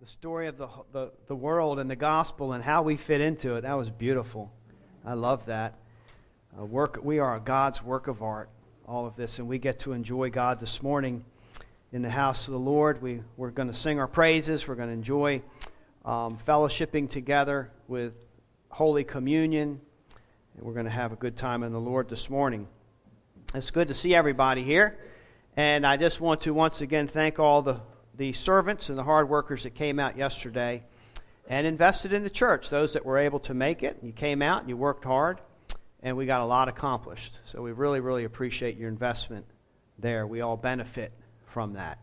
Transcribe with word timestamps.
the 0.00 0.06
story 0.06 0.46
of 0.46 0.58
the, 0.58 0.68
the, 0.92 1.10
the 1.26 1.34
world 1.34 1.78
and 1.78 1.90
the 1.90 1.96
gospel 1.96 2.52
and 2.52 2.62
how 2.62 2.82
we 2.82 2.98
fit 2.98 3.22
into 3.22 3.54
it. 3.54 3.62
That 3.62 3.72
was 3.74 3.88
beautiful. 3.88 4.52
I 5.06 5.14
love 5.14 5.46
that. 5.46 5.78
Uh, 6.58 6.66
work, 6.66 6.98
we 7.02 7.18
are 7.18 7.38
God's 7.40 7.82
work 7.82 8.06
of 8.06 8.22
art, 8.22 8.50
all 8.86 9.06
of 9.06 9.16
this, 9.16 9.38
and 9.38 9.48
we 9.48 9.58
get 9.58 9.78
to 9.80 9.92
enjoy 9.92 10.28
God 10.28 10.60
this 10.60 10.82
morning 10.82 11.24
in 11.92 12.02
the 12.02 12.10
house 12.10 12.46
of 12.46 12.52
the 12.52 12.60
Lord. 12.60 13.00
We, 13.00 13.22
we're 13.38 13.50
going 13.50 13.68
to 13.68 13.74
sing 13.74 13.98
our 13.98 14.06
praises. 14.06 14.68
We're 14.68 14.74
going 14.74 14.90
to 14.90 14.94
enjoy 14.94 15.40
um, 16.04 16.36
fellowshipping 16.46 17.08
together 17.08 17.70
with 17.88 18.12
Holy 18.68 19.02
Communion. 19.02 19.80
And 20.56 20.66
we're 20.66 20.74
going 20.74 20.84
to 20.84 20.90
have 20.90 21.12
a 21.12 21.16
good 21.16 21.38
time 21.38 21.62
in 21.62 21.72
the 21.72 21.80
Lord 21.80 22.10
this 22.10 22.28
morning. 22.28 22.68
It's 23.54 23.70
good 23.70 23.88
to 23.88 23.94
see 23.94 24.14
everybody 24.14 24.62
here. 24.62 24.98
And 25.56 25.86
I 25.86 25.96
just 25.96 26.20
want 26.20 26.42
to 26.42 26.52
once 26.52 26.82
again 26.82 27.08
thank 27.08 27.38
all 27.38 27.62
the 27.62 27.80
the 28.16 28.32
servants 28.32 28.88
and 28.88 28.98
the 28.98 29.02
hard 29.02 29.28
workers 29.28 29.64
that 29.64 29.74
came 29.74 29.98
out 29.98 30.16
yesterday 30.16 30.84
and 31.48 31.66
invested 31.66 32.12
in 32.12 32.22
the 32.22 32.30
church. 32.30 32.70
Those 32.70 32.94
that 32.94 33.04
were 33.04 33.18
able 33.18 33.40
to 33.40 33.54
make 33.54 33.82
it, 33.82 33.98
you 34.02 34.12
came 34.12 34.42
out 34.42 34.60
and 34.60 34.68
you 34.68 34.76
worked 34.76 35.04
hard, 35.04 35.40
and 36.02 36.16
we 36.16 36.26
got 36.26 36.40
a 36.40 36.46
lot 36.46 36.68
accomplished. 36.68 37.38
So 37.44 37.62
we 37.62 37.72
really, 37.72 38.00
really 38.00 38.24
appreciate 38.24 38.76
your 38.76 38.88
investment 38.88 39.46
there. 39.98 40.26
We 40.26 40.40
all 40.40 40.56
benefit 40.56 41.12
from 41.46 41.74
that. 41.74 41.98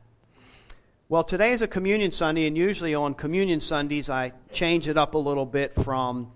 Well, 1.10 1.24
today 1.24 1.52
is 1.52 1.62
a 1.62 1.68
communion 1.68 2.12
Sunday, 2.12 2.48
and 2.48 2.58
usually 2.58 2.96
on 2.96 3.14
communion 3.14 3.60
Sundays, 3.60 4.10
I 4.10 4.34
change 4.52 4.88
it 4.88 4.98
up 4.98 5.14
a 5.14 5.18
little 5.18 5.46
bit 5.46 5.76
from 5.84 6.32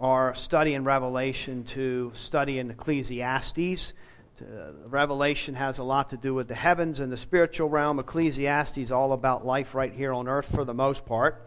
our 0.00 0.34
study 0.34 0.74
in 0.74 0.84
Revelation 0.84 1.64
to 1.64 2.12
study 2.14 2.58
in 2.58 2.70
Ecclesiastes. 2.70 3.92
Uh, 4.42 4.72
Revelation 4.88 5.54
has 5.54 5.78
a 5.78 5.84
lot 5.84 6.10
to 6.10 6.16
do 6.16 6.34
with 6.34 6.48
the 6.48 6.54
heavens 6.54 7.00
and 7.00 7.12
the 7.12 7.16
spiritual 7.16 7.68
realm. 7.68 7.98
Ecclesiastes 7.98 8.78
is 8.78 8.90
all 8.90 9.12
about 9.12 9.46
life 9.46 9.74
right 9.74 9.92
here 9.92 10.12
on 10.12 10.26
earth 10.26 10.52
for 10.52 10.64
the 10.64 10.74
most 10.74 11.06
part. 11.06 11.46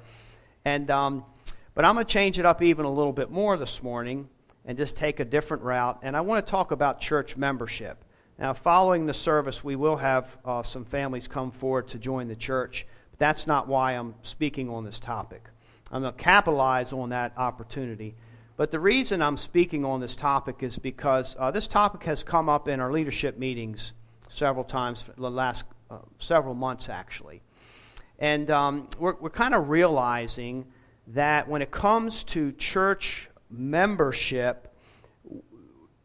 And 0.64 0.90
um, 0.90 1.26
but 1.74 1.84
I'm 1.84 1.96
going 1.96 2.06
to 2.06 2.12
change 2.12 2.40
it 2.40 2.46
up 2.46 2.62
even 2.62 2.86
a 2.86 2.92
little 2.92 3.12
bit 3.12 3.30
more 3.30 3.58
this 3.58 3.84
morning 3.84 4.30
and 4.64 4.78
just 4.78 4.96
take 4.96 5.20
a 5.20 5.26
different 5.26 5.64
route. 5.64 6.00
And 6.04 6.16
I 6.16 6.22
want 6.22 6.46
to 6.46 6.50
talk 6.50 6.72
about 6.72 7.02
church 7.02 7.36
membership. 7.36 8.04
Now, 8.40 8.54
following 8.54 9.06
the 9.06 9.14
service, 9.14 9.64
we 9.64 9.76
will 9.76 9.98
have 9.98 10.38
uh, 10.46 10.64
some 10.64 10.86
families 10.86 11.28
come 11.28 11.52
forward 11.52 11.90
to 11.90 11.98
join 11.98 12.28
the 12.28 12.36
church. 12.36 12.88
But 13.12 13.20
that's 13.20 13.46
not 13.46 13.68
why 13.68 13.94
I'm 13.94 14.16
speaking 14.24 14.70
on 14.70 14.86
this 14.86 15.00
topic. 15.00 15.50
I'm 15.92 16.02
going 16.02 16.14
to 16.14 16.20
capitalize 16.20 16.94
on 16.94 17.10
that 17.10 17.34
opportunity 17.38 18.16
but 18.58 18.72
the 18.72 18.80
reason 18.80 19.22
I'm 19.22 19.38
speaking 19.38 19.84
on 19.84 20.00
this 20.00 20.16
topic 20.16 20.64
is 20.64 20.78
because 20.78 21.36
uh, 21.38 21.52
this 21.52 21.68
topic 21.68 22.04
has 22.04 22.24
come 22.24 22.48
up 22.48 22.68
in 22.68 22.80
our 22.80 22.92
leadership 22.92 23.38
meetings 23.38 23.94
several 24.30 24.64
times 24.64 25.04
the 25.18 25.30
last 25.30 25.66
uh, 25.92 25.98
several 26.20 26.56
months, 26.56 26.90
actually. 26.90 27.42
And 28.18 28.50
um, 28.50 28.90
we're, 28.98 29.16
we're 29.16 29.30
kind 29.30 29.54
of 29.54 29.70
realizing 29.70 30.66
that 31.08 31.48
when 31.48 31.62
it 31.62 31.70
comes 31.70 32.24
to 32.24 32.54
church 32.54 33.30
membership, 33.50 34.74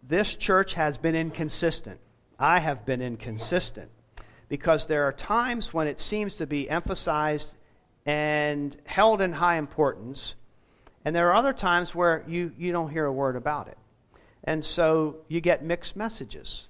this 0.02 0.34
church 0.34 0.74
has 0.74 0.98
been 0.98 1.14
inconsistent. 1.14 2.00
I 2.38 2.58
have 2.58 2.84
been 2.84 3.00
inconsistent 3.00 3.90
because 4.48 4.86
there 4.86 5.04
are 5.04 5.12
times 5.12 5.72
when 5.72 5.86
it 5.86 6.00
seems 6.00 6.36
to 6.36 6.46
be 6.46 6.68
emphasized 6.68 7.54
and 8.04 8.76
held 8.84 9.20
in 9.20 9.32
high 9.32 9.56
importance 9.56 10.34
and 11.04 11.16
there 11.16 11.28
are 11.30 11.34
other 11.34 11.52
times 11.52 11.94
where 11.94 12.24
you, 12.28 12.52
you 12.58 12.72
don't 12.72 12.90
hear 12.90 13.06
a 13.06 13.12
word 13.12 13.36
about 13.36 13.68
it. 13.68 13.78
And 14.44 14.64
so 14.64 15.18
you 15.28 15.40
get 15.40 15.64
mixed 15.64 15.96
messages. 15.96 16.68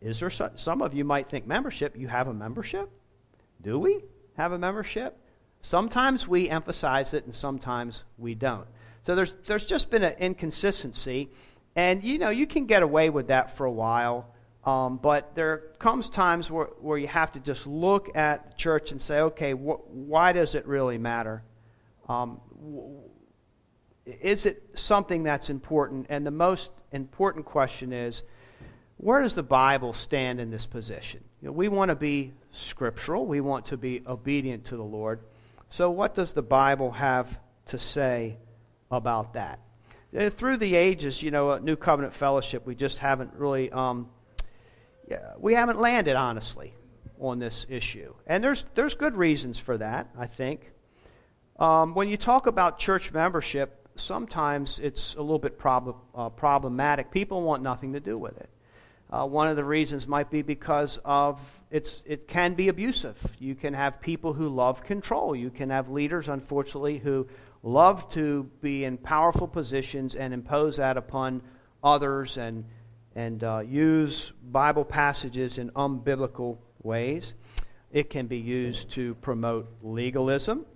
Is 0.00 0.20
there 0.20 0.30
some, 0.30 0.50
some 0.56 0.82
of 0.82 0.94
you 0.94 1.04
might 1.04 1.28
think 1.28 1.46
membership, 1.46 1.96
you 1.96 2.08
have 2.08 2.28
a 2.28 2.34
membership? 2.34 2.90
Do 3.62 3.78
we 3.78 4.00
have 4.36 4.52
a 4.52 4.58
membership? 4.58 5.16
Sometimes 5.60 6.26
we 6.26 6.48
emphasize 6.48 7.12
it 7.14 7.26
and 7.26 7.34
sometimes 7.34 8.04
we 8.16 8.34
don't. 8.34 8.66
So 9.06 9.14
there's, 9.14 9.34
there's 9.46 9.64
just 9.64 9.90
been 9.90 10.04
an 10.04 10.14
inconsistency. 10.18 11.28
And 11.76 12.02
you 12.02 12.18
know, 12.18 12.30
you 12.30 12.46
can 12.46 12.66
get 12.66 12.82
away 12.82 13.10
with 13.10 13.28
that 13.28 13.56
for 13.56 13.66
a 13.66 13.72
while. 13.72 14.32
Um, 14.64 14.98
but 14.98 15.34
there 15.34 15.58
comes 15.78 16.10
times 16.10 16.50
where, 16.50 16.66
where 16.80 16.98
you 16.98 17.08
have 17.08 17.32
to 17.32 17.40
just 17.40 17.66
look 17.66 18.14
at 18.16 18.50
the 18.50 18.56
church 18.56 18.92
and 18.92 19.00
say, 19.00 19.20
okay, 19.20 19.52
wh- 19.52 19.88
why 19.90 20.32
does 20.32 20.54
it 20.54 20.66
really 20.66 20.98
matter? 20.98 21.42
Um, 22.08 22.40
is 24.06 24.46
it 24.46 24.62
something 24.74 25.22
that's 25.22 25.50
important? 25.50 26.06
And 26.08 26.26
the 26.26 26.30
most 26.30 26.70
important 26.92 27.44
question 27.44 27.92
is 27.92 28.22
where 28.96 29.22
does 29.22 29.34
the 29.34 29.42
Bible 29.42 29.94
stand 29.94 30.40
in 30.40 30.50
this 30.50 30.66
position? 30.66 31.24
You 31.40 31.48
know, 31.48 31.52
we 31.52 31.68
want 31.68 31.88
to 31.88 31.94
be 31.94 32.32
scriptural, 32.52 33.26
we 33.26 33.40
want 33.40 33.66
to 33.66 33.76
be 33.76 34.02
obedient 34.06 34.66
to 34.66 34.76
the 34.76 34.84
Lord. 34.84 35.20
So, 35.70 35.90
what 35.90 36.14
does 36.14 36.32
the 36.32 36.42
Bible 36.42 36.90
have 36.92 37.38
to 37.66 37.78
say 37.78 38.36
about 38.90 39.34
that? 39.34 39.60
Uh, 40.16 40.28
through 40.28 40.56
the 40.56 40.74
ages, 40.74 41.22
you 41.22 41.30
know, 41.30 41.56
New 41.58 41.76
Covenant 41.76 42.14
Fellowship, 42.14 42.66
we 42.66 42.74
just 42.74 42.98
haven't 42.98 43.32
really, 43.34 43.70
um, 43.70 44.08
yeah, 45.08 45.32
we 45.38 45.54
haven't 45.54 45.80
landed 45.80 46.16
honestly 46.16 46.74
on 47.20 47.38
this 47.38 47.64
issue, 47.68 48.12
and 48.26 48.42
there's 48.42 48.64
there's 48.74 48.94
good 48.94 49.16
reasons 49.16 49.58
for 49.58 49.78
that. 49.78 50.10
I 50.18 50.26
think 50.26 50.72
um, 51.58 51.94
when 51.94 52.08
you 52.08 52.16
talk 52.16 52.46
about 52.46 52.78
church 52.78 53.12
membership, 53.12 53.79
sometimes 54.00 54.78
it's 54.78 55.14
a 55.14 55.20
little 55.20 55.38
bit 55.38 55.58
prob- 55.58 55.96
uh, 56.14 56.28
problematic. 56.30 57.10
People 57.10 57.42
want 57.42 57.62
nothing 57.62 57.92
to 57.92 58.00
do 58.00 58.18
with 58.18 58.36
it. 58.38 58.50
Uh, 59.10 59.26
one 59.26 59.48
of 59.48 59.56
the 59.56 59.64
reasons 59.64 60.06
might 60.06 60.30
be 60.30 60.42
because 60.42 60.98
of 61.04 61.40
it's, 61.70 62.02
it 62.06 62.28
can 62.28 62.54
be 62.54 62.68
abusive. 62.68 63.16
You 63.38 63.54
can 63.54 63.74
have 63.74 64.00
people 64.00 64.32
who 64.32 64.48
love 64.48 64.82
control. 64.82 65.34
You 65.34 65.50
can 65.50 65.70
have 65.70 65.88
leaders, 65.88 66.28
unfortunately, 66.28 66.98
who 66.98 67.28
love 67.62 68.08
to 68.10 68.50
be 68.60 68.84
in 68.84 68.98
powerful 68.98 69.46
positions 69.46 70.14
and 70.14 70.32
impose 70.32 70.76
that 70.76 70.96
upon 70.96 71.42
others 71.82 72.38
and, 72.38 72.64
and 73.14 73.42
uh, 73.44 73.62
use 73.66 74.32
Bible 74.50 74.84
passages 74.84 75.58
in 75.58 75.70
unbiblical 75.70 76.58
ways. 76.82 77.34
It 77.92 78.10
can 78.10 78.26
be 78.26 78.38
used 78.38 78.90
to 78.90 79.14
promote 79.16 79.68
legalism. 79.82 80.66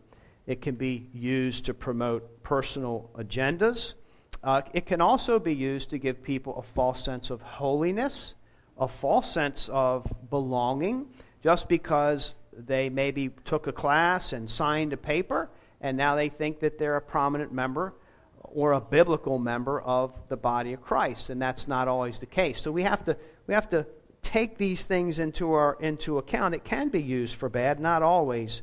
It 0.46 0.60
can 0.60 0.74
be 0.74 1.08
used 1.12 1.66
to 1.66 1.74
promote 1.74 2.42
personal 2.42 3.10
agendas. 3.16 3.94
Uh, 4.42 4.62
it 4.74 4.84
can 4.84 5.00
also 5.00 5.38
be 5.38 5.54
used 5.54 5.90
to 5.90 5.98
give 5.98 6.22
people 6.22 6.58
a 6.58 6.62
false 6.62 7.02
sense 7.02 7.30
of 7.30 7.40
holiness, 7.40 8.34
a 8.78 8.88
false 8.88 9.32
sense 9.32 9.70
of 9.72 10.06
belonging, 10.28 11.06
just 11.42 11.68
because 11.68 12.34
they 12.52 12.90
maybe 12.90 13.30
took 13.44 13.66
a 13.66 13.72
class 13.72 14.32
and 14.32 14.50
signed 14.50 14.92
a 14.92 14.96
paper, 14.96 15.48
and 15.80 15.96
now 15.96 16.14
they 16.14 16.28
think 16.28 16.60
that 16.60 16.78
they're 16.78 16.96
a 16.96 17.02
prominent 17.02 17.52
member 17.52 17.94
or 18.42 18.72
a 18.72 18.80
biblical 18.80 19.38
member 19.38 19.80
of 19.80 20.12
the 20.28 20.36
body 20.36 20.72
of 20.72 20.82
Christ, 20.82 21.30
and 21.30 21.40
that's 21.40 21.66
not 21.66 21.88
always 21.88 22.18
the 22.20 22.26
case. 22.26 22.60
So 22.60 22.70
we 22.70 22.82
have 22.82 23.04
to 23.04 23.16
we 23.46 23.54
have 23.54 23.68
to 23.70 23.86
take 24.22 24.58
these 24.58 24.84
things 24.84 25.18
into 25.18 25.52
our 25.52 25.76
into 25.80 26.18
account. 26.18 26.54
It 26.54 26.64
can 26.64 26.88
be 26.88 27.02
used 27.02 27.34
for 27.34 27.48
bad, 27.48 27.80
not 27.80 28.02
always 28.02 28.62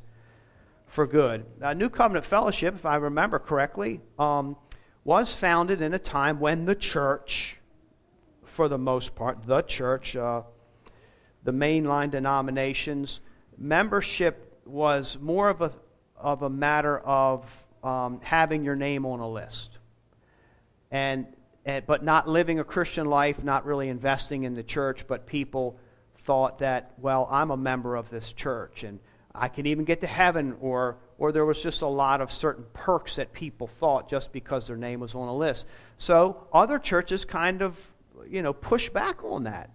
for 0.92 1.08
good. 1.08 1.46
Uh, 1.62 1.74
New 1.74 1.90
Covenant 1.90 2.26
Fellowship, 2.26 2.76
if 2.76 2.86
I 2.86 2.98
remember 2.98 3.40
correctly, 3.40 4.02
um, 4.20 4.58
was 5.06 5.34
founded 5.34 5.82
in 5.82 5.94
a 5.94 6.00
time 6.00 6.40
when 6.40 6.66
the 6.66 6.76
church, 6.76 7.58
for 8.44 8.68
the 8.68 8.78
most 8.78 9.16
part, 9.16 9.46
the 9.48 9.62
church, 9.62 10.18
uh, 10.18 10.42
the 11.44 11.54
mainline 11.54 12.12
denominations, 12.12 13.22
membership 13.58 14.60
was 14.66 15.18
more 15.20 15.50
of 15.50 15.62
a, 15.62 15.72
of 16.18 16.44
a 16.44 16.50
matter 16.50 17.00
of 17.00 17.46
um, 17.84 18.20
having 18.22 18.66
your 18.66 18.76
name 18.76 19.06
on 19.06 19.22
a 19.22 19.30
list. 19.30 19.78
And, 20.92 21.26
and, 21.66 21.86
but 21.86 22.04
not 22.04 22.28
living 22.28 22.60
a 22.60 22.66
Christian 22.66 23.06
life, 23.06 23.42
not 23.46 23.66
really 23.66 23.88
investing 23.88 24.44
in 24.44 24.56
the 24.56 24.64
church, 24.64 25.08
but 25.08 25.26
people 25.26 25.80
thought 26.26 26.60
that, 26.60 26.92
well, 26.98 27.30
I'm 27.32 27.50
a 27.50 27.58
member 27.58 27.96
of 27.96 28.10
this 28.10 28.34
church. 28.34 28.84
And 28.84 29.00
I 29.34 29.48
can 29.48 29.66
even 29.66 29.86
get 29.86 30.02
to 30.02 30.08
heaven, 30.08 30.56
or, 30.60 30.98
or 31.18 31.32
there 31.32 31.46
was 31.46 31.62
just 31.62 31.82
a 31.82 31.88
lot 31.88 32.22
of 32.22 32.32
certain 32.32 32.66
perks 32.74 33.16
that 33.16 33.34
people 33.34 33.68
thought 33.68 34.10
just 34.10 34.32
because 34.32 34.68
their 34.68 34.78
name 34.78 35.00
was 35.00 35.16
on 35.16 35.28
a 35.28 35.36
list. 35.36 35.66
So 35.98 36.48
other 36.52 36.80
churches 36.80 37.26
kind 37.26 37.62
of, 37.62 37.78
you 38.30 38.42
know, 38.42 38.54
push 38.54 38.90
back 38.90 39.24
on 39.24 39.44
that. 39.44 39.70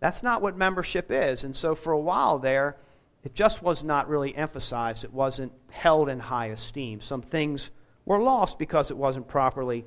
That's 0.00 0.22
not 0.22 0.42
what 0.42 0.56
membership 0.56 1.10
is. 1.10 1.44
And 1.44 1.54
so 1.54 1.74
for 1.74 1.92
a 1.92 1.98
while 1.98 2.38
there, 2.38 2.76
it 3.24 3.34
just 3.34 3.62
was 3.62 3.84
not 3.84 4.08
really 4.08 4.34
emphasized. 4.34 5.04
It 5.04 5.12
wasn't 5.12 5.52
held 5.70 6.08
in 6.08 6.18
high 6.18 6.46
esteem. 6.46 7.00
Some 7.00 7.22
things 7.22 7.70
were 8.04 8.18
lost 8.18 8.58
because 8.58 8.90
it 8.90 8.96
wasn't 8.96 9.28
properly 9.28 9.84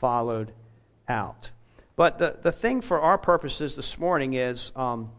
followed 0.00 0.52
out. 1.08 1.50
But 1.96 2.18
the, 2.18 2.36
the 2.42 2.50
thing 2.52 2.80
for 2.80 3.00
our 3.00 3.16
purposes 3.18 3.76
this 3.76 3.98
morning 3.98 4.34
is 4.34 4.72
um, 4.74 5.12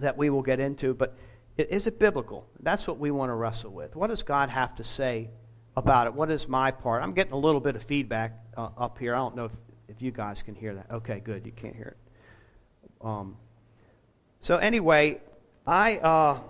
that 0.00 0.16
we 0.16 0.30
will 0.30 0.42
get 0.42 0.60
into, 0.60 0.94
but 0.94 1.16
is 1.56 1.86
it 1.86 1.98
biblical? 1.98 2.48
That's 2.60 2.86
what 2.86 2.98
we 2.98 3.10
want 3.10 3.30
to 3.30 3.34
wrestle 3.34 3.70
with. 3.70 3.94
What 3.94 4.08
does 4.08 4.22
God 4.22 4.48
have 4.50 4.74
to 4.76 4.84
say 4.84 5.30
about 5.76 6.06
it? 6.06 6.14
What 6.14 6.30
is 6.30 6.48
my 6.48 6.70
part? 6.70 7.02
I'm 7.02 7.12
getting 7.12 7.32
a 7.32 7.38
little 7.38 7.60
bit 7.60 7.76
of 7.76 7.84
feedback 7.84 8.32
uh, 8.56 8.70
up 8.76 8.98
here. 8.98 9.14
I 9.14 9.18
don't 9.18 9.36
know 9.36 9.46
if, 9.46 9.52
if 9.88 10.02
you 10.02 10.10
guys 10.10 10.42
can 10.42 10.54
hear 10.54 10.74
that. 10.74 10.90
Okay, 10.90 11.20
good. 11.20 11.46
You 11.46 11.52
can't 11.52 11.76
hear 11.76 11.96
it. 11.96 13.06
Um, 13.06 13.36
so, 14.40 14.56
anyway, 14.56 15.20
I, 15.66 15.98
uh, 15.98 16.40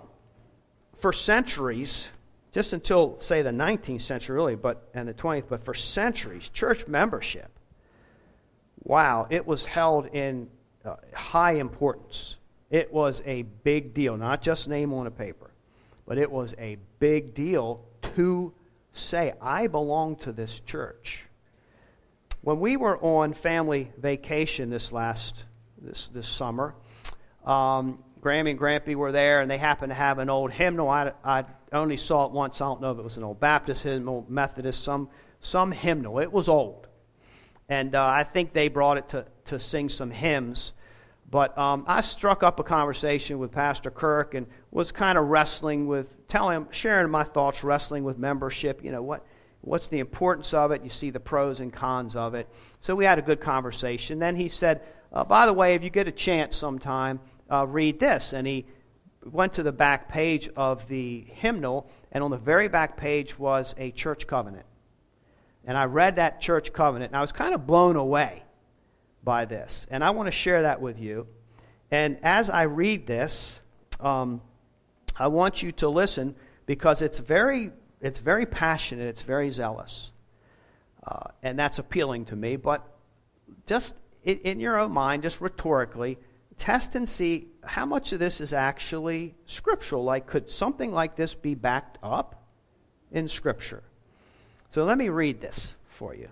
for 0.97 1.13
centuries, 1.13 2.09
just 2.51 2.73
until, 2.73 3.19
say, 3.19 3.41
the 3.41 3.51
19th 3.51 4.01
century, 4.01 4.35
really, 4.35 4.55
but, 4.55 4.89
and 4.93 5.07
the 5.07 5.13
20th, 5.13 5.45
but 5.49 5.63
for 5.63 5.73
centuries, 5.73 6.49
church 6.49 6.87
membership, 6.87 7.51
wow, 8.83 9.27
it 9.29 9.45
was 9.45 9.65
held 9.65 10.07
in 10.07 10.49
uh, 10.83 10.95
high 11.13 11.53
importance. 11.53 12.37
It 12.69 12.91
was 12.91 13.21
a 13.25 13.43
big 13.43 13.93
deal, 13.93 14.17
not 14.17 14.41
just 14.41 14.67
name 14.67 14.93
on 14.93 15.07
a 15.07 15.11
paper, 15.11 15.51
but 16.07 16.17
it 16.17 16.31
was 16.31 16.53
a 16.57 16.77
big 16.99 17.33
deal 17.35 17.85
to 18.15 18.53
say, 18.93 19.33
I 19.41 19.67
belong 19.67 20.15
to 20.17 20.31
this 20.31 20.59
church. 20.61 21.25
When 22.41 22.59
we 22.59 22.77
were 22.77 22.97
on 22.99 23.33
family 23.33 23.91
vacation 23.97 24.69
this 24.69 24.91
last 24.91 25.43
this, 25.81 26.07
this 26.13 26.27
summer, 26.27 26.75
um, 27.45 28.03
Grammy 28.21 28.51
and 28.51 28.59
Grampy 28.59 28.95
were 28.95 29.11
there, 29.11 29.41
and 29.41 29.51
they 29.51 29.57
happened 29.57 29.91
to 29.91 29.95
have 29.95 30.17
an 30.17 30.29
old 30.29 30.51
hymnal. 30.51 30.89
I, 30.89 31.11
I 31.23 31.45
only 31.71 31.97
saw 31.97 32.25
it 32.25 32.31
once. 32.31 32.59
I 32.59 32.65
don't 32.65 32.81
know 32.81 32.91
if 32.91 32.97
it 32.97 33.03
was 33.03 33.17
an 33.17 33.23
old 33.23 33.39
Baptist 33.39 33.83
hymnal, 33.83 34.25
Methodist, 34.27 34.83
some, 34.83 35.09
some 35.41 35.71
hymnal. 35.71 36.19
It 36.19 36.31
was 36.31 36.49
old. 36.49 36.87
And 37.69 37.95
uh, 37.95 38.03
I 38.03 38.23
think 38.23 38.53
they 38.53 38.67
brought 38.67 38.97
it 38.97 39.09
to, 39.09 39.25
to 39.45 39.59
sing 39.59 39.89
some 39.89 40.09
hymns. 40.09 40.73
But 41.35 41.57
um, 41.57 41.83
I 41.85 41.99
struck 41.99 42.43
up 42.43 42.61
a 42.61 42.63
conversation 42.63 43.39
with 43.39 43.51
Pastor 43.51 43.91
Kirk 43.91 44.35
and 44.35 44.47
was 44.71 44.93
kind 44.93 45.17
of 45.17 45.27
wrestling 45.27 45.85
with, 45.85 46.25
telling 46.29 46.55
him, 46.55 46.67
sharing 46.71 47.11
my 47.11 47.23
thoughts, 47.25 47.61
wrestling 47.61 48.05
with 48.05 48.17
membership. 48.17 48.81
You 48.81 48.93
know, 48.93 49.01
what, 49.01 49.25
what's 49.59 49.89
the 49.89 49.99
importance 49.99 50.53
of 50.53 50.71
it? 50.71 50.81
You 50.81 50.89
see 50.89 51.09
the 51.09 51.19
pros 51.19 51.59
and 51.59 51.73
cons 51.73 52.15
of 52.15 52.35
it. 52.35 52.47
So 52.79 52.95
we 52.95 53.03
had 53.03 53.19
a 53.19 53.21
good 53.21 53.41
conversation. 53.41 54.17
Then 54.17 54.37
he 54.37 54.47
said, 54.47 54.79
uh, 55.11 55.25
by 55.25 55.45
the 55.45 55.51
way, 55.51 55.75
if 55.75 55.83
you 55.83 55.89
get 55.89 56.07
a 56.07 56.11
chance 56.13 56.55
sometime, 56.55 57.19
uh, 57.51 57.67
read 57.67 57.99
this. 57.99 58.31
And 58.31 58.47
he 58.47 58.65
went 59.29 59.51
to 59.55 59.63
the 59.63 59.73
back 59.73 60.07
page 60.07 60.47
of 60.55 60.87
the 60.87 61.25
hymnal, 61.27 61.89
and 62.13 62.23
on 62.23 62.31
the 62.31 62.37
very 62.37 62.69
back 62.69 62.95
page 62.95 63.37
was 63.37 63.75
a 63.77 63.91
church 63.91 64.25
covenant. 64.25 64.65
And 65.65 65.77
I 65.77 65.83
read 65.83 66.15
that 66.15 66.39
church 66.39 66.71
covenant, 66.71 67.09
and 67.09 67.17
I 67.17 67.21
was 67.21 67.33
kind 67.33 67.53
of 67.53 67.67
blown 67.67 67.97
away 67.97 68.44
by 69.25 69.43
this. 69.45 69.85
And 69.91 70.03
I 70.03 70.11
want 70.11 70.27
to 70.27 70.31
share 70.31 70.61
that 70.61 70.79
with 70.79 70.99
you. 70.99 71.27
And 71.91 72.17
as 72.23 72.49
I 72.49 72.63
read 72.63 73.07
this, 73.07 73.59
um, 73.99 74.41
I 75.17 75.27
want 75.27 75.61
you 75.61 75.71
to 75.73 75.89
listen 75.89 76.35
because 76.65 77.01
it's 77.01 77.19
very, 77.19 77.71
it's 78.01 78.19
very 78.19 78.45
passionate, 78.45 79.07
it's 79.07 79.23
very 79.23 79.49
zealous. 79.49 80.11
Uh, 81.05 81.27
and 81.43 81.59
that's 81.59 81.79
appealing 81.79 82.25
to 82.25 82.35
me. 82.35 82.55
But 82.55 82.87
just 83.67 83.95
in, 84.23 84.39
in 84.39 84.59
your 84.59 84.79
own 84.79 84.91
mind, 84.91 85.23
just 85.23 85.41
rhetorically, 85.41 86.17
test 86.57 86.95
and 86.95 87.07
see 87.07 87.47
how 87.63 87.85
much 87.85 88.13
of 88.13 88.19
this 88.19 88.41
is 88.41 88.53
actually 88.53 89.35
scriptural. 89.45 90.03
Like, 90.03 90.27
could 90.27 90.51
something 90.51 90.91
like 90.91 91.15
this 91.15 91.33
be 91.33 91.55
backed 91.55 91.97
up 92.01 92.43
in 93.11 93.27
Scripture? 93.27 93.83
So 94.71 94.83
let 94.83 94.97
me 94.97 95.09
read 95.09 95.41
this 95.41 95.75
for 95.89 96.15
you. 96.15 96.29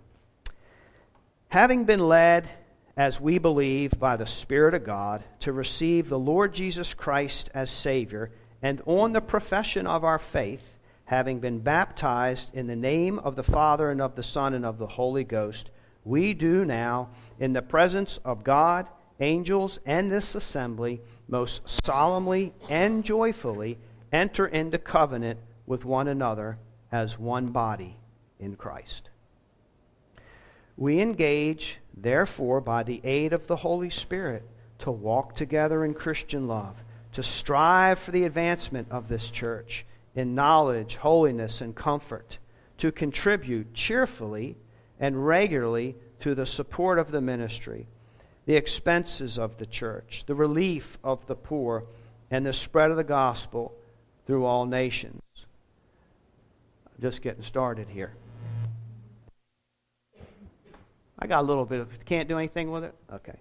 Having 1.49 1.85
been 1.85 2.07
led, 2.07 2.49
as 2.95 3.19
we 3.19 3.39
believe, 3.39 3.99
by 3.99 4.15
the 4.15 4.27
Spirit 4.27 4.73
of 4.73 4.83
God, 4.83 5.23
to 5.39 5.51
receive 5.51 6.09
the 6.09 6.19
Lord 6.19 6.53
Jesus 6.53 6.93
Christ 6.93 7.49
as 7.53 7.71
Savior, 7.71 8.31
and 8.61 8.81
on 8.85 9.13
the 9.13 9.21
profession 9.21 9.87
of 9.87 10.03
our 10.03 10.19
faith, 10.19 10.79
having 11.05 11.39
been 11.39 11.59
baptized 11.59 12.53
in 12.55 12.67
the 12.67 12.75
name 12.75 13.19
of 13.19 13.35
the 13.35 13.43
Father 13.43 13.89
and 13.89 14.01
of 14.01 14.15
the 14.15 14.23
Son 14.23 14.53
and 14.53 14.65
of 14.65 14.77
the 14.77 14.87
Holy 14.87 15.23
Ghost, 15.23 15.69
we 16.05 16.33
do 16.33 16.65
now, 16.65 17.09
in 17.39 17.53
the 17.53 17.61
presence 17.61 18.17
of 18.23 18.43
God, 18.43 18.87
angels, 19.19 19.79
and 19.85 20.11
this 20.11 20.35
assembly, 20.35 21.01
most 21.27 21.67
solemnly 21.85 22.53
and 22.69 23.03
joyfully 23.03 23.77
enter 24.11 24.45
into 24.45 24.77
covenant 24.77 25.39
with 25.65 25.85
one 25.85 26.07
another 26.07 26.57
as 26.91 27.17
one 27.17 27.47
body 27.47 27.97
in 28.39 28.55
Christ. 28.55 29.09
We 30.77 30.99
engage, 31.01 31.77
therefore, 31.95 32.61
by 32.61 32.83
the 32.83 33.01
aid 33.03 33.33
of 33.33 33.47
the 33.47 33.57
Holy 33.57 33.89
Spirit, 33.89 34.43
to 34.79 34.91
walk 34.91 35.35
together 35.35 35.85
in 35.85 35.93
Christian 35.93 36.47
love, 36.47 36.75
to 37.13 37.23
strive 37.23 37.99
for 37.99 38.11
the 38.11 38.25
advancement 38.25 38.87
of 38.91 39.07
this 39.07 39.29
church 39.29 39.85
in 40.15 40.35
knowledge, 40.35 40.97
holiness, 40.97 41.61
and 41.61 41.75
comfort, 41.75 42.37
to 42.77 42.91
contribute 42.91 43.73
cheerfully 43.73 44.55
and 44.99 45.25
regularly 45.25 45.95
to 46.19 46.35
the 46.35 46.45
support 46.45 46.99
of 46.99 47.11
the 47.11 47.21
ministry, 47.21 47.87
the 48.45 48.55
expenses 48.55 49.37
of 49.37 49.57
the 49.57 49.65
church, 49.65 50.23
the 50.25 50.35
relief 50.35 50.97
of 51.03 51.25
the 51.27 51.35
poor, 51.35 51.83
and 52.29 52.45
the 52.45 52.53
spread 52.53 52.91
of 52.91 52.97
the 52.97 53.03
gospel 53.03 53.73
through 54.25 54.45
all 54.45 54.65
nations. 54.65 55.21
I'm 56.85 57.01
just 57.01 57.21
getting 57.21 57.43
started 57.43 57.89
here. 57.89 58.13
I 61.19 61.27
got 61.27 61.41
a 61.41 61.47
little 61.47 61.65
bit 61.65 61.79
of, 61.79 62.05
can't 62.05 62.27
do 62.27 62.37
anything 62.37 62.71
with 62.71 62.83
it? 62.83 62.93
Okay. 63.11 63.37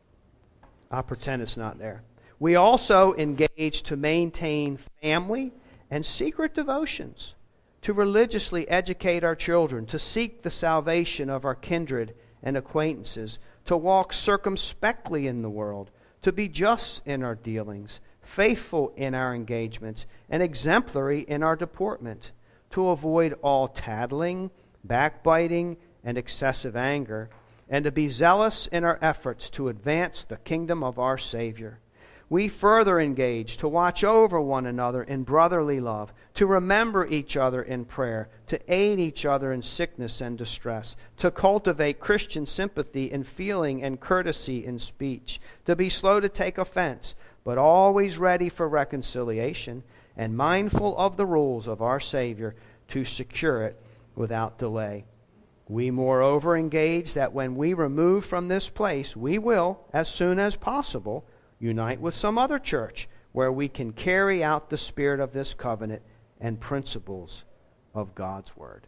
I'll 0.90 1.02
pretend 1.02 1.42
it's 1.42 1.56
not 1.56 1.78
there. 1.78 2.02
We 2.38 2.56
also 2.56 3.14
engage 3.14 3.82
to 3.84 3.96
maintain 3.96 4.78
family 5.00 5.52
and 5.90 6.04
secret 6.04 6.54
devotions, 6.54 7.34
to 7.82 7.92
religiously 7.92 8.68
educate 8.68 9.24
our 9.24 9.36
children, 9.36 9.86
to 9.86 9.98
seek 9.98 10.42
the 10.42 10.50
salvation 10.50 11.30
of 11.30 11.44
our 11.44 11.54
kindred 11.54 12.14
and 12.42 12.56
acquaintances, 12.56 13.38
to 13.66 13.76
walk 13.76 14.12
circumspectly 14.12 15.26
in 15.26 15.42
the 15.42 15.50
world, 15.50 15.90
to 16.22 16.32
be 16.32 16.48
just 16.48 17.06
in 17.06 17.22
our 17.22 17.34
dealings, 17.34 18.00
faithful 18.20 18.92
in 18.96 19.14
our 19.14 19.34
engagements, 19.34 20.06
and 20.28 20.42
exemplary 20.42 21.20
in 21.20 21.42
our 21.42 21.56
deportment, 21.56 22.32
to 22.70 22.88
avoid 22.88 23.34
all 23.42 23.68
tattling, 23.68 24.50
backbiting, 24.84 25.76
and 26.04 26.18
excessive 26.18 26.74
anger 26.74 27.30
and 27.72 27.84
to 27.84 27.90
be 27.90 28.10
zealous 28.10 28.66
in 28.66 28.84
our 28.84 28.98
efforts 29.00 29.48
to 29.48 29.68
advance 29.68 30.24
the 30.24 30.36
kingdom 30.36 30.84
of 30.84 30.98
our 30.98 31.16
Savior. 31.16 31.78
We 32.28 32.48
further 32.48 33.00
engage 33.00 33.56
to 33.56 33.68
watch 33.68 34.04
over 34.04 34.38
one 34.38 34.66
another 34.66 35.02
in 35.02 35.22
brotherly 35.22 35.80
love, 35.80 36.12
to 36.34 36.46
remember 36.46 37.06
each 37.06 37.34
other 37.34 37.62
in 37.62 37.86
prayer, 37.86 38.28
to 38.48 38.60
aid 38.68 39.00
each 39.00 39.24
other 39.24 39.52
in 39.52 39.62
sickness 39.62 40.20
and 40.20 40.36
distress, 40.36 40.96
to 41.16 41.30
cultivate 41.30 41.98
Christian 41.98 42.44
sympathy 42.44 43.10
in 43.10 43.24
feeling 43.24 43.82
and 43.82 43.98
courtesy 43.98 44.66
in 44.66 44.78
speech, 44.78 45.40
to 45.64 45.74
be 45.74 45.88
slow 45.88 46.20
to 46.20 46.28
take 46.28 46.58
offense, 46.58 47.14
but 47.42 47.56
always 47.56 48.18
ready 48.18 48.50
for 48.50 48.68
reconciliation, 48.68 49.82
and 50.14 50.36
mindful 50.36 50.96
of 50.98 51.16
the 51.16 51.26
rules 51.26 51.66
of 51.66 51.80
our 51.80 52.00
Savior 52.00 52.54
to 52.88 53.06
secure 53.06 53.62
it 53.62 53.80
without 54.14 54.58
delay. 54.58 55.06
We, 55.72 55.90
moreover, 55.90 56.54
engage 56.54 57.14
that 57.14 57.32
when 57.32 57.56
we 57.56 57.72
remove 57.72 58.26
from 58.26 58.48
this 58.48 58.68
place, 58.68 59.16
we 59.16 59.38
will, 59.38 59.80
as 59.90 60.06
soon 60.06 60.38
as 60.38 60.54
possible, 60.54 61.24
unite 61.58 61.98
with 61.98 62.14
some 62.14 62.36
other 62.36 62.58
church 62.58 63.08
where 63.32 63.50
we 63.50 63.70
can 63.70 63.94
carry 63.94 64.44
out 64.44 64.68
the 64.68 64.76
spirit 64.76 65.18
of 65.18 65.32
this 65.32 65.54
covenant 65.54 66.02
and 66.38 66.60
principles 66.60 67.44
of 67.94 68.14
God's 68.14 68.54
Word. 68.54 68.86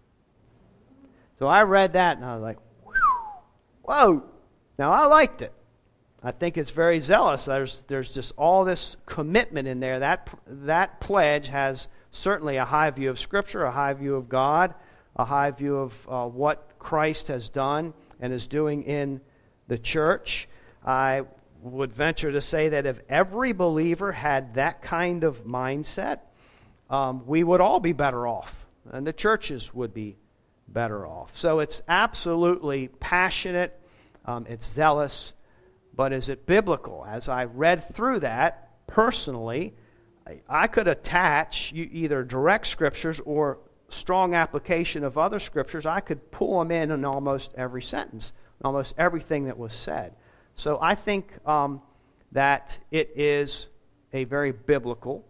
So 1.38 1.46
I 1.46 1.62
read 1.62 1.94
that 1.94 2.18
and 2.18 2.26
I 2.26 2.34
was 2.34 2.42
like, 2.42 2.58
whoa! 3.80 4.22
Now 4.78 4.92
I 4.92 5.06
liked 5.06 5.40
it. 5.40 5.54
I 6.22 6.32
think 6.32 6.58
it's 6.58 6.70
very 6.70 7.00
zealous. 7.00 7.46
There's, 7.46 7.82
there's 7.88 8.12
just 8.12 8.32
all 8.36 8.66
this 8.66 8.96
commitment 9.06 9.66
in 9.66 9.80
there. 9.80 10.00
That, 10.00 10.28
that 10.46 11.00
pledge 11.00 11.48
has 11.48 11.88
certainly 12.10 12.56
a 12.58 12.66
high 12.66 12.90
view 12.90 13.08
of 13.08 13.18
Scripture, 13.18 13.64
a 13.64 13.72
high 13.72 13.94
view 13.94 14.16
of 14.16 14.28
God, 14.28 14.74
a 15.16 15.24
high 15.24 15.50
view 15.50 15.78
of 15.78 16.08
uh, 16.10 16.26
what 16.26 16.68
Christ 16.84 17.28
has 17.28 17.48
done 17.48 17.94
and 18.20 18.32
is 18.32 18.46
doing 18.46 18.84
in 18.84 19.20
the 19.66 19.78
church. 19.78 20.46
I 20.84 21.24
would 21.62 21.92
venture 21.92 22.30
to 22.30 22.42
say 22.42 22.68
that 22.68 22.84
if 22.84 23.00
every 23.08 23.52
believer 23.52 24.12
had 24.12 24.54
that 24.54 24.82
kind 24.82 25.24
of 25.24 25.44
mindset, 25.44 26.20
um, 26.90 27.26
we 27.26 27.42
would 27.42 27.62
all 27.62 27.80
be 27.80 27.94
better 27.94 28.26
off, 28.26 28.66
and 28.92 29.06
the 29.06 29.14
churches 29.14 29.72
would 29.72 29.94
be 29.94 30.18
better 30.68 31.06
off. 31.06 31.32
So 31.34 31.60
it's 31.60 31.80
absolutely 31.88 32.88
passionate, 33.00 33.80
um, 34.26 34.44
it's 34.46 34.66
zealous, 34.70 35.32
but 35.96 36.12
is 36.12 36.28
it 36.28 36.44
biblical? 36.44 37.06
As 37.08 37.30
I 37.30 37.44
read 37.44 37.94
through 37.94 38.20
that 38.20 38.70
personally, 38.86 39.72
I, 40.26 40.40
I 40.48 40.66
could 40.66 40.86
attach 40.86 41.72
either 41.74 42.22
direct 42.24 42.66
scriptures 42.66 43.20
or 43.24 43.58
strong 43.94 44.34
application 44.34 45.04
of 45.04 45.16
other 45.16 45.38
scriptures, 45.38 45.86
I 45.86 46.00
could 46.00 46.30
pull 46.30 46.58
them 46.58 46.70
in 46.70 46.90
in 46.90 47.04
almost 47.04 47.52
every 47.56 47.82
sentence, 47.82 48.32
almost 48.62 48.94
everything 48.98 49.46
that 49.46 49.58
was 49.58 49.72
said. 49.72 50.14
So 50.56 50.78
I 50.80 50.94
think 50.94 51.32
um, 51.46 51.80
that 52.32 52.78
it 52.90 53.12
is 53.16 53.68
a 54.12 54.24
very 54.24 54.52
biblical 54.52 55.24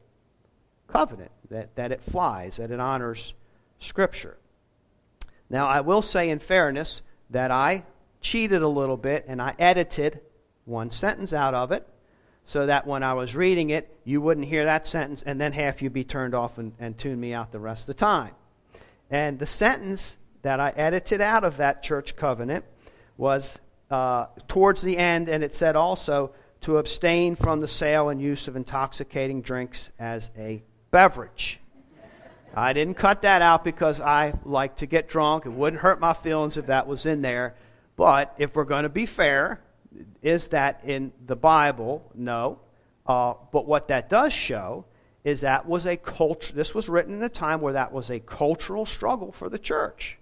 covenant, 0.88 1.30
that, 1.50 1.74
that 1.76 1.92
it 1.92 2.02
flies, 2.02 2.56
that 2.56 2.70
it 2.70 2.80
honors 2.80 3.34
Scripture. 3.78 4.36
Now, 5.50 5.66
I 5.66 5.80
will 5.80 6.02
say 6.02 6.30
in 6.30 6.38
fairness 6.38 7.02
that 7.30 7.50
I 7.50 7.84
cheated 8.20 8.62
a 8.62 8.68
little 8.68 8.96
bit 8.96 9.24
and 9.28 9.40
I 9.40 9.54
edited 9.58 10.20
one 10.64 10.90
sentence 10.90 11.32
out 11.32 11.54
of 11.54 11.72
it 11.72 11.86
so 12.44 12.66
that 12.66 12.86
when 12.86 13.02
I 13.02 13.14
was 13.14 13.34
reading 13.34 13.70
it, 13.70 13.94
you 14.04 14.20
wouldn't 14.20 14.46
hear 14.46 14.64
that 14.64 14.86
sentence 14.86 15.22
and 15.22 15.40
then 15.40 15.52
half 15.52 15.82
you'd 15.82 15.92
be 15.92 16.04
turned 16.04 16.34
off 16.34 16.58
and, 16.58 16.72
and 16.78 16.96
tune 16.96 17.20
me 17.20 17.32
out 17.34 17.52
the 17.52 17.58
rest 17.58 17.82
of 17.82 17.86
the 17.88 17.94
time. 17.94 18.32
And 19.10 19.38
the 19.38 19.46
sentence 19.46 20.16
that 20.42 20.60
I 20.60 20.70
edited 20.76 21.20
out 21.20 21.44
of 21.44 21.56
that 21.58 21.82
church 21.82 22.16
covenant 22.16 22.64
was 23.16 23.58
uh, 23.90 24.26
towards 24.48 24.82
the 24.82 24.98
end, 24.98 25.28
and 25.28 25.44
it 25.44 25.54
said 25.54 25.76
also 25.76 26.32
to 26.62 26.78
abstain 26.78 27.36
from 27.36 27.60
the 27.60 27.68
sale 27.68 28.08
and 28.08 28.20
use 28.20 28.48
of 28.48 28.56
intoxicating 28.56 29.42
drinks 29.42 29.90
as 29.98 30.30
a 30.36 30.62
beverage. 30.90 31.60
I 32.56 32.72
didn't 32.72 32.94
cut 32.94 33.22
that 33.22 33.42
out 33.42 33.64
because 33.64 34.00
I 34.00 34.34
like 34.44 34.76
to 34.76 34.86
get 34.86 35.08
drunk. 35.08 35.44
It 35.44 35.50
wouldn't 35.50 35.82
hurt 35.82 36.00
my 36.00 36.12
feelings 36.12 36.56
if 36.56 36.66
that 36.66 36.86
was 36.86 37.04
in 37.04 37.20
there. 37.20 37.54
But 37.96 38.34
if 38.38 38.54
we're 38.54 38.64
going 38.64 38.84
to 38.84 38.88
be 38.88 39.06
fair, 39.06 39.60
is 40.22 40.48
that 40.48 40.80
in 40.84 41.12
the 41.26 41.36
Bible? 41.36 42.10
No. 42.14 42.60
Uh, 43.06 43.34
but 43.52 43.66
what 43.66 43.88
that 43.88 44.08
does 44.08 44.32
show 44.32 44.86
is 45.24 45.40
that 45.40 45.66
was 45.66 45.86
a 45.86 45.96
culture. 45.96 46.52
This 46.52 46.74
was 46.74 46.88
written 46.88 47.14
in 47.14 47.22
a 47.22 47.28
time 47.28 47.60
where 47.60 47.72
that 47.72 47.92
was 47.92 48.10
a 48.10 48.20
cultural 48.20 48.84
struggle 48.84 49.32
for 49.32 49.48
the 49.48 49.58
church. 49.58 50.18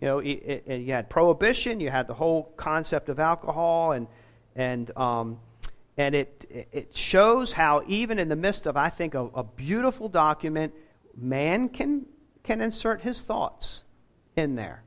You 0.00 0.06
know, 0.06 0.18
it, 0.20 0.62
it, 0.66 0.80
you 0.80 0.92
had 0.92 1.10
prohibition, 1.10 1.80
you 1.80 1.90
had 1.90 2.06
the 2.06 2.14
whole 2.14 2.52
concept 2.56 3.08
of 3.08 3.18
alcohol, 3.18 3.92
and 3.92 4.06
and 4.54 4.96
um, 4.96 5.40
and 5.96 6.14
it 6.14 6.46
it 6.72 6.96
shows 6.96 7.50
how 7.52 7.82
even 7.88 8.20
in 8.20 8.28
the 8.28 8.36
midst 8.36 8.66
of 8.66 8.76
I 8.76 8.90
think 8.90 9.14
a, 9.14 9.24
a 9.34 9.42
beautiful 9.42 10.08
document, 10.08 10.72
man 11.16 11.68
can 11.68 12.06
can 12.44 12.60
insert 12.60 13.02
his 13.02 13.20
thoughts 13.20 13.82
in 14.36 14.54
there. 14.54 14.84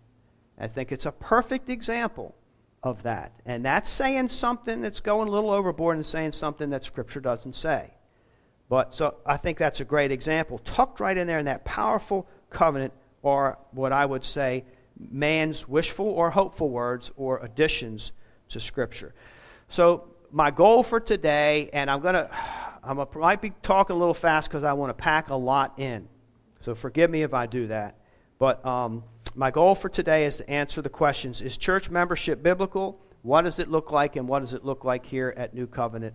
I 0.57 0.67
think 0.67 0.93
it's 0.93 1.05
a 1.05 1.11
perfect 1.11 1.69
example 1.69 2.35
of 2.83 3.03
that. 3.03 3.33
And 3.45 3.65
that's 3.65 3.89
saying 3.89 4.29
something 4.29 4.81
that's 4.81 5.01
going 5.01 5.27
a 5.27 5.31
little 5.31 5.51
overboard 5.51 5.97
and 5.97 6.05
saying 6.05 6.31
something 6.31 6.69
that 6.69 6.83
Scripture 6.83 7.19
doesn't 7.19 7.55
say. 7.55 7.91
But 8.71 8.95
so 8.95 9.15
I 9.25 9.35
think 9.35 9.57
that's 9.57 9.81
a 9.81 9.83
great 9.83 10.13
example. 10.13 10.57
Tucked 10.59 11.01
right 11.01 11.17
in 11.17 11.27
there 11.27 11.39
in 11.39 11.45
that 11.45 11.65
powerful 11.65 12.25
covenant, 12.49 12.93
or 13.21 13.57
what 13.71 13.91
I 13.91 14.05
would 14.05 14.23
say, 14.23 14.63
man's 14.97 15.67
wishful 15.67 16.05
or 16.05 16.31
hopeful 16.31 16.69
words 16.69 17.11
or 17.17 17.39
additions 17.39 18.13
to 18.47 18.61
Scripture. 18.61 19.13
So 19.67 20.07
my 20.31 20.51
goal 20.51 20.83
for 20.83 21.01
today, 21.01 21.69
and 21.73 21.91
I'm 21.91 22.01
to, 22.01 22.29
I 22.81 22.93
might 22.93 23.41
be 23.41 23.51
talking 23.61 23.93
a 23.93 23.99
little 23.99 24.13
fast 24.13 24.49
because 24.49 24.63
I 24.63 24.71
want 24.71 24.89
to 24.97 25.03
pack 25.03 25.31
a 25.31 25.35
lot 25.35 25.73
in. 25.77 26.07
So 26.61 26.73
forgive 26.73 27.09
me 27.09 27.23
if 27.23 27.33
I 27.33 27.47
do 27.47 27.67
that. 27.67 27.97
But 28.39 28.65
um, 28.65 29.03
my 29.35 29.51
goal 29.51 29.75
for 29.75 29.89
today 29.89 30.23
is 30.23 30.37
to 30.37 30.49
answer 30.49 30.81
the 30.81 30.87
questions 30.87 31.41
Is 31.41 31.57
church 31.57 31.89
membership 31.89 32.41
biblical? 32.41 33.01
What 33.21 33.41
does 33.41 33.59
it 33.59 33.69
look 33.69 33.91
like? 33.91 34.15
And 34.15 34.29
what 34.29 34.39
does 34.39 34.53
it 34.53 34.63
look 34.63 34.85
like 34.85 35.05
here 35.05 35.33
at 35.35 35.53
New 35.53 35.67
Covenant 35.67 36.13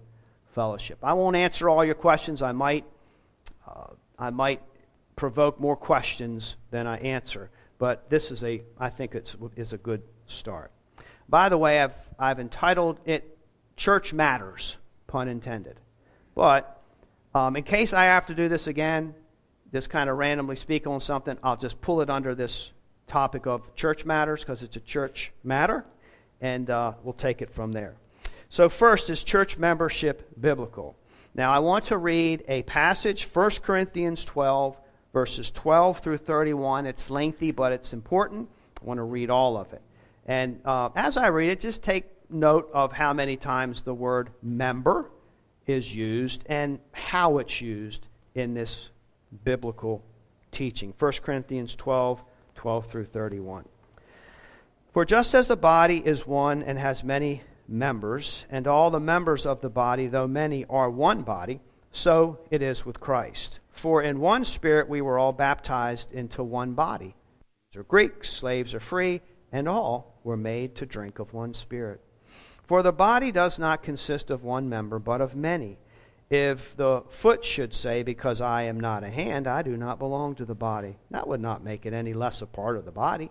Fellowship? 0.56 0.98
I 1.02 1.12
won't 1.12 1.36
answer 1.36 1.68
all 1.68 1.84
your 1.84 1.94
questions. 1.94 2.40
I 2.40 2.52
might, 2.52 2.86
uh, 3.68 3.88
I 4.18 4.30
might 4.30 4.62
provoke 5.14 5.60
more 5.60 5.76
questions 5.76 6.56
than 6.70 6.86
I 6.86 6.96
answer. 6.96 7.50
But 7.78 8.08
this 8.08 8.32
is 8.32 8.42
a, 8.42 8.62
I 8.80 8.88
think 8.88 9.14
it's 9.14 9.36
is 9.54 9.74
a 9.74 9.76
good 9.76 10.02
start. 10.26 10.72
By 11.28 11.50
the 11.50 11.58
way, 11.58 11.82
I've, 11.82 11.94
I've 12.18 12.40
entitled 12.40 13.00
it 13.04 13.36
Church 13.76 14.14
Matters, 14.14 14.78
pun 15.06 15.28
intended. 15.28 15.78
But 16.34 16.80
um, 17.34 17.54
in 17.56 17.62
case 17.62 17.92
I 17.92 18.04
have 18.04 18.24
to 18.26 18.34
do 18.34 18.48
this 18.48 18.66
again, 18.66 19.14
just 19.74 19.90
kind 19.90 20.08
of 20.08 20.16
randomly 20.16 20.56
speak 20.56 20.86
on 20.86 21.00
something, 21.00 21.36
I'll 21.42 21.58
just 21.58 21.82
pull 21.82 22.00
it 22.00 22.08
under 22.08 22.34
this 22.34 22.70
topic 23.08 23.46
of 23.46 23.74
church 23.74 24.06
matters 24.06 24.40
because 24.40 24.62
it's 24.62 24.76
a 24.76 24.80
church 24.80 25.32
matter, 25.44 25.84
and 26.40 26.70
uh, 26.70 26.94
we'll 27.02 27.12
take 27.12 27.42
it 27.42 27.50
from 27.50 27.72
there. 27.72 27.94
So, 28.48 28.68
first, 28.68 29.10
is 29.10 29.22
church 29.22 29.58
membership 29.58 30.40
biblical? 30.40 30.96
Now, 31.34 31.52
I 31.52 31.58
want 31.58 31.86
to 31.86 31.98
read 31.98 32.44
a 32.48 32.62
passage, 32.62 33.24
1 33.24 33.50
Corinthians 33.62 34.24
12, 34.24 34.76
verses 35.12 35.50
12 35.50 35.98
through 35.98 36.18
31. 36.18 36.86
It's 36.86 37.10
lengthy, 37.10 37.50
but 37.50 37.72
it's 37.72 37.92
important. 37.92 38.48
I 38.80 38.84
want 38.84 38.98
to 38.98 39.04
read 39.04 39.30
all 39.30 39.56
of 39.56 39.72
it. 39.72 39.82
And 40.26 40.60
uh, 40.64 40.90
as 40.94 41.16
I 41.16 41.28
read 41.28 41.50
it, 41.50 41.60
just 41.60 41.82
take 41.82 42.04
note 42.30 42.70
of 42.72 42.92
how 42.92 43.12
many 43.12 43.36
times 43.36 43.82
the 43.82 43.94
word 43.94 44.30
member 44.42 45.10
is 45.66 45.94
used 45.94 46.44
and 46.46 46.78
how 46.92 47.38
it's 47.38 47.60
used 47.60 48.06
in 48.34 48.54
this 48.54 48.90
biblical 49.44 50.04
teaching. 50.52 50.94
1 50.98 51.12
Corinthians 51.22 51.74
12, 51.74 52.22
12 52.54 52.86
through 52.86 53.04
31. 53.04 53.64
For 54.92 55.04
just 55.04 55.34
as 55.34 55.48
the 55.48 55.56
body 55.56 56.02
is 56.04 56.26
one 56.26 56.62
and 56.62 56.78
has 56.78 57.04
many 57.04 57.42
members, 57.68 58.44
and 58.50 58.66
all 58.66 58.90
the 58.90 59.00
members 59.00 59.46
of 59.46 59.60
the 59.60 59.70
body, 59.70 60.06
though 60.06 60.26
many, 60.26 60.64
are 60.66 60.90
one 60.90 61.22
body, 61.22 61.60
so 61.92 62.38
it 62.50 62.62
is 62.62 62.84
with 62.84 63.00
Christ. 63.00 63.58
For 63.70 64.02
in 64.02 64.20
one 64.20 64.44
spirit 64.44 64.88
we 64.88 65.00
were 65.00 65.18
all 65.18 65.32
baptized 65.32 66.12
into 66.12 66.42
one 66.42 66.72
body. 66.72 67.14
Are 67.76 67.82
Greeks, 67.82 68.30
slaves 68.30 68.74
are 68.74 68.80
free, 68.80 69.20
and 69.52 69.68
all 69.68 70.18
were 70.24 70.36
made 70.36 70.74
to 70.76 70.86
drink 70.86 71.18
of 71.18 71.34
one 71.34 71.52
spirit. 71.52 72.00
For 72.66 72.82
the 72.82 72.92
body 72.92 73.30
does 73.30 73.58
not 73.58 73.82
consist 73.82 74.30
of 74.30 74.42
one 74.42 74.68
member, 74.68 74.98
but 74.98 75.20
of 75.20 75.36
many. 75.36 75.78
If 76.28 76.76
the 76.76 77.02
foot 77.08 77.44
should 77.44 77.74
say, 77.74 78.02
Because 78.02 78.40
I 78.40 78.62
am 78.62 78.80
not 78.80 79.04
a 79.04 79.10
hand, 79.10 79.46
I 79.46 79.62
do 79.62 79.76
not 79.76 79.98
belong 79.98 80.34
to 80.36 80.44
the 80.44 80.54
body, 80.54 80.96
that 81.10 81.28
would 81.28 81.40
not 81.40 81.62
make 81.62 81.86
it 81.86 81.92
any 81.92 82.14
less 82.14 82.42
a 82.42 82.46
part 82.46 82.76
of 82.76 82.84
the 82.84 82.90
body. 82.90 83.30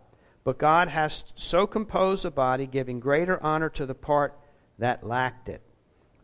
But 0.43 0.57
God 0.57 0.87
has 0.87 1.23
so 1.35 1.67
composed 1.67 2.23
the 2.23 2.31
body, 2.31 2.65
giving 2.65 2.99
greater 2.99 3.41
honor 3.43 3.69
to 3.69 3.85
the 3.85 3.95
part 3.95 4.37
that 4.79 5.05
lacked 5.05 5.49
it, 5.49 5.61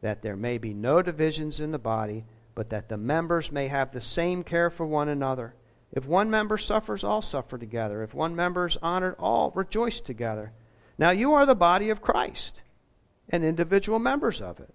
that 0.01 0.21
there 0.21 0.35
may 0.35 0.57
be 0.57 0.73
no 0.73 1.01
divisions 1.01 1.59
in 1.59 1.71
the 1.71 1.77
body, 1.77 2.25
but 2.55 2.71
that 2.71 2.89
the 2.89 2.97
members 2.97 3.51
may 3.51 3.67
have 3.67 3.91
the 3.91 4.01
same 4.01 4.43
care 4.43 4.69
for 4.69 4.85
one 4.85 5.09
another. 5.09 5.53
If 5.91 6.05
one 6.05 6.29
member 6.29 6.57
suffers, 6.57 7.03
all 7.03 7.21
suffer 7.21 7.57
together. 7.57 8.01
If 8.03 8.13
one 8.13 8.35
member 8.35 8.65
is 8.65 8.77
honored, 8.81 9.15
all 9.19 9.51
rejoice 9.55 10.01
together. 10.01 10.51
Now 10.97 11.11
you 11.11 11.33
are 11.33 11.45
the 11.45 11.55
body 11.55 11.91
of 11.91 12.01
Christ 12.01 12.61
and 13.29 13.43
individual 13.43 13.99
members 13.99 14.41
of 14.41 14.59
it. 14.59 14.73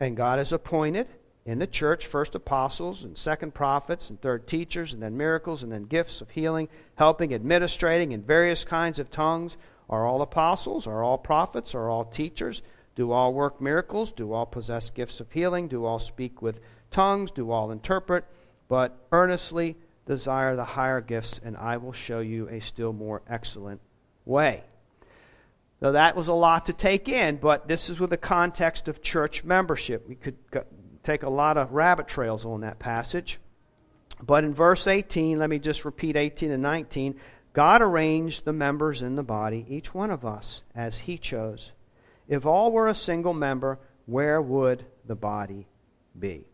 And 0.00 0.16
God 0.16 0.38
has 0.38 0.52
appointed 0.52 1.06
in 1.46 1.58
the 1.58 1.66
church 1.66 2.06
first 2.06 2.34
apostles 2.34 3.04
and 3.04 3.18
second 3.18 3.52
prophets 3.52 4.08
and 4.08 4.20
third 4.20 4.46
teachers 4.46 4.92
and 4.92 5.02
then 5.02 5.16
miracles 5.16 5.62
and 5.62 5.70
then 5.70 5.84
gifts 5.84 6.20
of 6.20 6.30
healing 6.30 6.68
helping 6.94 7.34
administrating 7.34 8.12
in 8.12 8.22
various 8.22 8.64
kinds 8.64 8.98
of 8.98 9.10
tongues. 9.10 9.56
Are 9.90 10.06
all 10.06 10.22
apostles? 10.22 10.86
Are 10.86 11.02
all 11.02 11.18
prophets? 11.18 11.74
Are 11.74 11.90
all 11.90 12.04
teachers? 12.04 12.62
Do 12.94 13.12
all 13.12 13.34
work 13.34 13.60
miracles? 13.60 14.12
Do 14.12 14.32
all 14.32 14.46
possess 14.46 14.88
gifts 14.90 15.20
of 15.20 15.30
healing? 15.32 15.68
Do 15.68 15.84
all 15.84 15.98
speak 15.98 16.40
with 16.40 16.60
tongues? 16.90 17.30
Do 17.30 17.50
all 17.50 17.70
interpret? 17.70 18.24
But 18.68 18.96
earnestly 19.12 19.76
desire 20.06 20.56
the 20.56 20.64
higher 20.64 21.00
gifts 21.00 21.40
and 21.42 21.56
i 21.56 21.78
will 21.78 21.92
show 21.92 22.20
you 22.20 22.46
a 22.48 22.60
still 22.60 22.92
more 22.92 23.22
excellent 23.28 23.80
way. 24.24 24.62
Now 25.80 25.92
that 25.92 26.16
was 26.16 26.28
a 26.28 26.34
lot 26.34 26.66
to 26.66 26.72
take 26.72 27.08
in 27.08 27.36
but 27.36 27.68
this 27.68 27.90
is 27.90 28.00
with 28.00 28.10
the 28.10 28.16
context 28.16 28.88
of 28.88 29.02
church 29.02 29.44
membership. 29.44 30.08
We 30.08 30.14
could 30.14 30.36
take 31.04 31.22
a 31.22 31.30
lot 31.30 31.56
of 31.56 31.72
rabbit 31.72 32.08
trails 32.08 32.44
on 32.44 32.62
that 32.62 32.78
passage. 32.78 33.38
But 34.22 34.44
in 34.44 34.54
verse 34.54 34.86
18, 34.86 35.38
let 35.38 35.50
me 35.50 35.58
just 35.58 35.84
repeat 35.84 36.16
18 36.16 36.50
and 36.50 36.62
19. 36.62 37.16
God 37.52 37.82
arranged 37.82 38.44
the 38.44 38.52
members 38.52 39.02
in 39.02 39.14
the 39.14 39.22
body, 39.22 39.64
each 39.68 39.94
one 39.94 40.10
of 40.10 40.24
us, 40.24 40.62
as 40.74 40.98
He 40.98 41.18
chose. 41.18 41.72
If 42.26 42.46
all 42.46 42.72
were 42.72 42.88
a 42.88 42.94
single 42.94 43.34
member, 43.34 43.78
where 44.06 44.40
would 44.40 44.84
the 45.06 45.14
body 45.14 45.66
be? 46.18 46.46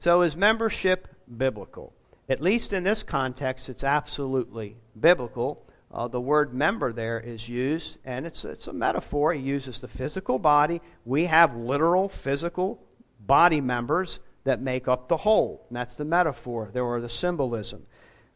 So, 0.00 0.22
is 0.22 0.36
membership 0.36 1.08
biblical? 1.34 1.94
At 2.28 2.42
least 2.42 2.72
in 2.72 2.84
this 2.84 3.02
context, 3.02 3.68
it's 3.68 3.84
absolutely 3.84 4.76
biblical. 4.98 5.64
uh, 5.92 6.08
the 6.08 6.20
word 6.20 6.52
member 6.52 6.92
there 6.92 7.20
is 7.20 7.48
used, 7.48 7.98
and 8.04 8.26
it's, 8.26 8.44
it's 8.44 8.66
a 8.66 8.72
metaphor. 8.72 9.32
He 9.32 9.40
uses 9.40 9.80
the 9.80 9.88
physical 9.88 10.38
body. 10.38 10.80
We 11.04 11.26
have 11.26 11.54
literal 11.54 12.08
physical 12.08 12.82
body 13.26 13.60
members 13.60 14.20
that 14.44 14.60
make 14.60 14.88
up 14.88 15.08
the 15.08 15.16
whole. 15.16 15.64
And 15.68 15.76
that's 15.76 15.94
the 15.94 16.04
metaphor, 16.04 16.70
there 16.72 16.84
or 16.84 17.00
the 17.00 17.08
symbolism. 17.08 17.86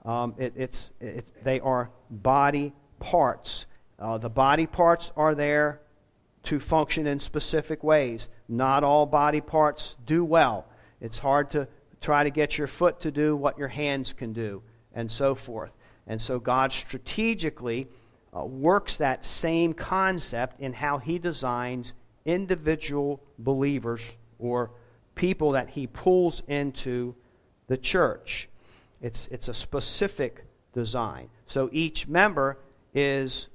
Um, 0.05 0.35
it, 0.39 0.55
it's, 0.57 0.91
it, 1.01 1.27
they 1.45 1.61
are 1.61 1.91
body 2.11 2.73
parts. 2.99 3.67
Uh, 3.99 4.19
the 4.19 4.31
body 4.31 4.67
parts 4.67 5.13
are 5.17 5.35
there 5.35 5.81
to 6.45 6.59
function 6.59 7.07
in 7.07 7.21
specific 7.21 7.85
ways. 7.85 8.29
Not 8.49 8.85
all 8.85 9.07
body 9.07 9.41
parts 9.41 9.97
do 10.07 10.25
well. 10.25 10.67
It's 11.01 11.19
hard 11.19 11.51
to 11.51 11.69
try 12.01 12.25
to 12.25 12.31
get 12.31 12.57
your 12.57 12.67
foot 12.67 13.01
to 13.01 13.11
do 13.11 13.37
what 13.37 13.59
your 13.59 13.69
hands 13.69 14.13
can 14.13 14.33
do, 14.33 14.63
and 14.95 15.11
so 15.11 15.35
forth. 15.35 15.73
And 16.07 16.21
so 16.21 16.39
God 16.39 16.73
strategically 16.73 17.89
uh, 18.35 18.45
works 18.45 18.97
that 18.97 19.25
same 19.25 19.75
concept 19.75 20.61
in 20.61 20.73
how 20.73 20.99
He 20.99 21.19
designs 21.19 21.93
individual 22.25 23.21
believers 23.39 24.03
or 24.39 24.71
people 25.15 25.53
that 25.53 25.71
He 25.71 25.87
pulls 25.87 26.43
into 26.49 27.15
the 27.67 27.77
church. 27.77 28.49
It's, 29.01 29.29
it's 29.29 29.49
a 29.49 29.55
specific 29.55 30.45
design. 30.73 31.29
So 31.47 31.69
each 31.73 32.09
member 32.09 32.59
is, 32.95 33.49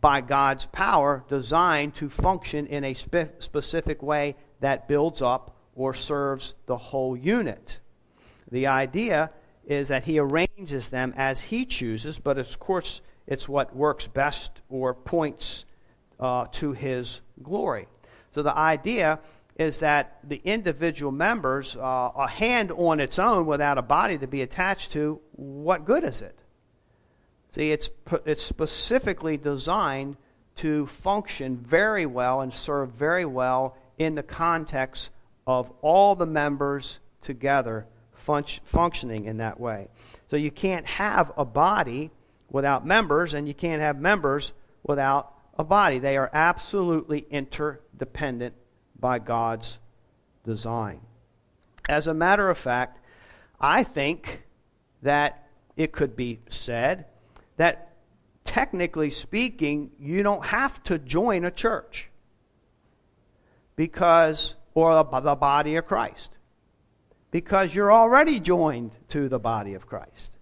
by 0.00 0.20
God's 0.20 0.66
power, 0.66 1.24
designed 1.28 1.94
to 1.96 2.08
function 2.08 2.66
in 2.66 2.84
a 2.84 2.94
spe- 2.94 3.40
specific 3.40 4.02
way 4.02 4.36
that 4.60 4.88
builds 4.88 5.22
up 5.22 5.56
or 5.74 5.94
serves 5.94 6.54
the 6.66 6.76
whole 6.76 7.16
unit. 7.16 7.78
The 8.50 8.66
idea 8.66 9.30
is 9.66 9.88
that 9.88 10.04
he 10.04 10.18
arranges 10.18 10.90
them 10.90 11.14
as 11.16 11.40
he 11.40 11.64
chooses, 11.64 12.18
but 12.18 12.38
of 12.38 12.58
course, 12.58 13.00
it's 13.26 13.48
what 13.48 13.74
works 13.74 14.06
best 14.06 14.60
or 14.68 14.92
points 14.92 15.64
uh, 16.20 16.46
to 16.52 16.72
his 16.72 17.20
glory. 17.42 17.88
So 18.34 18.42
the 18.42 18.56
idea 18.56 19.20
is 19.56 19.80
that 19.80 20.18
the 20.24 20.40
individual 20.44 21.12
members, 21.12 21.76
uh, 21.76 22.10
a 22.16 22.28
hand 22.28 22.72
on 22.72 23.00
its 23.00 23.18
own 23.18 23.46
without 23.46 23.78
a 23.78 23.82
body 23.82 24.18
to 24.18 24.26
be 24.26 24.42
attached 24.42 24.92
to, 24.92 25.20
what 25.32 25.84
good 25.84 26.04
is 26.04 26.22
it? 26.22 26.38
See, 27.54 27.70
it's, 27.70 27.90
it's 28.24 28.42
specifically 28.42 29.36
designed 29.36 30.16
to 30.56 30.86
function 30.86 31.58
very 31.58 32.06
well 32.06 32.40
and 32.40 32.52
serve 32.52 32.90
very 32.90 33.26
well 33.26 33.76
in 33.98 34.14
the 34.14 34.22
context 34.22 35.10
of 35.46 35.70
all 35.82 36.14
the 36.14 36.26
members 36.26 36.98
together 37.20 37.86
fun- 38.14 38.44
functioning 38.64 39.26
in 39.26 39.38
that 39.38 39.60
way. 39.60 39.88
So 40.30 40.36
you 40.36 40.50
can't 40.50 40.86
have 40.86 41.30
a 41.36 41.44
body 41.44 42.10
without 42.50 42.86
members, 42.86 43.34
and 43.34 43.46
you 43.46 43.54
can't 43.54 43.82
have 43.82 43.98
members 43.98 44.52
without 44.82 45.34
a 45.58 45.64
body. 45.64 45.98
They 45.98 46.16
are 46.16 46.30
absolutely 46.32 47.26
interdependent 47.30 48.54
by 49.02 49.18
God's 49.18 49.78
design. 50.46 51.00
As 51.86 52.06
a 52.06 52.14
matter 52.14 52.48
of 52.48 52.56
fact, 52.56 53.00
I 53.60 53.84
think 53.84 54.44
that 55.02 55.48
it 55.76 55.92
could 55.92 56.16
be 56.16 56.40
said 56.48 57.04
that 57.58 57.92
technically 58.46 59.10
speaking, 59.10 59.90
you 59.98 60.22
don't 60.22 60.46
have 60.46 60.82
to 60.84 60.98
join 60.98 61.44
a 61.44 61.50
church 61.50 62.08
because 63.76 64.54
or 64.74 64.94
the 64.94 65.34
body 65.34 65.76
of 65.76 65.86
Christ 65.86 66.36
because 67.30 67.74
you're 67.74 67.92
already 67.92 68.38
joined 68.38 68.92
to 69.08 69.28
the 69.28 69.38
body 69.38 69.74
of 69.74 69.86
Christ. 69.86 70.36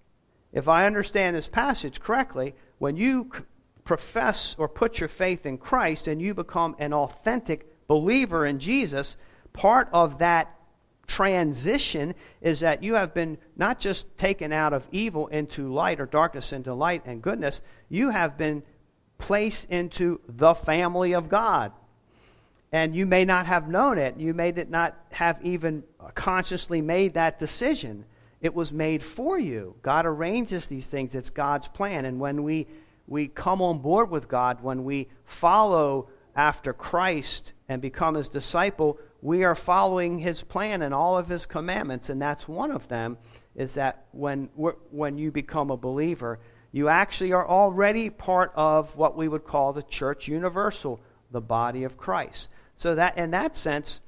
If 0.53 0.69
I 0.69 0.87
understand 0.87 1.37
this 1.37 1.49
passage 1.49 2.01
correctly, 2.01 2.55
when 2.79 2.97
you 2.97 3.31
profess 3.85 4.57
or 4.59 4.69
put 4.69 5.01
your 5.01 5.09
faith 5.09 5.47
in 5.47 5.57
Christ 5.57 6.09
and 6.09 6.21
you 6.21 6.35
become 6.35 6.77
an 6.79 6.93
authentic 6.93 7.70
believer 7.91 8.47
in 8.47 8.61
Jesus, 8.61 9.17
part 9.53 9.89
of 9.93 10.19
that 10.19 10.55
transition 11.09 12.15
is 12.41 12.61
that 12.61 12.85
you 12.85 12.95
have 12.95 13.13
been 13.13 13.37
not 13.57 13.81
just 13.81 14.17
taken 14.17 14.53
out 14.53 14.73
of 14.73 14.87
evil 14.93 15.27
into 15.27 15.73
light 15.73 15.99
or 15.99 16.07
darkness 16.07 16.53
into 16.53 16.73
light 16.73 17.03
and 17.05 17.21
goodness, 17.21 17.61
you 17.89 18.11
have 18.11 18.39
been 18.39 18.63
placed 19.19 19.69
into 19.71 20.21
the 20.29 20.55
family 20.55 21.15
of 21.17 21.29
God 21.29 21.73
and 22.71 22.95
you 22.95 23.07
may 23.07 23.25
not 23.25 23.47
have 23.47 23.69
known 23.69 23.99
it. 23.99 24.17
You 24.17 24.35
may 24.35 24.53
not 24.53 24.97
have 25.11 25.45
even 25.45 25.83
consciously 26.15 26.81
made 26.81 27.15
that 27.15 27.41
decision. 27.41 28.05
It 28.41 28.55
was 28.55 28.71
made 28.71 29.03
for 29.03 29.37
you. 29.37 29.75
God 29.83 30.07
arranges 30.07 30.69
these 30.69 30.87
things. 30.87 31.17
It's 31.17 31.31
God's 31.31 31.67
plan. 31.67 32.05
And 32.05 32.21
when 32.21 32.45
we, 32.45 32.69
we 33.09 33.27
come 33.27 33.61
on 33.61 33.81
board 33.81 34.11
with 34.11 34.29
God, 34.29 34.63
when 34.63 34.85
we 34.85 35.09
follow 35.25 36.09
after 36.35 36.73
Christ 36.73 37.53
and 37.69 37.81
become 37.81 38.15
his 38.15 38.29
disciple, 38.29 38.99
we 39.23 39.45
are 39.45 39.55
following 39.55 40.19
his 40.19 40.43
plan 40.43 40.83
and 40.83 40.95
all 40.95 41.19
of 41.19 41.29
his 41.29 41.47
commandments. 41.47 42.09
And 42.09 42.21
that's 42.21 42.49
one 42.49 42.71
of 42.71 42.89
them 42.89 43.19
is 43.55 43.75
that 43.75 44.05
when, 44.13 44.49
when 44.91 45.19
you 45.19 45.31
become 45.31 45.71
a 45.71 45.77
believer, 45.77 46.39
you 46.73 46.89
actually 46.89 47.33
are 47.33 47.47
already 47.47 48.11
part 48.11 48.53
of 48.55 48.95
what 48.97 49.17
we 49.17 49.29
would 49.29 49.45
call 49.45 49.73
the 49.73 49.83
church 49.83 50.29
universal, 50.29 51.01
the 51.31 51.41
body 51.41 51.85
of 51.85 51.97
Christ. 51.97 52.49
So 52.77 52.95
that 52.95 53.19
in 53.19 53.33
that 53.33 53.57
sense, 53.57 54.01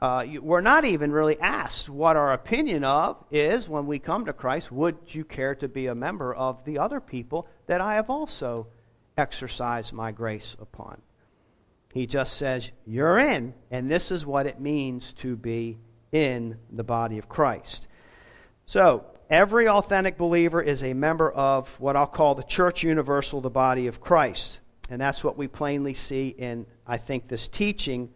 uh, 0.00 0.24
you, 0.26 0.40
we're 0.40 0.60
not 0.60 0.84
even 0.84 1.12
really 1.12 1.38
asked 1.40 1.88
what 1.88 2.16
our 2.16 2.32
opinion 2.32 2.84
of 2.84 3.22
is 3.30 3.68
when 3.68 3.86
we 3.86 3.98
come 3.98 4.26
to 4.26 4.32
Christ. 4.32 4.70
Would 4.72 4.96
you 5.08 5.24
care 5.24 5.54
to 5.56 5.68
be 5.68 5.86
a 5.86 5.94
member 5.94 6.34
of 6.34 6.64
the 6.64 6.78
other 6.78 7.00
people 7.00 7.48
that 7.66 7.80
I 7.80 7.94
have 7.94 8.08
also 8.08 8.68
exercised 9.16 9.92
my 9.92 10.12
grace 10.12 10.56
upon? 10.60 11.02
He 11.92 12.06
just 12.06 12.36
says, 12.36 12.70
You're 12.86 13.18
in, 13.18 13.54
and 13.70 13.90
this 13.90 14.12
is 14.12 14.26
what 14.26 14.46
it 14.46 14.60
means 14.60 15.12
to 15.14 15.36
be 15.36 15.78
in 16.12 16.56
the 16.70 16.84
body 16.84 17.18
of 17.18 17.28
Christ. 17.28 17.86
So, 18.66 19.06
every 19.30 19.68
authentic 19.68 20.18
believer 20.18 20.60
is 20.60 20.82
a 20.82 20.92
member 20.94 21.30
of 21.30 21.68
what 21.80 21.96
I'll 21.96 22.06
call 22.06 22.34
the 22.34 22.42
church 22.42 22.82
universal, 22.82 23.40
the 23.40 23.50
body 23.50 23.86
of 23.86 24.00
Christ. 24.00 24.60
And 24.90 25.00
that's 25.00 25.22
what 25.22 25.36
we 25.36 25.48
plainly 25.48 25.94
see 25.94 26.28
in, 26.28 26.66
I 26.86 26.96
think, 26.96 27.28
this 27.28 27.48
teaching 27.48 28.10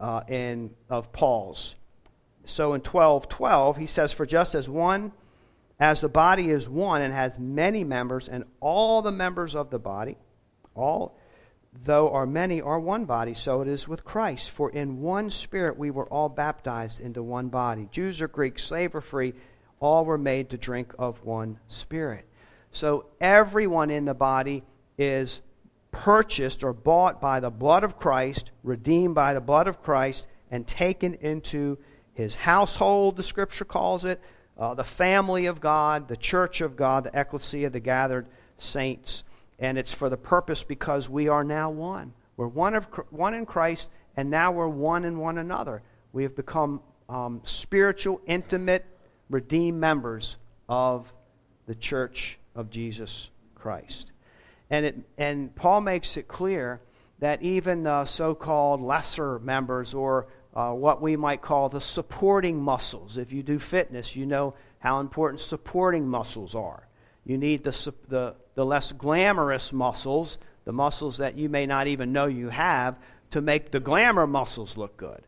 uh, 0.00 0.22
in, 0.28 0.70
of 0.88 1.12
Paul's. 1.12 1.76
So 2.44 2.74
in 2.74 2.80
12 2.80 3.28
12, 3.28 3.76
he 3.76 3.86
says, 3.86 4.12
For 4.12 4.26
just 4.26 4.54
as 4.54 4.68
one, 4.68 5.12
as 5.78 6.00
the 6.00 6.08
body 6.08 6.50
is 6.50 6.68
one 6.68 7.02
and 7.02 7.12
has 7.12 7.38
many 7.38 7.84
members, 7.84 8.28
and 8.28 8.44
all 8.60 9.02
the 9.02 9.12
members 9.12 9.54
of 9.54 9.70
the 9.70 9.78
body, 9.78 10.16
all, 10.74 11.18
though 11.84 12.10
are 12.10 12.26
many, 12.26 12.60
are 12.60 12.78
one 12.78 13.04
body, 13.04 13.34
so 13.34 13.62
it 13.62 13.68
is 13.68 13.88
with 13.88 14.04
Christ. 14.04 14.50
For 14.50 14.70
in 14.70 15.00
one 15.00 15.30
spirit 15.30 15.78
we 15.78 15.90
were 15.90 16.06
all 16.06 16.28
baptized 16.28 17.00
into 17.00 17.22
one 17.22 17.48
body. 17.48 17.88
Jews 17.90 18.20
or 18.20 18.28
Greeks, 18.28 18.64
slave 18.64 18.94
or 18.94 19.00
free, 19.00 19.34
all 19.80 20.04
were 20.04 20.18
made 20.18 20.50
to 20.50 20.58
drink 20.58 20.92
of 20.98 21.24
one 21.24 21.58
spirit. 21.68 22.26
So 22.70 23.06
everyone 23.20 23.90
in 23.90 24.04
the 24.04 24.14
body 24.14 24.62
is 24.96 25.40
purchased 25.90 26.64
or 26.64 26.72
bought 26.72 27.20
by 27.20 27.40
the 27.40 27.50
blood 27.50 27.84
of 27.84 27.98
Christ, 27.98 28.50
redeemed 28.62 29.14
by 29.14 29.34
the 29.34 29.40
blood 29.40 29.66
of 29.66 29.82
Christ, 29.82 30.26
and 30.50 30.66
taken 30.66 31.14
into 31.14 31.78
his 32.14 32.34
household, 32.34 33.16
the 33.16 33.22
scripture 33.22 33.64
calls 33.64 34.04
it, 34.04 34.20
uh, 34.58 34.74
the 34.74 34.84
family 34.84 35.46
of 35.46 35.60
God, 35.60 36.08
the 36.08 36.16
church 36.16 36.60
of 36.60 36.76
God, 36.76 37.04
the 37.04 37.18
ecclesia, 37.18 37.70
the 37.70 37.80
gathered 37.80 38.26
saints. 38.58 39.24
And 39.62 39.78
it's 39.78 39.92
for 39.92 40.10
the 40.10 40.16
purpose 40.16 40.64
because 40.64 41.08
we 41.08 41.28
are 41.28 41.44
now 41.44 41.70
one. 41.70 42.12
We're 42.36 42.48
one, 42.48 42.74
of, 42.74 42.84
one 43.10 43.32
in 43.32 43.46
Christ, 43.46 43.90
and 44.16 44.28
now 44.28 44.50
we're 44.50 44.66
one 44.66 45.04
in 45.04 45.18
one 45.18 45.38
another. 45.38 45.82
We 46.12 46.24
have 46.24 46.34
become 46.34 46.80
um, 47.08 47.42
spiritual, 47.44 48.20
intimate, 48.26 48.84
redeemed 49.30 49.78
members 49.78 50.36
of 50.68 51.12
the 51.66 51.76
church 51.76 52.38
of 52.56 52.70
Jesus 52.70 53.30
Christ. 53.54 54.10
And, 54.68 54.84
it, 54.84 54.98
and 55.16 55.54
Paul 55.54 55.80
makes 55.80 56.16
it 56.16 56.26
clear 56.26 56.80
that 57.20 57.40
even 57.42 57.86
uh, 57.86 58.04
so 58.04 58.34
called 58.34 58.82
lesser 58.82 59.38
members, 59.38 59.94
or 59.94 60.26
uh, 60.56 60.72
what 60.72 61.00
we 61.00 61.16
might 61.16 61.40
call 61.40 61.68
the 61.68 61.80
supporting 61.80 62.60
muscles, 62.60 63.16
if 63.16 63.32
you 63.32 63.44
do 63.44 63.60
fitness, 63.60 64.16
you 64.16 64.26
know 64.26 64.54
how 64.80 64.98
important 64.98 65.40
supporting 65.40 66.08
muscles 66.08 66.56
are. 66.56 66.88
You 67.24 67.38
need 67.38 67.62
the, 67.62 67.94
the, 68.08 68.34
the 68.54 68.64
less 68.66 68.92
glamorous 68.92 69.72
muscles, 69.72 70.38
the 70.64 70.72
muscles 70.72 71.18
that 71.18 71.36
you 71.36 71.48
may 71.48 71.66
not 71.66 71.86
even 71.86 72.12
know 72.12 72.26
you 72.26 72.48
have, 72.48 72.96
to 73.30 73.40
make 73.40 73.70
the 73.70 73.80
glamour 73.80 74.26
muscles 74.26 74.76
look 74.76 74.96
good. 74.96 75.22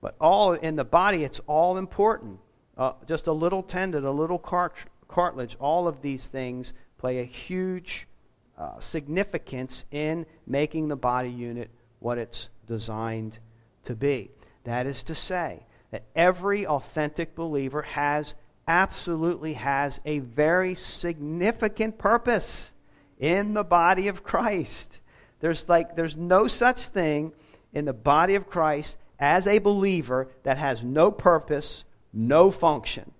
But 0.00 0.16
all 0.20 0.52
in 0.52 0.76
the 0.76 0.84
body, 0.84 1.24
it's 1.24 1.40
all 1.46 1.76
important. 1.76 2.38
Uh, 2.76 2.92
just 3.06 3.26
a 3.26 3.32
little 3.32 3.62
tendon, 3.62 4.04
a 4.04 4.10
little 4.10 4.38
cart- 4.38 4.86
cartilage, 5.08 5.56
all 5.60 5.86
of 5.86 6.00
these 6.00 6.28
things 6.28 6.72
play 6.96 7.18
a 7.18 7.24
huge 7.24 8.06
uh, 8.56 8.78
significance 8.80 9.84
in 9.90 10.24
making 10.46 10.88
the 10.88 10.96
body 10.96 11.30
unit 11.30 11.70
what 11.98 12.18
it's 12.18 12.48
designed 12.66 13.38
to 13.84 13.94
be. 13.94 14.30
That 14.64 14.86
is 14.86 15.02
to 15.04 15.14
say, 15.14 15.64
that 15.90 16.04
every 16.14 16.66
authentic 16.66 17.34
believer 17.34 17.82
has 17.82 18.34
absolutely 18.70 19.54
has 19.54 20.00
a 20.04 20.20
very 20.20 20.76
significant 20.76 21.98
purpose 21.98 22.70
in 23.18 23.52
the 23.52 23.64
body 23.64 24.06
of 24.06 24.22
Christ. 24.22 25.00
There's 25.40 25.68
like 25.68 25.96
there's 25.96 26.16
no 26.16 26.46
such 26.46 26.86
thing 26.86 27.32
in 27.72 27.84
the 27.84 27.92
body 27.92 28.36
of 28.36 28.48
Christ 28.48 28.96
as 29.18 29.48
a 29.48 29.58
believer 29.58 30.28
that 30.44 30.56
has 30.56 30.84
no 30.84 31.10
purpose, 31.10 31.82
no 32.12 32.52
function. 32.52 33.10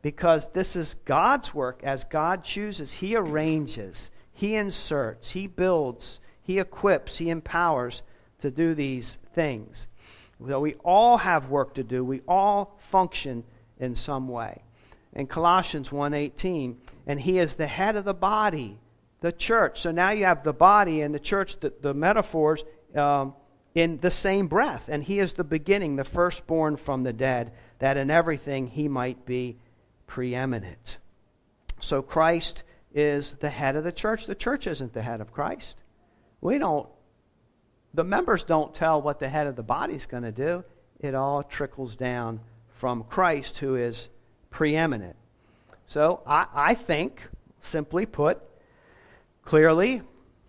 Because 0.00 0.46
this 0.52 0.76
is 0.76 0.94
God's 1.04 1.52
work 1.52 1.80
as 1.82 2.04
God 2.04 2.44
chooses. 2.44 2.92
He 2.92 3.16
arranges, 3.16 4.12
He 4.32 4.54
inserts, 4.54 5.30
He 5.30 5.48
builds, 5.48 6.20
He 6.40 6.60
equips, 6.60 7.16
He 7.18 7.30
empowers 7.30 8.02
to 8.42 8.50
do 8.52 8.74
these 8.74 9.18
things. 9.34 9.88
So 10.46 10.60
we 10.60 10.74
all 10.84 11.16
have 11.16 11.50
work 11.50 11.74
to 11.74 11.82
do. 11.82 12.04
We 12.04 12.20
all 12.28 12.78
function 12.78 13.42
in 13.80 13.96
some 13.96 14.28
way. 14.28 14.62
In 15.18 15.26
Colossians 15.26 15.90
1:18, 15.90 16.76
and 17.06 17.20
he 17.20 17.40
is 17.40 17.56
the 17.56 17.66
head 17.66 17.96
of 17.96 18.04
the 18.04 18.14
body, 18.14 18.78
the 19.20 19.32
church. 19.32 19.80
So 19.80 19.90
now 19.90 20.10
you 20.10 20.24
have 20.24 20.44
the 20.44 20.52
body 20.52 21.02
and 21.02 21.12
the 21.12 21.18
church, 21.18 21.58
the, 21.58 21.72
the 21.80 21.92
metaphors 21.92 22.64
um, 22.94 23.34
in 23.74 23.98
the 23.98 24.12
same 24.12 24.46
breath. 24.46 24.88
And 24.88 25.02
he 25.02 25.18
is 25.18 25.32
the 25.32 25.42
beginning, 25.42 25.96
the 25.96 26.04
firstborn 26.04 26.76
from 26.76 27.02
the 27.02 27.12
dead, 27.12 27.52
that 27.80 27.96
in 27.96 28.10
everything 28.10 28.68
he 28.68 28.86
might 28.86 29.26
be 29.26 29.58
preeminent. 30.06 30.98
So 31.80 32.00
Christ 32.00 32.62
is 32.94 33.32
the 33.40 33.50
head 33.50 33.74
of 33.74 33.82
the 33.82 33.92
church. 33.92 34.26
The 34.26 34.36
church 34.36 34.68
isn't 34.68 34.92
the 34.92 35.02
head 35.02 35.20
of 35.20 35.32
Christ. 35.32 35.82
We 36.40 36.58
don't, 36.58 36.88
the 37.92 38.04
members 38.04 38.44
don't 38.44 38.72
tell 38.72 39.02
what 39.02 39.18
the 39.18 39.28
head 39.28 39.48
of 39.48 39.56
the 39.56 39.64
body 39.64 39.94
is 39.94 40.06
going 40.06 40.22
to 40.22 40.32
do. 40.32 40.64
It 41.00 41.16
all 41.16 41.42
trickles 41.42 41.96
down 41.96 42.38
from 42.68 43.02
Christ, 43.02 43.58
who 43.58 43.74
is 43.74 44.08
preeminent. 44.50 45.16
So 45.86 46.22
I, 46.26 46.46
I 46.54 46.74
think, 46.74 47.22
simply 47.60 48.06
put, 48.06 48.40
clearly, 49.44 50.02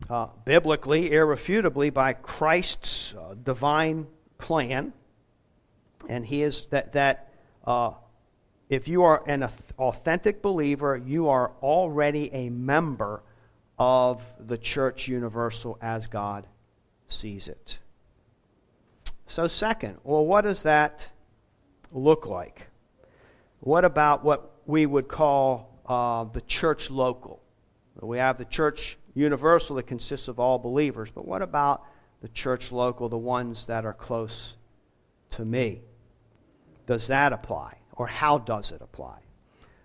uh, 0.10 0.28
biblically, 0.46 1.12
irrefutably, 1.12 1.90
by 1.90 2.14
Christ's 2.14 3.14
uh, 3.14 3.36
divine 3.44 4.08
plan, 4.38 4.94
and 6.08 6.26
he 6.26 6.44
is 6.44 6.68
that 6.72 6.94
that 6.94 7.34
uh, 7.66 7.92
if 8.70 8.88
you 8.88 9.04
are 9.04 9.24
an 9.28 9.48
authentic 9.78 10.42
believer, 10.42 10.96
you 10.96 11.30
are 11.30 11.52
already 11.62 12.34
a 12.34 12.50
member 12.50 13.24
of 13.78 14.22
the 14.40 14.58
church 14.58 15.08
universal 15.08 15.78
as 15.82 16.08
God 16.08 16.46
sees 17.08 17.48
it. 17.48 17.80
So, 19.28 19.48
second, 19.48 19.98
well, 20.04 20.26
what 20.26 20.42
does 20.42 20.64
that 20.64 21.08
look 21.92 22.26
like? 22.26 22.69
What 23.60 23.86
about 23.86 24.24
what 24.24 24.52
we 24.66 24.86
would 24.86 25.08
call 25.08 25.80
uh, 25.86 26.26
the 26.26 26.42
church 26.42 26.90
local? 26.90 27.42
We 28.02 28.18
have 28.18 28.38
the 28.38 28.46
church 28.46 28.98
universal 29.14 29.76
that 29.76 29.88
consists 29.88 30.28
of 30.28 30.40
all 30.40 30.58
believers, 30.58 31.10
but 31.14 31.28
what 31.28 31.42
about 31.42 31.84
the 32.22 32.30
church 32.30 32.72
local, 32.72 33.10
the 33.10 33.18
ones 33.18 33.66
that 33.66 33.86
are 33.86 33.94
close 33.94 34.56
to 35.32 35.44
me? 35.44 35.82
Does 36.88 37.08
that 37.08 37.34
apply? 37.34 37.76
Or 37.94 38.08
how 38.08 38.38
does 38.38 38.72
it 38.72 38.82
apply? 38.82 39.20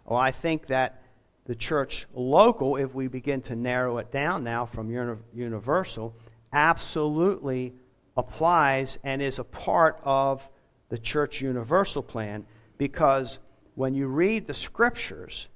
Well, 0.05 0.19
I 0.19 0.31
think 0.31 0.69
that 0.69 1.03
the 1.47 1.55
church 1.55 2.07
local, 2.15 2.77
if 2.77 2.95
we 2.95 3.09
begin 3.09 3.43
to 3.43 3.57
narrow 3.57 3.99
it 3.99 4.13
down 4.13 4.45
now 4.45 4.67
from 4.67 4.91
universal, 5.35 6.15
absolutely 6.53 7.75
applies 8.17 8.99
and 9.03 9.21
is 9.21 9.39
a 9.39 9.45
part 9.45 9.99
of 10.05 10.49
the 10.89 10.99
church 10.99 11.41
universal 11.41 12.03
plan 12.03 12.47
because 12.79 13.39
when 13.75 13.95
you 13.95 14.07
read 14.07 14.47
the 14.47 14.55
scriptures, 14.55 15.49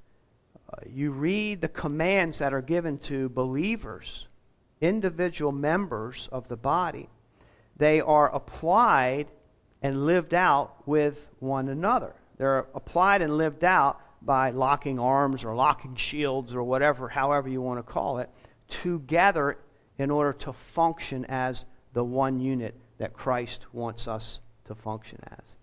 uh, 0.72 0.76
you 0.86 1.10
read 1.10 1.60
the 1.60 1.68
commands 1.68 2.38
that 2.38 2.52
are 2.52 2.62
given 2.62 2.98
to 2.98 3.28
believers, 3.28 4.26
individual 4.80 5.52
members 5.52 6.28
of 6.32 6.48
the 6.48 6.56
body. 6.56 7.08
They 7.76 8.00
are 8.00 8.34
applied 8.34 9.28
and 9.82 10.06
lived 10.06 10.34
out 10.34 10.86
with 10.86 11.28
one 11.38 11.68
another. 11.68 12.14
They're 12.36 12.66
applied 12.74 13.22
and 13.22 13.36
lived 13.36 13.64
out 13.64 14.00
by 14.20 14.50
locking 14.50 14.98
arms 14.98 15.44
or 15.44 15.54
locking 15.54 15.94
shields 15.96 16.54
or 16.54 16.62
whatever, 16.62 17.08
however 17.08 17.48
you 17.48 17.62
want 17.62 17.78
to 17.78 17.82
call 17.82 18.18
it, 18.18 18.28
together 18.68 19.58
in 19.96 20.10
order 20.10 20.32
to 20.32 20.52
function 20.52 21.24
as 21.26 21.64
the 21.92 22.04
one 22.04 22.40
unit 22.40 22.74
that 22.98 23.12
Christ 23.12 23.66
wants 23.72 24.08
us 24.08 24.40
to 24.66 24.74
function 24.74 25.18
as. 25.38 25.54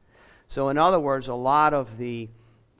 So, 0.48 0.70
in 0.70 0.78
other 0.78 1.00
words, 1.00 1.28
a 1.28 1.34
lot 1.34 1.74
of 1.74 1.98
the, 1.98 2.30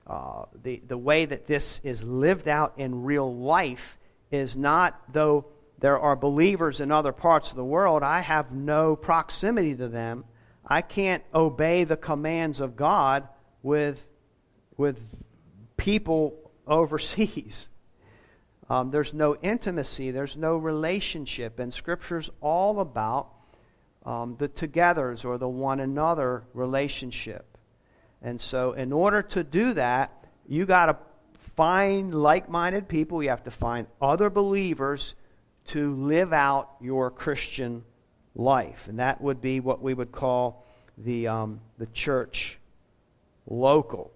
uh, 0.06 0.44
the, 0.62 0.80
the 0.86 0.98
way 0.98 1.24
that 1.24 1.46
this 1.46 1.80
is 1.82 2.04
lived 2.04 2.46
out 2.46 2.74
in 2.76 3.02
real 3.02 3.34
life 3.34 3.98
is 4.30 4.56
not, 4.56 5.00
though 5.12 5.46
there 5.78 5.98
are 5.98 6.16
believers 6.16 6.80
in 6.80 6.92
other 6.92 7.12
parts 7.12 7.50
of 7.50 7.56
the 7.56 7.64
world, 7.64 8.02
I 8.02 8.20
have 8.20 8.52
no 8.52 8.96
proximity 8.96 9.74
to 9.74 9.88
them. 9.88 10.24
I 10.64 10.82
can't 10.82 11.24
obey 11.34 11.84
the 11.84 11.96
commands 11.96 12.60
of 12.60 12.76
God 12.76 13.28
with, 13.62 14.04
with 14.76 15.00
people 15.76 16.50
overseas. 16.66 17.68
Um, 18.68 18.90
there's 18.90 19.14
no 19.14 19.36
intimacy, 19.42 20.10
there's 20.10 20.36
no 20.36 20.56
relationship, 20.56 21.60
and 21.60 21.72
Scripture's 21.72 22.30
all 22.40 22.80
about 22.80 23.28
um, 24.04 24.34
the 24.40 24.48
togethers 24.48 25.24
or 25.24 25.38
the 25.38 25.48
one 25.48 25.78
another 25.78 26.42
relationship. 26.52 27.55
And 28.26 28.40
so, 28.40 28.72
in 28.72 28.92
order 28.92 29.22
to 29.22 29.44
do 29.44 29.72
that, 29.74 30.10
you 30.48 30.66
got 30.66 30.86
to 30.86 30.96
find 31.54 32.12
like 32.12 32.48
minded 32.48 32.88
people. 32.88 33.22
You 33.22 33.28
have 33.28 33.44
to 33.44 33.52
find 33.52 33.86
other 34.02 34.30
believers 34.30 35.14
to 35.68 35.92
live 35.92 36.32
out 36.32 36.70
your 36.80 37.08
Christian 37.12 37.84
life. 38.34 38.88
And 38.88 38.98
that 38.98 39.20
would 39.20 39.40
be 39.40 39.60
what 39.60 39.80
we 39.80 39.94
would 39.94 40.10
call 40.10 40.66
the, 40.98 41.28
um, 41.28 41.60
the 41.78 41.86
church 41.86 42.58
local. 43.46 44.10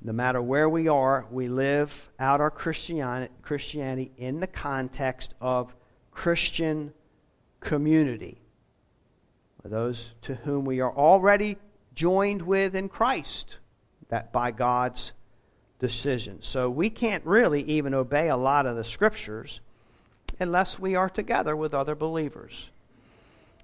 No 0.00 0.12
matter 0.12 0.40
where 0.40 0.68
we 0.68 0.86
are, 0.86 1.26
we 1.32 1.48
live 1.48 2.08
out 2.20 2.40
our 2.40 2.52
Christianity 2.52 4.12
in 4.16 4.38
the 4.38 4.46
context 4.46 5.34
of 5.40 5.74
Christian 6.12 6.92
community. 7.58 8.40
Those 9.64 10.14
to 10.22 10.36
whom 10.36 10.64
we 10.64 10.80
are 10.80 10.94
already 10.94 11.56
joined 11.94 12.42
with 12.42 12.74
in 12.74 12.88
Christ, 12.88 13.58
that 14.08 14.32
by 14.32 14.50
God's 14.50 15.12
decision. 15.78 16.38
So 16.40 16.70
we 16.70 16.90
can't 16.90 17.24
really 17.24 17.62
even 17.62 17.94
obey 17.94 18.28
a 18.28 18.36
lot 18.36 18.66
of 18.66 18.76
the 18.76 18.84
scriptures 18.84 19.60
unless 20.40 20.78
we 20.78 20.94
are 20.94 21.10
together 21.10 21.54
with 21.54 21.74
other 21.74 21.94
believers. 21.94 22.70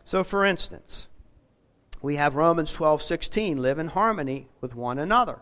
So 0.05 0.25
for 0.25 0.45
instance, 0.45 1.07
we 2.03 2.17
have 2.17 2.35
Romans 2.35 2.73
12:16, 2.75 3.59
live 3.59 3.79
in 3.79 3.89
harmony 3.89 4.49
with 4.61 4.75
one 4.75 4.99
another. 4.99 5.41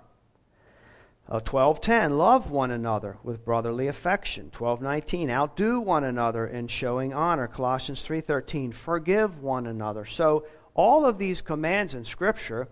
Uh, 1.29 1.41
12:10 1.41 2.17
love 2.17 2.51
one 2.51 2.71
another 2.71 3.19
with 3.23 3.45
brotherly 3.45 3.87
affection 3.87 4.51
12:19 4.51 5.29
outdo 5.29 5.79
one 5.79 6.03
another 6.03 6.47
in 6.47 6.67
showing 6.67 7.13
honor 7.13 7.47
Colossians 7.47 8.03
3:13 8.03 8.73
forgive 8.73 9.43
one 9.43 9.67
another 9.67 10.07
so 10.07 10.47
all 10.75 11.05
of 11.05 11.19
these 11.19 11.43
commands 11.43 11.95
in 11.95 12.03
scripture 12.07 12.63
uh, 12.63 12.67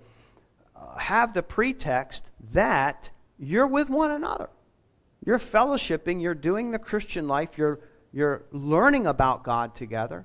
have 0.99 1.35
the 1.35 1.43
pretext 1.43 2.31
that 2.53 3.11
you're 3.39 3.67
with 3.67 3.89
one 3.89 4.11
another. 4.11 4.49
You're 5.25 5.39
fellowshipping 5.39 6.23
you're 6.23 6.35
doing 6.35 6.71
the 6.71 6.79
Christian 6.79 7.27
life 7.29 7.51
you're 7.57 7.81
you're 8.13 8.45
learning 8.53 9.07
about 9.07 9.45
God 9.45 9.75
together 9.75 10.25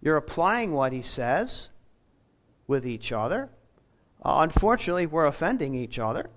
you're 0.00 0.16
applying 0.16 0.72
what 0.72 0.92
he 0.92 1.02
says 1.02 1.68
with 2.66 2.86
each 2.86 3.12
other. 3.12 3.48
Uh, 4.24 4.38
unfortunately 4.40 5.06
we're 5.06 5.26
offending 5.26 5.74
each 5.74 5.98
other. 5.98 6.30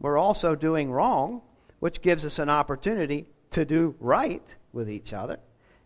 We're 0.00 0.18
also 0.18 0.54
doing 0.54 0.90
wrong, 0.90 1.42
which 1.80 2.02
gives 2.02 2.24
us 2.24 2.38
an 2.38 2.48
opportunity 2.48 3.26
to 3.50 3.64
do 3.64 3.94
right 3.98 4.46
with 4.72 4.90
each 4.90 5.12
other 5.12 5.38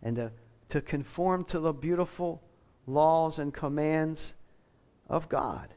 and 0.02 0.16
to, 0.16 0.32
to 0.70 0.80
conform 0.80 1.44
to 1.44 1.60
the 1.60 1.72
beautiful 1.72 2.42
laws 2.86 3.38
and 3.38 3.54
commands 3.54 4.34
of 5.08 5.28
God. 5.28 5.72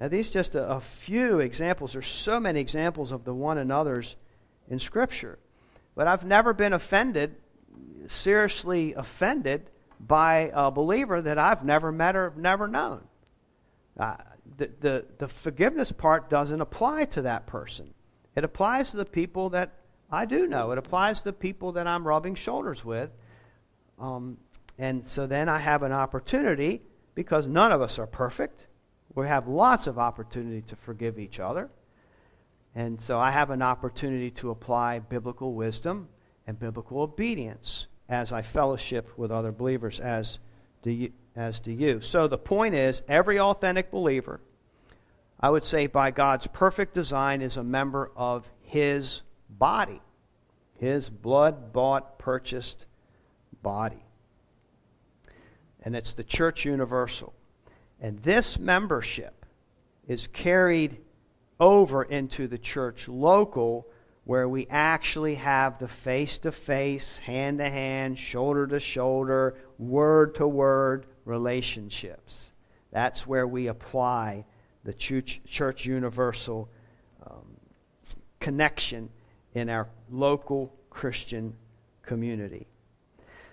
Now, 0.00 0.08
these 0.08 0.30
just 0.30 0.54
a, 0.54 0.66
a 0.66 0.80
few 0.80 1.40
examples. 1.40 1.92
There's 1.92 2.06
so 2.06 2.40
many 2.40 2.60
examples 2.60 3.12
of 3.12 3.24
the 3.24 3.34
one 3.34 3.58
another's 3.58 4.16
in 4.68 4.78
Scripture. 4.78 5.38
But 5.94 6.06
I've 6.06 6.24
never 6.24 6.54
been 6.54 6.72
offended, 6.72 7.36
seriously 8.06 8.94
offended, 8.94 9.68
by 10.00 10.50
a 10.54 10.70
believer 10.70 11.20
that 11.20 11.38
I've 11.38 11.64
never 11.64 11.92
met 11.92 12.16
or 12.16 12.32
never 12.36 12.66
known. 12.66 13.02
Uh, 13.98 14.16
the, 14.56 14.70
the, 14.80 15.06
the 15.18 15.28
forgiveness 15.28 15.92
part 15.92 16.30
doesn't 16.30 16.60
apply 16.60 17.04
to 17.06 17.22
that 17.22 17.46
person. 17.46 17.92
It 18.34 18.44
applies 18.44 18.92
to 18.92 18.96
the 18.96 19.04
people 19.04 19.50
that 19.50 19.74
I 20.10 20.24
do 20.24 20.46
know. 20.46 20.70
It 20.70 20.78
applies 20.78 21.18
to 21.18 21.24
the 21.26 21.32
people 21.34 21.72
that 21.72 21.86
I'm 21.86 22.08
rubbing 22.08 22.34
shoulders 22.34 22.82
with. 22.82 23.10
Um, 23.98 24.38
and 24.78 25.06
so 25.06 25.26
then 25.26 25.50
I 25.50 25.58
have 25.58 25.82
an 25.82 25.92
opportunity, 25.92 26.80
because 27.14 27.46
none 27.46 27.72
of 27.72 27.82
us 27.82 27.98
are 27.98 28.06
perfect, 28.06 28.66
we 29.14 29.26
have 29.26 29.48
lots 29.48 29.86
of 29.86 29.98
opportunity 29.98 30.62
to 30.62 30.76
forgive 30.76 31.18
each 31.18 31.40
other. 31.40 31.68
And 32.74 33.00
so 33.00 33.18
I 33.18 33.30
have 33.30 33.50
an 33.50 33.62
opportunity 33.62 34.30
to 34.32 34.50
apply 34.50 35.00
biblical 35.00 35.54
wisdom 35.54 36.08
and 36.46 36.58
biblical 36.58 37.00
obedience 37.00 37.86
as 38.08 38.32
I 38.32 38.42
fellowship 38.42 39.16
with 39.16 39.30
other 39.30 39.52
believers, 39.52 40.00
as 40.00 40.38
do 40.82 40.90
you. 40.90 41.12
As 41.36 41.60
do 41.60 41.70
you. 41.70 42.00
So 42.00 42.26
the 42.26 42.38
point 42.38 42.74
is, 42.74 43.02
every 43.08 43.38
authentic 43.38 43.90
believer, 43.90 44.40
I 45.38 45.50
would 45.50 45.64
say 45.64 45.86
by 45.86 46.10
God's 46.10 46.48
perfect 46.48 46.92
design, 46.92 47.40
is 47.40 47.56
a 47.56 47.62
member 47.62 48.10
of 48.16 48.50
His 48.62 49.22
body, 49.48 50.02
His 50.74 51.08
blood 51.08 51.72
bought, 51.72 52.18
purchased 52.18 52.84
body. 53.62 54.04
And 55.82 55.94
it's 55.94 56.14
the 56.14 56.24
church 56.24 56.64
universal. 56.64 57.32
And 58.00 58.22
this 58.22 58.58
membership 58.58 59.44
is 60.08 60.26
carried 60.26 60.98
over 61.58 62.02
into 62.02 62.48
the 62.48 62.58
church 62.58 63.08
local 63.08 63.86
where 64.24 64.48
we 64.48 64.66
actually 64.70 65.34
have 65.34 65.78
the 65.78 65.88
face 65.88 66.38
to 66.38 66.52
face, 66.52 67.18
hand 67.18 67.58
to 67.58 67.68
hand, 67.68 68.18
shoulder 68.18 68.66
to 68.66 68.78
shoulder, 68.80 69.56
word 69.78 70.34
to 70.36 70.46
word 70.46 71.06
relationships. 71.24 72.52
That's 72.92 73.26
where 73.26 73.46
we 73.46 73.66
apply 73.66 74.44
the 74.84 74.92
church, 74.92 75.40
church 75.46 75.84
universal 75.84 76.68
um, 77.26 77.44
connection 78.40 79.10
in 79.54 79.68
our 79.68 79.88
local 80.10 80.72
Christian 80.90 81.54
community. 82.02 82.66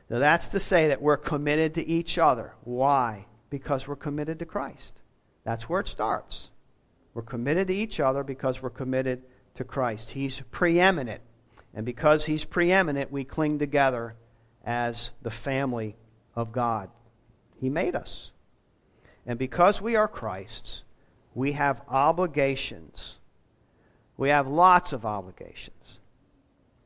Now, 0.09 0.19
that's 0.19 0.49
to 0.49 0.59
say 0.59 0.87
that 0.89 1.01
we're 1.01 1.17
committed 1.17 1.75
to 1.75 1.85
each 1.85 2.17
other. 2.17 2.53
Why? 2.63 3.25
Because 3.49 3.87
we're 3.87 3.95
committed 3.95 4.39
to 4.39 4.45
Christ. 4.45 4.93
That's 5.43 5.69
where 5.69 5.79
it 5.79 5.87
starts. 5.87 6.51
We're 7.13 7.21
committed 7.21 7.67
to 7.67 7.73
each 7.73 7.99
other 7.99 8.23
because 8.23 8.61
we're 8.61 8.69
committed 8.69 9.23
to 9.55 9.63
Christ. 9.63 10.11
He's 10.11 10.41
preeminent. 10.51 11.21
And 11.73 11.85
because 11.85 12.25
He's 12.25 12.45
preeminent, 12.45 13.11
we 13.11 13.23
cling 13.23 13.59
together 13.59 14.15
as 14.63 15.11
the 15.21 15.31
family 15.31 15.95
of 16.35 16.51
God. 16.51 16.89
He 17.59 17.69
made 17.69 17.95
us. 17.95 18.31
And 19.25 19.39
because 19.39 19.81
we 19.81 19.95
are 19.95 20.07
Christ's, 20.07 20.83
we 21.33 21.53
have 21.53 21.81
obligations. 21.87 23.17
We 24.15 24.29
have 24.29 24.47
lots 24.47 24.93
of 24.93 25.05
obligations. 25.05 25.99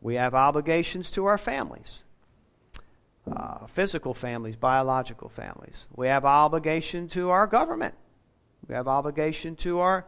We 0.01 0.15
have 0.15 0.33
obligations 0.33 1.11
to 1.11 1.25
our 1.25 1.37
families 1.37 2.03
uh, 3.29 3.67
physical 3.67 4.13
families, 4.13 4.55
biological 4.55 5.29
families. 5.29 5.87
We 5.95 6.07
have 6.07 6.25
obligation 6.25 7.07
to 7.09 7.29
our 7.29 7.47
government. 7.47 7.93
We 8.67 8.75
have 8.75 8.87
obligation 8.87 9.55
to 9.57 9.79
our, 9.79 10.05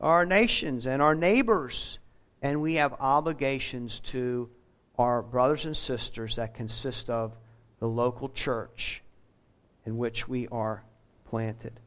our 0.00 0.26
nations 0.26 0.86
and 0.86 1.02
our 1.02 1.14
neighbors. 1.14 1.98
And 2.40 2.60
we 2.60 2.74
have 2.74 2.94
obligations 3.00 4.00
to 4.00 4.50
our 4.98 5.22
brothers 5.22 5.64
and 5.64 5.76
sisters 5.76 6.36
that 6.36 6.54
consist 6.54 7.08
of 7.10 7.36
the 7.78 7.88
local 7.88 8.28
church 8.28 9.02
in 9.84 9.96
which 9.96 10.28
we 10.28 10.46
are 10.48 10.84
planted. 11.24 11.80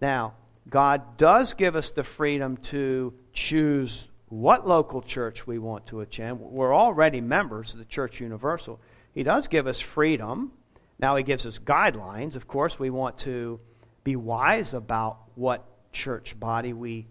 Now, 0.00 0.34
God 0.68 1.16
does 1.18 1.54
give 1.54 1.76
us 1.76 1.90
the 1.90 2.04
freedom 2.04 2.56
to 2.56 3.14
choose 3.32 4.08
what 4.28 4.66
local 4.66 5.02
church 5.02 5.46
we 5.46 5.58
want 5.58 5.86
to 5.86 6.00
attend. 6.00 6.40
We're 6.40 6.74
already 6.74 7.20
members 7.20 7.72
of 7.72 7.78
the 7.78 7.84
Church 7.84 8.20
Universal. 8.20 8.80
He 9.14 9.22
does 9.22 9.46
give 9.46 9.66
us 9.66 9.80
freedom. 9.80 10.52
Now, 10.98 11.16
He 11.16 11.22
gives 11.22 11.46
us 11.46 11.58
guidelines. 11.58 12.36
Of 12.36 12.48
course, 12.48 12.78
we 12.78 12.90
want 12.90 13.18
to 13.18 13.60
be 14.02 14.16
wise 14.16 14.74
about 14.74 15.18
what 15.34 15.64
church 15.92 16.38
body 16.38 16.72
we 16.72 17.06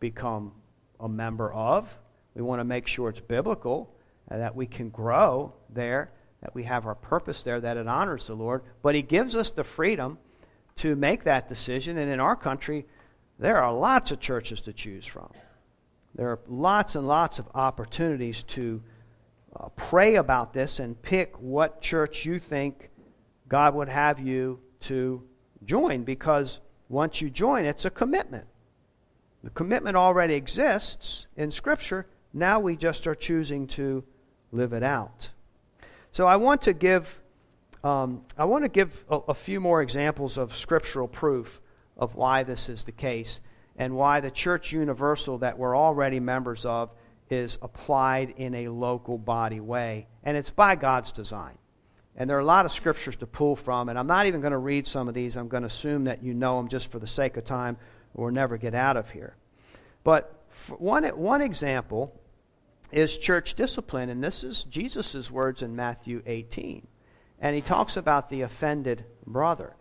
become 0.00 0.52
a 1.00 1.08
member 1.08 1.52
of. 1.52 1.88
We 2.34 2.42
want 2.42 2.60
to 2.60 2.64
make 2.64 2.86
sure 2.86 3.08
it's 3.08 3.20
biblical, 3.20 3.94
and 4.28 4.40
that 4.40 4.56
we 4.56 4.66
can 4.66 4.90
grow 4.90 5.54
there, 5.70 6.10
that 6.42 6.54
we 6.54 6.64
have 6.64 6.86
our 6.86 6.94
purpose 6.94 7.42
there, 7.42 7.60
that 7.60 7.76
it 7.76 7.86
honors 7.86 8.26
the 8.26 8.34
Lord. 8.34 8.62
But 8.82 8.94
He 8.94 9.02
gives 9.02 9.36
us 9.36 9.50
the 9.52 9.64
freedom 9.64 10.18
to 10.76 10.96
make 10.96 11.24
that 11.24 11.48
decision. 11.48 11.98
And 11.98 12.10
in 12.10 12.18
our 12.18 12.36
country, 12.36 12.84
there 13.38 13.58
are 13.58 13.72
lots 13.72 14.10
of 14.10 14.20
churches 14.20 14.60
to 14.62 14.72
choose 14.72 15.06
from. 15.06 15.30
There 16.14 16.28
are 16.28 16.40
lots 16.46 16.96
and 16.96 17.06
lots 17.06 17.38
of 17.38 17.48
opportunities 17.54 18.42
to 18.44 18.82
uh, 19.58 19.68
pray 19.76 20.16
about 20.16 20.52
this 20.52 20.80
and 20.80 21.00
pick 21.00 21.34
what 21.40 21.80
church 21.80 22.24
you 22.24 22.38
think 22.38 22.90
God 23.48 23.74
would 23.74 23.88
have 23.88 24.18
you 24.18 24.60
to 24.80 25.22
join 25.64 26.04
because 26.04 26.60
once 26.88 27.20
you 27.20 27.30
join, 27.30 27.64
it's 27.64 27.84
a 27.84 27.90
commitment. 27.90 28.46
The 29.42 29.50
commitment 29.50 29.96
already 29.96 30.34
exists 30.34 31.26
in 31.36 31.50
Scripture. 31.50 32.06
Now 32.32 32.60
we 32.60 32.76
just 32.76 33.06
are 33.06 33.14
choosing 33.14 33.66
to 33.68 34.04
live 34.52 34.72
it 34.72 34.82
out. 34.82 35.28
So 36.12 36.26
I 36.26 36.36
want 36.36 36.62
to 36.62 36.72
give, 36.72 37.20
um, 37.82 38.22
I 38.38 38.44
want 38.44 38.64
to 38.64 38.68
give 38.68 39.04
a, 39.10 39.16
a 39.28 39.34
few 39.34 39.60
more 39.60 39.82
examples 39.82 40.38
of 40.38 40.56
scriptural 40.56 41.08
proof 41.08 41.60
of 41.96 42.14
why 42.14 42.42
this 42.42 42.68
is 42.68 42.84
the 42.84 42.92
case 42.92 43.40
and 43.76 43.94
why 43.96 44.20
the 44.20 44.30
church 44.30 44.72
universal 44.72 45.38
that 45.38 45.58
we're 45.58 45.76
already 45.76 46.20
members 46.20 46.64
of 46.64 46.90
is 47.34 47.58
applied 47.60 48.30
in 48.36 48.54
a 48.54 48.68
local 48.68 49.18
body 49.18 49.60
way. 49.60 50.06
And 50.22 50.36
it's 50.36 50.50
by 50.50 50.76
God's 50.76 51.12
design. 51.12 51.58
And 52.16 52.30
there 52.30 52.36
are 52.36 52.40
a 52.40 52.44
lot 52.44 52.64
of 52.64 52.72
scriptures 52.72 53.16
to 53.16 53.26
pull 53.26 53.56
from, 53.56 53.88
and 53.88 53.98
I'm 53.98 54.06
not 54.06 54.26
even 54.26 54.40
going 54.40 54.52
to 54.52 54.58
read 54.58 54.86
some 54.86 55.08
of 55.08 55.14
these. 55.14 55.36
I'm 55.36 55.48
going 55.48 55.64
to 55.64 55.68
assume 55.68 56.04
that 56.04 56.22
you 56.22 56.32
know 56.32 56.56
them 56.56 56.68
just 56.68 56.90
for 56.90 56.98
the 56.98 57.06
sake 57.06 57.36
of 57.36 57.44
time, 57.44 57.76
or 58.14 58.30
never 58.30 58.56
get 58.56 58.74
out 58.74 58.96
of 58.96 59.10
here. 59.10 59.36
But 60.04 60.32
one, 60.78 61.04
one 61.04 61.42
example 61.42 62.18
is 62.92 63.18
church 63.18 63.54
discipline, 63.54 64.08
and 64.08 64.22
this 64.22 64.44
is 64.44 64.62
Jesus' 64.64 65.28
words 65.28 65.62
in 65.62 65.74
Matthew 65.74 66.22
18. 66.24 66.86
And 67.40 67.56
he 67.56 67.60
talks 67.60 67.96
about 67.96 68.30
the 68.30 68.42
offended 68.42 69.04
brother. 69.26 69.74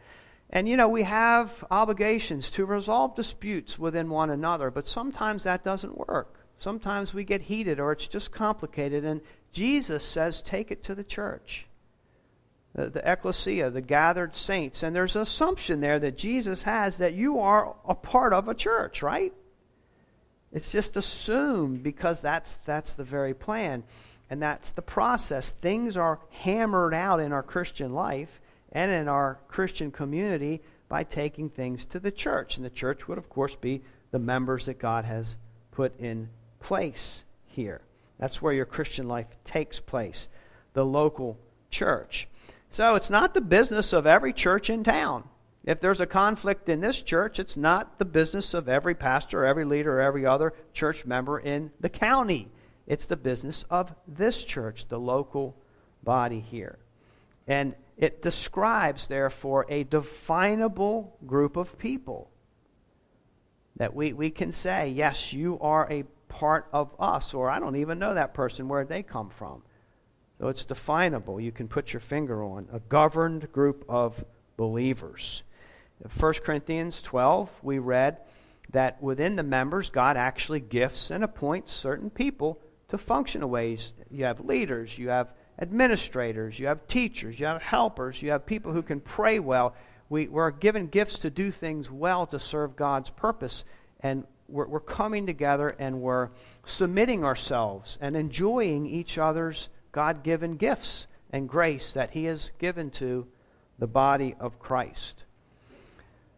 And 0.50 0.68
you 0.68 0.76
know, 0.76 0.88
we 0.88 1.04
have 1.04 1.63
obligations 1.70 2.50
to 2.52 2.66
resolve 2.66 3.16
disputes 3.16 3.78
within 3.78 4.10
one 4.10 4.32
another, 4.32 4.72
but 4.72 4.88
sometimes 4.88 5.44
that 5.44 5.63
doesn't 5.63 5.98
work. 6.08 6.43
Sometimes 6.63 7.13
we 7.13 7.26
get 7.26 7.41
heated 7.41 7.82
or 7.82 7.91
it's 7.91 8.08
just 8.08 8.32
complicated. 8.32 9.04
And 9.04 9.19
Jesus 9.52 10.02
says, 10.02 10.41
take 10.41 10.71
it 10.71 10.82
to 10.84 10.95
the 10.95 11.04
church, 11.04 11.65
the, 12.73 12.89
the 12.89 13.12
ecclesia, 13.12 13.69
the 13.69 13.82
gathered 13.82 14.38
saints. 14.38 14.82
And 14.82 14.95
there's 14.95 15.17
an 15.17 15.23
assumption 15.23 15.82
there 15.82 15.99
that 15.99 16.17
Jesus 16.17 16.63
has 16.63 16.99
that 16.99 17.15
you 17.15 17.41
are 17.41 17.76
a 17.86 17.93
part 17.93 18.32
of 18.32 18.47
a 18.47 18.56
church, 18.56 19.04
right? 19.04 19.34
It's 20.54 20.71
just 20.71 20.95
assumed 20.95 21.84
because 21.84 22.21
that's, 22.21 22.58
that's 22.65 22.93
the 22.93 23.04
very 23.04 23.34
plan. 23.34 23.84
And 24.30 24.41
that's 24.41 24.71
the 24.71 24.82
process. 24.82 25.52
Things 25.52 25.97
are 25.97 26.19
hammered 26.30 26.93
out 26.93 27.19
in 27.19 27.34
our 27.34 27.43
Christian 27.43 27.93
life 27.93 28.39
and 28.71 28.89
in 28.89 29.10
our 29.10 29.38
Christian 29.49 29.91
community 29.91 30.62
by 30.88 31.04
taking 31.04 31.49
things 31.49 31.84
to 31.88 31.99
the 31.99 32.12
church. 32.12 32.56
And 32.56 32.65
the 32.65 32.69
church 32.69 33.06
would, 33.10 33.17
of 33.17 33.28
course, 33.28 33.58
be 33.58 33.82
the 34.12 34.19
members 34.19 34.63
that 34.67 34.80
God 34.80 35.04
has 35.04 35.36
put 35.73 35.99
in 35.99 36.30
place 36.63 37.26
here. 37.45 37.82
That's 38.17 38.41
where 38.41 38.54
your 38.54 38.65
Christian 38.65 39.08
life 39.08 39.28
takes 39.45 39.80
place, 39.80 40.28
the 40.73 40.86
local 40.86 41.38
church. 41.69 42.28
So 42.71 42.95
it's 42.95 43.10
not 43.10 43.34
the 43.34 43.41
business 43.41 43.93
of 43.93 44.08
every 44.08 44.34
church 44.34 44.69
in 44.69 44.84
town. 44.84 45.26
If 45.65 45.80
there's 45.80 46.02
a 46.02 46.08
conflict 46.08 46.67
in 46.67 46.82
this 46.82 47.02
church, 47.02 47.39
it's 47.39 47.56
not 47.56 47.99
the 47.99 48.06
business 48.06 48.54
of 48.54 48.67
every 48.67 48.95
pastor, 48.95 49.45
every 49.45 49.63
leader, 49.63 49.99
every 49.99 50.26
other 50.26 50.54
church 50.73 51.06
member 51.06 51.39
in 51.39 51.71
the 51.80 51.89
county. 51.89 52.49
It's 52.88 53.06
the 53.06 53.15
business 53.15 53.63
of 53.69 53.93
this 54.08 54.43
church, 54.43 54.88
the 54.88 54.99
local 54.99 55.56
body 56.04 56.39
here. 56.39 56.80
And 57.47 57.76
it 57.97 58.21
describes, 58.21 59.08
therefore, 59.08 59.65
a 59.69 59.84
definable 59.84 61.15
group 61.26 61.56
of 61.56 61.78
people 61.78 62.30
that 63.76 63.93
we, 63.93 64.13
we 64.13 64.30
can 64.30 64.52
say, 64.52 64.89
yes, 64.89 65.32
you 65.32 65.60
are 65.60 65.88
a 65.91 66.04
part 66.34 66.67
of 66.74 66.91
us, 67.00 67.34
or 67.34 67.50
I 67.50 67.60
don't 67.60 67.76
even 67.76 68.00
know 68.00 68.15
that 68.15 68.34
person, 68.34 68.67
where 68.67 68.86
they 68.86 69.04
come 69.04 69.30
from. 69.30 69.62
So 70.39 70.48
it's 70.48 70.65
definable. 70.65 71.39
You 71.39 71.52
can 71.52 71.67
put 71.67 71.93
your 71.93 72.00
finger 72.00 72.43
on 72.43 72.67
a 72.74 72.80
governed 72.80 73.52
group 73.52 73.86
of 73.88 74.26
believers. 74.58 75.43
In 76.04 76.10
1 76.10 76.34
Corinthians 76.43 77.02
12, 77.04 77.50
we 77.62 77.78
read 77.78 78.17
that 78.72 79.02
within 79.02 79.36
the 79.36 79.43
members, 79.43 79.91
God 79.91 80.17
actually 80.17 80.60
gifts 80.60 81.12
and 81.12 81.24
appoints 81.24 81.72
certain 81.72 82.10
people 82.10 82.60
to 82.89 82.98
function 82.98 83.43
in 83.43 83.50
ways. 83.50 83.93
You 84.10 84.26
have 84.26 84.43
leaders, 84.43 84.98
you 84.98 85.10
have 85.10 85.30
administrators, 85.60 86.58
you 86.58 86.65
have 86.65 86.88
teachers, 86.88 87.39
you 87.39 87.46
have 87.46 87.62
helpers, 87.62 88.22
you 88.22 88.32
have 88.32 88.46
people 88.46 88.74
who 88.74 88.82
can 88.82 89.00
pray 89.00 89.39
well. 89.39 89.76
We, 90.10 90.28
we're 90.28 90.50
given 90.50 90.88
gifts 90.88 91.19
to 91.19 91.30
do 91.30 91.52
things 91.52 91.91
well 91.91 92.26
to 92.28 92.39
serve 92.39 92.76
God's 92.76 93.12
purpose. 93.12 93.63
And 94.00 94.26
we're, 94.48 94.68
we're 94.68 94.80
coming 94.80 95.26
together 95.26 95.76
and 95.80 96.02
we're 96.02 96.30
submitting 96.66 97.24
ourselves 97.24 97.98
and 98.02 98.16
enjoying 98.16 98.86
each 98.86 99.18
other's 99.18 99.70
God 99.92 100.24
given 100.24 100.58
gifts 100.58 101.08
and 101.32 101.50
grace 101.50 101.94
that 101.94 102.12
He 102.12 102.26
has 102.26 102.52
given 102.60 102.90
to 102.92 103.28
the 103.80 103.88
body 103.88 104.36
of 104.40 104.60
Christ. 104.60 105.24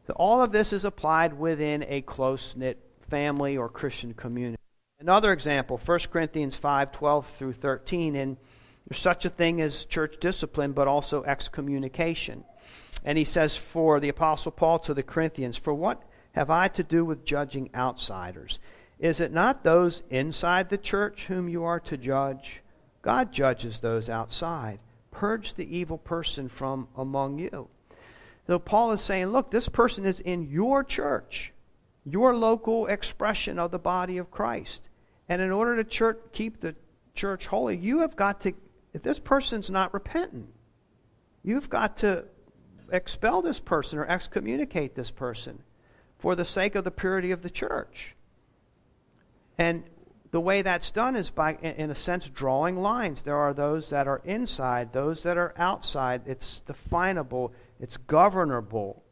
So 0.08 0.14
all 0.14 0.42
of 0.42 0.52
this 0.52 0.72
is 0.72 0.86
applied 0.86 1.38
within 1.38 1.84
a 1.88 2.02
close 2.02 2.56
knit 2.56 2.80
family 3.10 3.58
or 3.58 3.70
Christian 3.70 4.14
community. 4.14 4.62
Another 5.00 5.32
example, 5.32 5.80
1 5.84 6.00
Corinthians 6.12 6.56
5 6.56 6.92
12 6.92 7.28
through 7.28 7.54
13. 7.54 8.16
And 8.16 8.38
There's 8.88 9.00
such 9.00 9.26
a 9.26 9.30
thing 9.30 9.62
as 9.62 9.86
church 9.86 10.18
discipline, 10.20 10.72
but 10.72 10.88
also 10.88 11.24
excommunication. 11.24 12.44
And 13.04 13.18
he 13.18 13.24
says 13.24 13.58
for 13.58 14.00
the 14.00 14.10
Apostle 14.10 14.52
Paul 14.52 14.80
to 14.80 14.94
the 14.94 15.04
Corinthians, 15.04 15.58
For 15.58 15.74
what 15.74 16.02
have 16.36 16.50
I 16.50 16.68
to 16.68 16.84
do 16.84 17.06
with 17.06 17.24
judging 17.24 17.70
outsiders? 17.74 18.60
Is 19.00 19.22
it 19.22 19.32
not 19.32 19.64
those 19.64 20.04
inside 20.10 20.70
the 20.70 20.78
church 20.78 21.28
whom 21.28 21.48
you 21.48 21.64
are 21.64 21.80
to 21.82 21.96
judge? 21.96 22.62
God 23.02 23.32
judges 23.32 23.80
those 23.80 24.10
outside. 24.10 24.80
Purge 25.12 25.54
the 25.54 25.78
evil 25.78 25.98
person 25.98 26.50
from 26.50 26.90
among 26.98 27.40
you. 27.40 27.70
So 28.48 28.60
Paul 28.60 28.92
is 28.92 29.00
saying, 29.00 29.28
look, 29.28 29.50
this 29.50 29.70
person 29.70 30.06
is 30.06 30.20
in 30.20 30.50
your 30.50 30.84
church, 30.84 31.54
your 32.04 32.36
local 32.36 32.88
expression 32.88 33.58
of 33.58 33.72
the 33.72 33.80
body 33.80 34.18
of 34.18 34.30
Christ. 34.30 34.90
And 35.30 35.42
in 35.42 35.52
order 35.52 35.78
to 35.78 35.86
church, 35.86 36.20
keep 36.34 36.60
the 36.60 36.76
church 37.14 37.48
holy, 37.48 37.78
you 37.78 38.00
have 38.00 38.18
got 38.18 38.42
to, 38.42 38.54
if 38.94 39.04
this 39.04 39.20
person's 39.20 39.70
not 39.70 39.94
repentant, 39.94 40.50
you've 41.44 41.70
got 41.70 41.96
to 41.98 42.26
expel 42.92 43.42
this 43.42 43.62
person 43.62 44.00
or 44.00 44.06
excommunicate 44.06 44.96
this 44.96 45.12
person 45.12 45.64
for 46.26 46.36
the 46.36 46.44
sake 46.44 46.74
of 46.74 46.84
the 46.84 46.90
purity 46.90 47.30
of 47.30 47.44
the 47.44 47.52
church. 47.52 48.16
And 49.60 49.84
the 50.32 50.40
way 50.42 50.64
that's 50.64 50.90
done 50.90 51.16
is 51.16 51.30
by, 51.30 51.54
in 51.54 51.92
a 51.92 51.94
sense, 51.94 52.28
drawing 52.30 52.78
lines. 52.78 53.22
There 53.22 53.38
are 53.38 53.54
those 53.54 53.92
that 53.92 54.08
are 54.08 54.24
inside, 54.26 54.92
those 54.92 55.22
that 55.22 55.38
are 55.38 55.54
outside. 55.56 56.24
It's 56.26 56.62
definable, 56.62 57.54
it's 57.80 57.98
governable. 57.98 59.04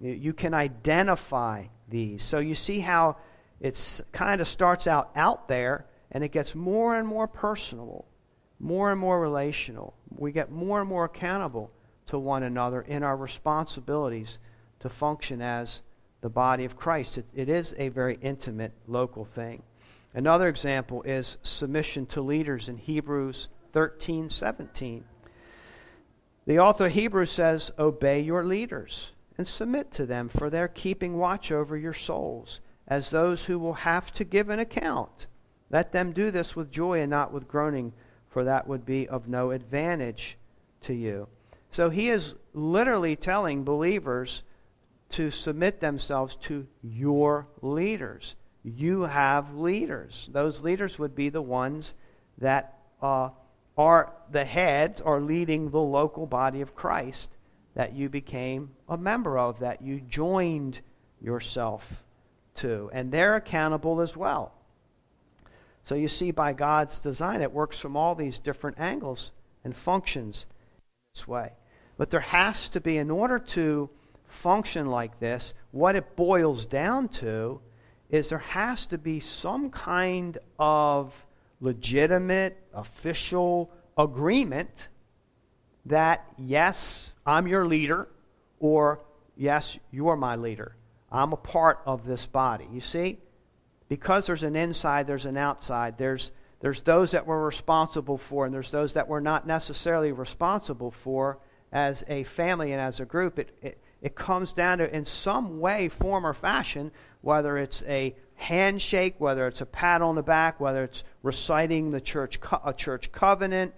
You 0.00 0.32
can 0.32 0.54
identify 0.54 1.66
these. 1.88 2.24
So 2.24 2.40
you 2.40 2.56
see 2.56 2.80
how 2.80 3.16
it 3.60 4.02
kind 4.10 4.40
of 4.40 4.48
starts 4.48 4.88
out 4.88 5.12
out 5.14 5.46
there 5.46 5.86
and 6.10 6.24
it 6.24 6.32
gets 6.32 6.52
more 6.56 6.96
and 6.96 7.06
more 7.06 7.28
personal, 7.28 8.06
more 8.58 8.90
and 8.90 8.98
more 8.98 9.20
relational. 9.20 9.94
We 10.10 10.32
get 10.32 10.50
more 10.50 10.80
and 10.80 10.88
more 10.88 11.04
accountable 11.04 11.70
to 12.06 12.18
one 12.18 12.42
another 12.42 12.82
in 12.82 13.04
our 13.04 13.16
responsibilities 13.16 14.40
to 14.80 14.88
function 14.88 15.40
as 15.40 15.82
the 16.24 16.30
body 16.30 16.64
of 16.64 16.74
Christ. 16.74 17.18
it, 17.18 17.26
it 17.34 17.50
is 17.50 17.74
a 17.76 17.90
very 17.90 18.16
intimate 18.22 18.72
local 18.88 19.26
thing. 19.26 19.62
Another 20.14 20.48
example 20.48 21.02
is 21.02 21.36
submission 21.42 22.06
to 22.06 22.22
leaders 22.22 22.66
in 22.66 22.78
Hebrews 22.78 23.48
13 23.74 24.30
17. 24.30 25.04
The 26.46 26.58
author 26.58 26.86
of 26.86 26.92
Hebrews 26.92 27.30
says, 27.30 27.72
Obey 27.78 28.20
your 28.20 28.42
leaders 28.42 29.12
and 29.36 29.46
submit 29.46 29.92
to 29.92 30.06
them, 30.06 30.30
for 30.30 30.48
they're 30.48 30.66
keeping 30.66 31.18
watch 31.18 31.52
over 31.52 31.76
your 31.76 31.92
souls, 31.92 32.60
as 32.88 33.10
those 33.10 33.44
who 33.44 33.58
will 33.58 33.74
have 33.74 34.10
to 34.14 34.24
give 34.24 34.48
an 34.48 34.60
account. 34.60 35.26
Let 35.68 35.92
them 35.92 36.12
do 36.12 36.30
this 36.30 36.56
with 36.56 36.72
joy 36.72 37.02
and 37.02 37.10
not 37.10 37.34
with 37.34 37.46
groaning, 37.46 37.92
for 38.30 38.44
that 38.44 38.66
would 38.66 38.86
be 38.86 39.06
of 39.08 39.28
no 39.28 39.50
advantage 39.50 40.38
to 40.84 40.94
you. 40.94 41.28
So 41.70 41.90
he 41.90 42.08
is 42.08 42.34
literally 42.54 43.14
telling 43.14 43.62
believers 43.62 44.42
to 45.10 45.30
submit 45.30 45.80
themselves 45.80 46.36
to 46.36 46.66
your 46.82 47.46
leaders. 47.62 48.34
You 48.62 49.02
have 49.02 49.54
leaders. 49.54 50.28
Those 50.32 50.62
leaders 50.62 50.98
would 50.98 51.14
be 51.14 51.28
the 51.28 51.42
ones 51.42 51.94
that 52.38 52.78
uh, 53.02 53.30
are 53.76 54.12
the 54.30 54.44
heads 54.44 55.00
or 55.00 55.20
leading 55.20 55.70
the 55.70 55.80
local 55.80 56.26
body 56.26 56.60
of 56.60 56.74
Christ 56.74 57.30
that 57.74 57.92
you 57.92 58.08
became 58.08 58.70
a 58.88 58.96
member 58.96 59.38
of, 59.38 59.58
that 59.58 59.82
you 59.82 60.00
joined 60.00 60.80
yourself 61.20 62.04
to. 62.56 62.88
And 62.92 63.10
they're 63.10 63.36
accountable 63.36 64.00
as 64.00 64.16
well. 64.16 64.52
So 65.84 65.94
you 65.94 66.08
see, 66.08 66.30
by 66.30 66.52
God's 66.52 66.98
design, 66.98 67.42
it 67.42 67.52
works 67.52 67.78
from 67.78 67.96
all 67.96 68.14
these 68.14 68.38
different 68.38 68.78
angles 68.78 69.32
and 69.64 69.76
functions 69.76 70.46
this 71.14 71.28
way. 71.28 71.52
But 71.96 72.10
there 72.10 72.20
has 72.20 72.68
to 72.70 72.80
be, 72.80 72.96
in 72.96 73.10
order 73.10 73.38
to 73.38 73.90
function 74.34 74.86
like 74.86 75.18
this, 75.20 75.54
what 75.70 75.96
it 75.96 76.16
boils 76.16 76.66
down 76.66 77.08
to 77.08 77.60
is 78.10 78.28
there 78.28 78.38
has 78.38 78.86
to 78.86 78.98
be 78.98 79.20
some 79.20 79.70
kind 79.70 80.38
of 80.58 81.14
legitimate, 81.60 82.56
official 82.74 83.70
agreement 83.96 84.88
that, 85.86 86.24
yes, 86.38 87.12
I'm 87.24 87.46
your 87.46 87.64
leader, 87.64 88.08
or 88.60 89.00
yes, 89.36 89.78
you're 89.90 90.16
my 90.16 90.36
leader. 90.36 90.76
I'm 91.10 91.32
a 91.32 91.36
part 91.36 91.80
of 91.86 92.06
this 92.06 92.26
body. 92.26 92.68
You 92.72 92.80
see? 92.80 93.18
Because 93.88 94.26
there's 94.26 94.42
an 94.42 94.56
inside, 94.56 95.06
there's 95.06 95.26
an 95.26 95.36
outside. 95.36 95.96
There's, 95.96 96.32
there's 96.60 96.82
those 96.82 97.12
that 97.12 97.26
we're 97.26 97.44
responsible 97.44 98.18
for, 98.18 98.44
and 98.44 98.54
there's 98.54 98.70
those 98.70 98.94
that 98.94 99.08
we're 99.08 99.20
not 99.20 99.46
necessarily 99.46 100.12
responsible 100.12 100.90
for 100.90 101.38
as 101.72 102.04
a 102.08 102.22
family 102.24 102.72
and 102.72 102.80
as 102.80 103.00
a 103.00 103.04
group, 103.04 103.38
it, 103.38 103.50
it, 103.60 103.78
it 104.04 104.14
comes 104.14 104.52
down 104.52 104.78
to, 104.78 104.94
in 104.94 105.06
some 105.06 105.60
way, 105.60 105.88
form, 105.88 106.26
or 106.26 106.34
fashion, 106.34 106.92
whether 107.22 107.56
it's 107.56 107.82
a 107.84 108.14
handshake, 108.34 109.14
whether 109.16 109.46
it's 109.46 109.62
a 109.62 109.66
pat 109.66 110.02
on 110.02 110.14
the 110.14 110.22
back, 110.22 110.60
whether 110.60 110.84
it's 110.84 111.04
reciting 111.22 111.90
the 111.90 112.02
church, 112.02 112.38
co- 112.38 112.60
a 112.66 112.74
church 112.74 113.10
covenant, 113.12 113.72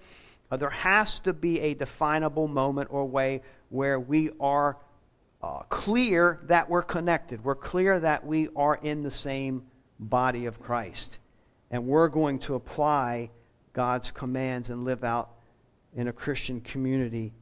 uh, 0.50 0.56
there 0.56 0.68
has 0.68 1.20
to 1.20 1.32
be 1.32 1.60
a 1.60 1.74
definable 1.74 2.48
moment 2.48 2.88
or 2.90 3.06
way 3.06 3.40
where 3.68 4.00
we 4.00 4.30
are 4.40 4.76
uh, 5.44 5.60
clear 5.68 6.40
that 6.46 6.68
we're 6.68 6.82
connected. 6.82 7.44
We're 7.44 7.54
clear 7.54 8.00
that 8.00 8.26
we 8.26 8.48
are 8.56 8.74
in 8.74 9.04
the 9.04 9.12
same 9.12 9.62
body 10.00 10.46
of 10.46 10.60
Christ. 10.60 11.18
And 11.70 11.86
we're 11.86 12.08
going 12.08 12.40
to 12.40 12.56
apply 12.56 13.30
God's 13.74 14.10
commands 14.10 14.70
and 14.70 14.84
live 14.84 15.04
out 15.04 15.30
in 15.94 16.08
a 16.08 16.12
Christian 16.12 16.60
community 16.62 17.32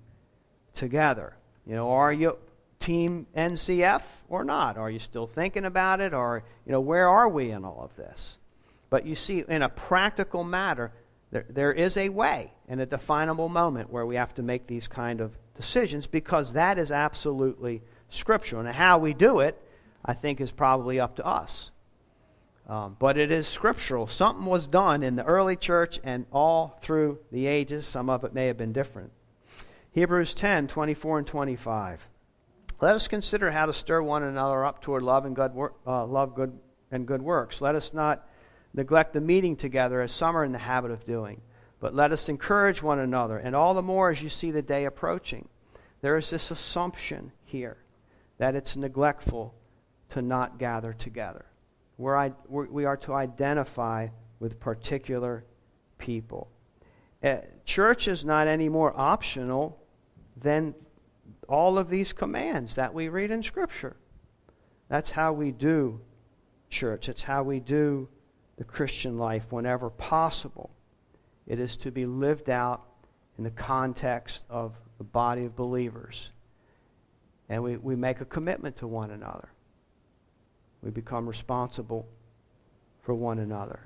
together. 0.75 1.35
You 1.67 1.77
know, 1.77 1.91
are 1.91 2.13
you 2.13 2.37
team 2.85 3.27
NCF 3.35 4.03
or 4.29 4.45
not? 4.45 4.77
Are 4.77 4.91
you 4.91 4.99
still 4.99 5.27
thinking 5.27 5.65
about 5.65 6.01
it? 6.01 6.13
Or, 6.13 6.45
you 6.67 6.73
know, 6.73 6.81
where 6.81 7.09
are 7.09 7.29
we 7.29 7.51
in 7.51 7.65
all 7.65 7.83
of 7.83 7.97
this? 7.97 8.39
But 8.91 9.07
you 9.07 9.15
see, 9.15 9.43
in 9.49 9.63
a 9.63 9.71
practical 9.71 10.45
matter, 10.45 10.93
there, 11.31 11.47
there 11.49 11.73
is 11.73 11.97
a 11.97 12.11
way 12.11 12.53
and 12.69 12.81
a 12.81 12.87
definable 12.87 13.49
moment 13.49 13.91
where 13.91 14.05
we 14.05 14.17
have 14.17 14.35
to 14.35 14.43
make 14.43 14.67
these 14.67 14.87
kind 14.87 15.23
of 15.23 15.33
decisions 15.57 16.07
because 16.07 16.53
that 16.53 16.79
is 16.79 16.93
absolutely 16.93 17.83
scriptural. 18.11 18.65
And 18.65 18.75
how 18.75 18.99
we 18.99 19.15
do 19.15 19.41
it, 19.41 19.59
I 20.05 20.13
think, 20.13 20.41
is 20.41 20.53
probably 20.53 21.01
up 21.01 21.17
to 21.17 21.27
us. 21.27 21.71
Um, 22.69 22.97
but 22.99 23.17
it 23.17 23.31
is 23.31 23.47
scriptural. 23.47 24.07
Something 24.09 24.45
was 24.45 24.67
done 24.67 25.03
in 25.03 25.17
the 25.17 25.25
early 25.25 25.57
church 25.57 26.01
and 26.05 26.27
all 26.33 26.79
through 26.83 27.19
the 27.33 27.47
ages. 27.47 27.87
Some 27.87 28.11
of 28.11 28.25
it 28.25 28.35
may 28.35 28.47
have 28.47 28.59
been 28.59 28.73
different. 28.73 29.11
Hebrews 29.93 30.35
10 30.35 30.69
24 30.69 31.19
and 31.19 31.27
25. 31.27 32.09
Let 32.85 32.97
us 32.97 33.09
consider 33.09 33.51
how 33.51 33.65
to 33.65 33.73
stir 33.73 34.03
one 34.03 34.25
another 34.25 34.63
up 34.63 34.83
toward 34.83 35.05
love 35.05 35.25
and 35.25 35.35
good, 35.35 35.53
uh, 35.87 36.05
love 36.05 36.35
good 36.35 36.59
and 36.91 37.07
good 37.07 37.23
works. 37.23 37.63
Let 37.63 37.75
us 37.77 37.95
not 37.95 38.29
neglect 38.75 39.15
the 39.15 39.23
meeting 39.23 39.57
together 39.57 40.03
as 40.03 40.13
some 40.13 40.37
are 40.37 40.45
in 40.45 40.53
the 40.53 40.59
habit 40.59 40.91
of 40.91 41.07
doing, 41.07 41.41
but 41.81 41.95
let 41.95 42.13
us 42.13 42.29
encourage 42.29 42.83
one 42.83 42.99
another, 42.99 43.39
and 43.39 43.57
all 43.57 43.73
the 43.73 43.81
more 43.81 44.11
as 44.11 44.23
you 44.23 44.29
see 44.29 44.51
the 44.51 44.61
day 44.61 44.85
approaching. 44.85 45.49
There 46.03 46.19
is 46.19 46.29
this 46.29 46.51
assumption 46.51 47.33
here 47.47 47.79
that 48.37 48.55
it's 48.55 48.77
neglectful 48.77 49.55
to 50.11 50.21
not 50.21 50.59
gather 50.59 50.93
together. 50.93 51.47
We're, 51.97 52.35
we 52.51 52.85
are 52.85 52.99
to 52.99 53.15
identify 53.15 54.09
with 54.41 54.61
particular 54.61 55.47
people. 55.97 56.51
Uh, 57.23 57.39
church 57.65 58.09
is 58.09 58.27
not 58.27 58.47
any 58.47 58.69
more 58.69 58.93
optional 58.95 59.81
than 60.37 60.75
all 61.49 61.79
of 61.79 61.91
these 61.91 62.13
commands 62.13 62.75
that 62.75 62.95
we 62.95 63.09
read 63.09 63.31
in 63.31 63.43
Scripture. 63.43 63.97
That's 64.89 65.11
how 65.11 65.33
we 65.33 65.51
do 65.51 66.01
church. 66.71 67.09
It's 67.09 67.23
how 67.23 67.43
we 67.43 67.61
do 67.61 68.09
the 68.57 68.65
Christian 68.65 69.19
life 69.19 69.45
whenever 69.51 69.91
possible. 69.91 70.71
It 71.47 71.61
is 71.61 71.77
to 71.79 71.91
be 71.91 72.07
lived 72.07 72.51
out 72.51 72.83
in 73.39 73.45
the 73.45 73.51
context 73.51 74.45
of 74.49 74.75
the 74.99 75.05
body 75.05 75.45
of 75.45 75.57
believers. 75.57 76.31
And 77.49 77.63
we, 77.63 77.77
we 77.77 77.97
make 77.97 78.21
a 78.21 78.25
commitment 78.25 78.77
to 78.77 78.87
one 78.87 79.11
another. 79.11 79.49
We 80.83 80.91
become 80.91 81.27
responsible 81.27 82.07
for 83.03 83.15
one 83.15 83.39
another. 83.39 83.81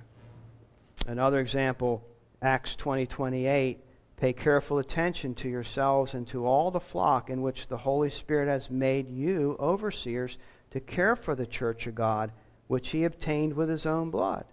Another 1.06 1.40
example, 1.40 2.04
Acts 2.42 2.76
20 2.76 3.06
28 3.06 3.78
Pay 4.18 4.32
careful 4.32 4.78
attention 4.78 5.34
to 5.36 5.48
yourselves 5.48 6.12
and 6.12 6.26
to 6.28 6.44
all 6.44 6.72
the 6.72 6.80
flock 6.80 7.30
in 7.30 7.40
which 7.40 7.68
the 7.68 7.78
Holy 7.78 8.10
Spirit 8.10 8.48
has 8.48 8.68
made 8.68 9.08
you 9.08 9.56
overseers 9.60 10.38
to 10.72 10.80
care 10.80 11.14
for 11.14 11.36
the 11.36 11.46
church 11.46 11.86
of 11.86 11.94
God, 11.94 12.32
which 12.66 12.90
he 12.90 13.04
obtained 13.04 13.52
with 13.52 13.68
his 13.68 13.86
own 13.86 14.10
blood. 14.10 14.44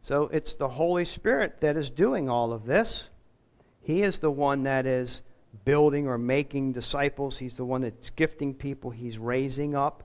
So 0.00 0.24
it's 0.32 0.54
the 0.54 0.70
Holy 0.70 1.04
Spirit 1.04 1.60
that 1.60 1.76
is 1.76 1.88
doing 1.88 2.28
all 2.28 2.52
of 2.52 2.66
this. 2.66 3.08
He 3.80 4.02
is 4.02 4.18
the 4.18 4.30
one 4.30 4.64
that 4.64 4.86
is 4.86 5.22
building 5.64 6.08
or 6.08 6.18
making 6.18 6.72
disciples. 6.72 7.38
He's 7.38 7.54
the 7.54 7.64
one 7.64 7.82
that's 7.82 8.10
gifting 8.10 8.54
people. 8.54 8.90
He's 8.90 9.18
raising 9.18 9.76
up 9.76 10.02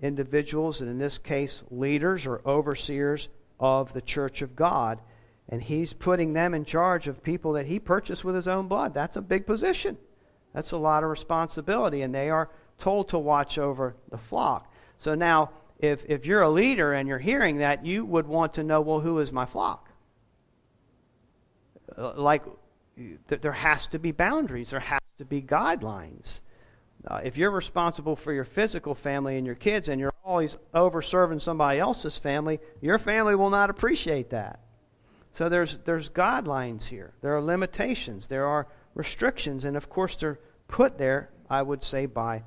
individuals, 0.00 0.80
and 0.80 0.88
in 0.88 0.98
this 0.98 1.18
case, 1.18 1.64
leaders 1.70 2.26
or 2.26 2.40
overseers 2.46 3.28
of 3.58 3.92
the 3.92 4.00
church 4.00 4.40
of 4.40 4.54
God. 4.54 5.00
And 5.48 5.62
he's 5.62 5.92
putting 5.92 6.32
them 6.32 6.54
in 6.54 6.64
charge 6.64 7.06
of 7.06 7.22
people 7.22 7.52
that 7.52 7.66
he 7.66 7.78
purchased 7.78 8.24
with 8.24 8.34
his 8.34 8.48
own 8.48 8.66
blood. 8.66 8.94
That's 8.94 9.16
a 9.16 9.22
big 9.22 9.46
position. 9.46 9.96
That's 10.52 10.72
a 10.72 10.76
lot 10.76 11.04
of 11.04 11.10
responsibility. 11.10 12.02
And 12.02 12.14
they 12.14 12.30
are 12.30 12.50
told 12.78 13.08
to 13.10 13.18
watch 13.18 13.58
over 13.58 13.94
the 14.10 14.18
flock. 14.18 14.72
So 14.98 15.14
now, 15.14 15.50
if, 15.78 16.04
if 16.08 16.26
you're 16.26 16.42
a 16.42 16.50
leader 16.50 16.92
and 16.94 17.06
you're 17.08 17.18
hearing 17.18 17.58
that, 17.58 17.84
you 17.84 18.04
would 18.04 18.26
want 18.26 18.54
to 18.54 18.64
know 18.64 18.80
well, 18.80 19.00
who 19.00 19.18
is 19.18 19.30
my 19.30 19.44
flock? 19.44 19.88
Uh, 21.96 22.14
like, 22.14 22.42
there 23.28 23.52
has 23.52 23.86
to 23.88 23.98
be 23.98 24.10
boundaries, 24.10 24.70
there 24.70 24.80
has 24.80 25.00
to 25.18 25.24
be 25.24 25.42
guidelines. 25.42 26.40
Uh, 27.06 27.20
if 27.22 27.36
you're 27.36 27.50
responsible 27.50 28.16
for 28.16 28.32
your 28.32 28.44
physical 28.44 28.94
family 28.94 29.36
and 29.36 29.46
your 29.46 29.54
kids 29.54 29.88
and 29.88 30.00
you're 30.00 30.12
always 30.24 30.56
over 30.74 31.00
serving 31.00 31.38
somebody 31.38 31.78
else's 31.78 32.18
family, 32.18 32.58
your 32.80 32.98
family 32.98 33.36
will 33.36 33.50
not 33.50 33.70
appreciate 33.70 34.30
that. 34.30 34.60
So 35.36 35.50
there's, 35.50 35.76
there's 35.84 36.08
guidelines 36.08 36.86
here. 36.86 37.12
There 37.20 37.36
are 37.36 37.42
limitations. 37.42 38.26
There 38.26 38.46
are 38.46 38.68
restrictions. 38.94 39.66
And 39.66 39.76
of 39.76 39.90
course, 39.90 40.16
they're 40.16 40.38
put 40.66 40.96
there, 40.96 41.28
I 41.50 41.60
would 41.60 41.84
say, 41.84 42.06
by 42.06 42.42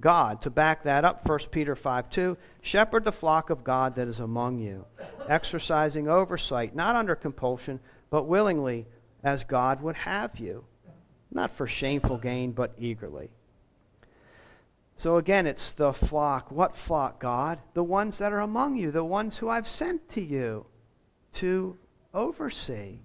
God. 0.00 0.40
To 0.42 0.50
back 0.50 0.84
that 0.84 1.04
up, 1.04 1.28
1 1.28 1.38
Peter 1.50 1.76
5 1.76 2.08
2 2.08 2.38
Shepherd 2.62 3.04
the 3.04 3.12
flock 3.12 3.50
of 3.50 3.62
God 3.62 3.94
that 3.96 4.08
is 4.08 4.20
among 4.20 4.58
you, 4.58 4.86
exercising 5.28 6.08
oversight, 6.08 6.74
not 6.74 6.96
under 6.96 7.14
compulsion, 7.14 7.78
but 8.08 8.24
willingly, 8.24 8.86
as 9.22 9.44
God 9.44 9.82
would 9.82 9.96
have 9.96 10.38
you. 10.38 10.64
Not 11.30 11.50
for 11.50 11.66
shameful 11.66 12.16
gain, 12.16 12.52
but 12.52 12.72
eagerly. 12.78 13.28
So 14.96 15.18
again, 15.18 15.46
it's 15.46 15.72
the 15.72 15.92
flock. 15.92 16.50
What 16.50 16.74
flock, 16.74 17.20
God? 17.20 17.58
The 17.74 17.84
ones 17.84 18.16
that 18.16 18.32
are 18.32 18.40
among 18.40 18.76
you, 18.76 18.90
the 18.90 19.04
ones 19.04 19.36
who 19.36 19.50
I've 19.50 19.68
sent 19.68 20.08
to 20.10 20.22
you 20.22 20.64
to 21.34 21.76
oversee. 22.14 22.98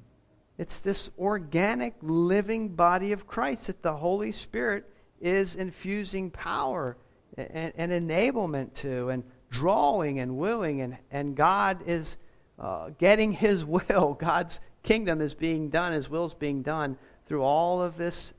It's 0.57 0.79
this 0.79 1.09
organic, 1.19 1.95
living 2.01 2.69
body 2.69 3.11
of 3.11 3.27
Christ 3.27 3.67
that 3.67 3.81
the 3.81 3.95
Holy 3.95 4.31
Spirit 4.31 4.89
is 5.21 5.55
infusing 5.55 6.31
power 6.31 6.97
and, 7.37 7.73
and 7.75 7.91
enablement 7.91 8.73
to, 8.75 9.09
and 9.09 9.23
drawing 9.49 10.19
and 10.19 10.37
willing, 10.37 10.81
and, 10.81 10.97
and 11.11 11.35
God 11.35 11.83
is 11.85 12.17
uh, 12.57 12.91
getting 12.97 13.33
His 13.33 13.65
will. 13.65 14.13
God's 14.19 14.61
kingdom 14.83 15.21
is 15.21 15.33
being 15.33 15.69
done, 15.69 15.93
His 15.93 16.09
will 16.09 16.25
is 16.25 16.33
being 16.33 16.61
done 16.61 16.97
through 17.27 17.43
all 17.43 17.81
of 17.81 17.97
this 17.97 18.33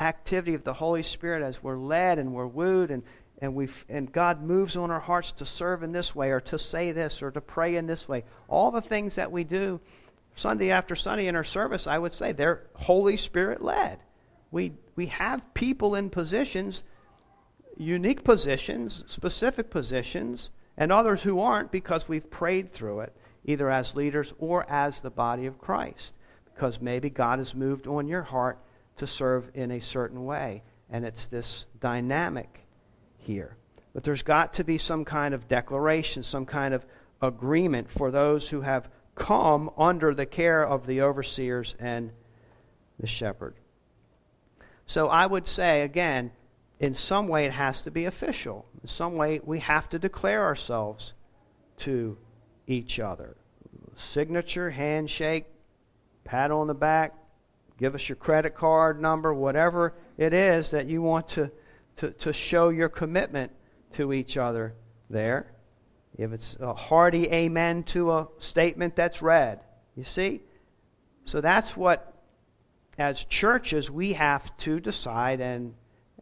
activity 0.00 0.54
of 0.54 0.64
the 0.64 0.72
Holy 0.72 1.02
Spirit 1.02 1.42
as 1.42 1.62
we're 1.62 1.76
led 1.76 2.18
and 2.18 2.34
we're 2.34 2.46
wooed 2.46 2.90
and, 2.90 3.02
and, 3.38 3.54
we 3.54 3.68
and 3.88 4.10
God 4.10 4.42
moves 4.42 4.76
on 4.76 4.90
our 4.90 5.00
hearts 5.00 5.32
to 5.32 5.46
serve 5.46 5.82
in 5.82 5.92
this 5.92 6.14
way 6.14 6.30
or 6.30 6.40
to 6.40 6.58
say 6.58 6.92
this 6.92 7.22
or 7.22 7.30
to 7.30 7.40
pray 7.40 7.76
in 7.76 7.86
this 7.86 8.08
way. 8.08 8.24
All 8.48 8.70
the 8.70 8.80
things 8.80 9.14
that 9.14 9.30
we 9.30 9.44
do 9.44 9.80
Sunday 10.34 10.70
after 10.70 10.96
Sunday 10.96 11.26
in 11.26 11.36
our 11.36 11.44
service, 11.44 11.86
I 11.86 11.98
would 11.98 12.12
say 12.12 12.32
they're 12.32 12.66
Holy 12.74 13.16
Spirit 13.16 13.62
led. 13.62 13.98
We, 14.50 14.72
we 14.96 15.06
have 15.06 15.54
people 15.54 15.94
in 15.94 16.10
positions, 16.10 16.82
unique 17.76 18.24
positions, 18.24 19.04
specific 19.06 19.70
positions, 19.70 20.50
and 20.76 20.90
others 20.90 21.22
who 21.22 21.40
aren't 21.40 21.70
because 21.70 22.08
we've 22.08 22.30
prayed 22.30 22.72
through 22.72 23.00
it, 23.00 23.14
either 23.44 23.70
as 23.70 23.94
leaders 23.94 24.32
or 24.38 24.68
as 24.70 25.00
the 25.00 25.10
body 25.10 25.46
of 25.46 25.58
Christ. 25.58 26.14
Because 26.54 26.80
maybe 26.80 27.10
God 27.10 27.38
has 27.38 27.54
moved 27.54 27.86
on 27.86 28.08
your 28.08 28.22
heart 28.22 28.58
to 28.98 29.06
serve 29.06 29.50
in 29.54 29.70
a 29.70 29.80
certain 29.80 30.24
way. 30.24 30.62
And 30.90 31.04
it's 31.04 31.26
this 31.26 31.66
dynamic 31.80 32.66
here. 33.18 33.56
But 33.94 34.04
there's 34.04 34.22
got 34.22 34.54
to 34.54 34.64
be 34.64 34.78
some 34.78 35.04
kind 35.04 35.34
of 35.34 35.48
declaration, 35.48 36.22
some 36.22 36.46
kind 36.46 36.74
of 36.74 36.84
agreement 37.20 37.90
for 37.90 38.10
those 38.10 38.48
who 38.48 38.62
have 38.62 38.88
come 39.14 39.70
under 39.76 40.14
the 40.14 40.26
care 40.26 40.66
of 40.66 40.86
the 40.86 41.02
overseers 41.02 41.74
and 41.78 42.12
the 42.98 43.06
shepherd. 43.06 43.54
So 44.86 45.08
I 45.08 45.26
would 45.26 45.46
say, 45.46 45.82
again, 45.82 46.32
in 46.80 46.94
some 46.94 47.28
way 47.28 47.44
it 47.46 47.52
has 47.52 47.82
to 47.82 47.90
be 47.90 48.04
official. 48.04 48.66
In 48.82 48.88
some 48.88 49.16
way 49.16 49.40
we 49.44 49.60
have 49.60 49.88
to 49.90 49.98
declare 49.98 50.44
ourselves 50.44 51.12
to 51.78 52.18
each 52.66 52.98
other. 52.98 53.36
Signature, 53.96 54.70
handshake, 54.70 55.46
pat 56.24 56.50
on 56.50 56.66
the 56.66 56.74
back, 56.74 57.14
give 57.78 57.94
us 57.94 58.08
your 58.08 58.16
credit 58.16 58.54
card 58.54 59.00
number, 59.00 59.32
whatever 59.34 59.94
it 60.16 60.32
is 60.32 60.70
that 60.70 60.86
you 60.86 61.02
want 61.02 61.28
to, 61.28 61.50
to, 61.96 62.10
to 62.10 62.32
show 62.32 62.70
your 62.70 62.88
commitment 62.88 63.52
to 63.92 64.12
each 64.12 64.36
other 64.36 64.74
there. 65.10 65.51
If 66.16 66.32
it's 66.32 66.56
a 66.60 66.74
hearty 66.74 67.28
amen 67.28 67.84
to 67.84 68.12
a 68.12 68.28
statement 68.38 68.96
that's 68.96 69.22
read. 69.22 69.60
You 69.96 70.04
see? 70.04 70.40
So 71.24 71.40
that's 71.40 71.76
what, 71.76 72.14
as 72.98 73.24
churches, 73.24 73.90
we 73.90 74.14
have 74.14 74.56
to 74.58 74.80
decide 74.80 75.40
and, 75.40 75.74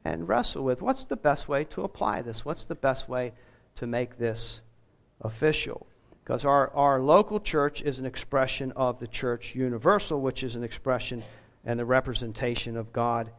and 0.04 0.28
wrestle 0.28 0.64
with. 0.64 0.82
What's 0.82 1.04
the 1.04 1.16
best 1.16 1.48
way 1.48 1.64
to 1.64 1.82
apply 1.82 2.22
this? 2.22 2.44
What's 2.44 2.64
the 2.64 2.74
best 2.74 3.08
way 3.08 3.32
to 3.76 3.86
make 3.86 4.18
this 4.18 4.60
official? 5.20 5.86
Because 6.22 6.44
our, 6.44 6.70
our 6.74 7.00
local 7.00 7.40
church 7.40 7.82
is 7.82 7.98
an 7.98 8.06
expression 8.06 8.72
of 8.76 9.00
the 9.00 9.08
church 9.08 9.54
universal, 9.54 10.20
which 10.20 10.44
is 10.44 10.54
an 10.54 10.62
expression 10.62 11.24
and 11.64 11.78
the 11.78 11.84
representation 11.84 12.76
of 12.76 12.92
God 12.92 13.30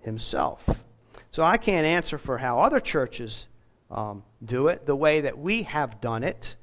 Himself. 0.00 0.82
So 1.30 1.42
I 1.42 1.58
can't 1.58 1.86
answer 1.86 2.16
for 2.16 2.38
how 2.38 2.60
other 2.60 2.80
churches 2.80 3.47
um, 3.90 4.22
do 4.44 4.68
it. 4.68 4.86
The 4.86 4.96
way 4.96 5.22
that 5.22 5.38
we 5.38 5.62
have 5.64 6.00
done 6.00 6.22
it 6.22 6.56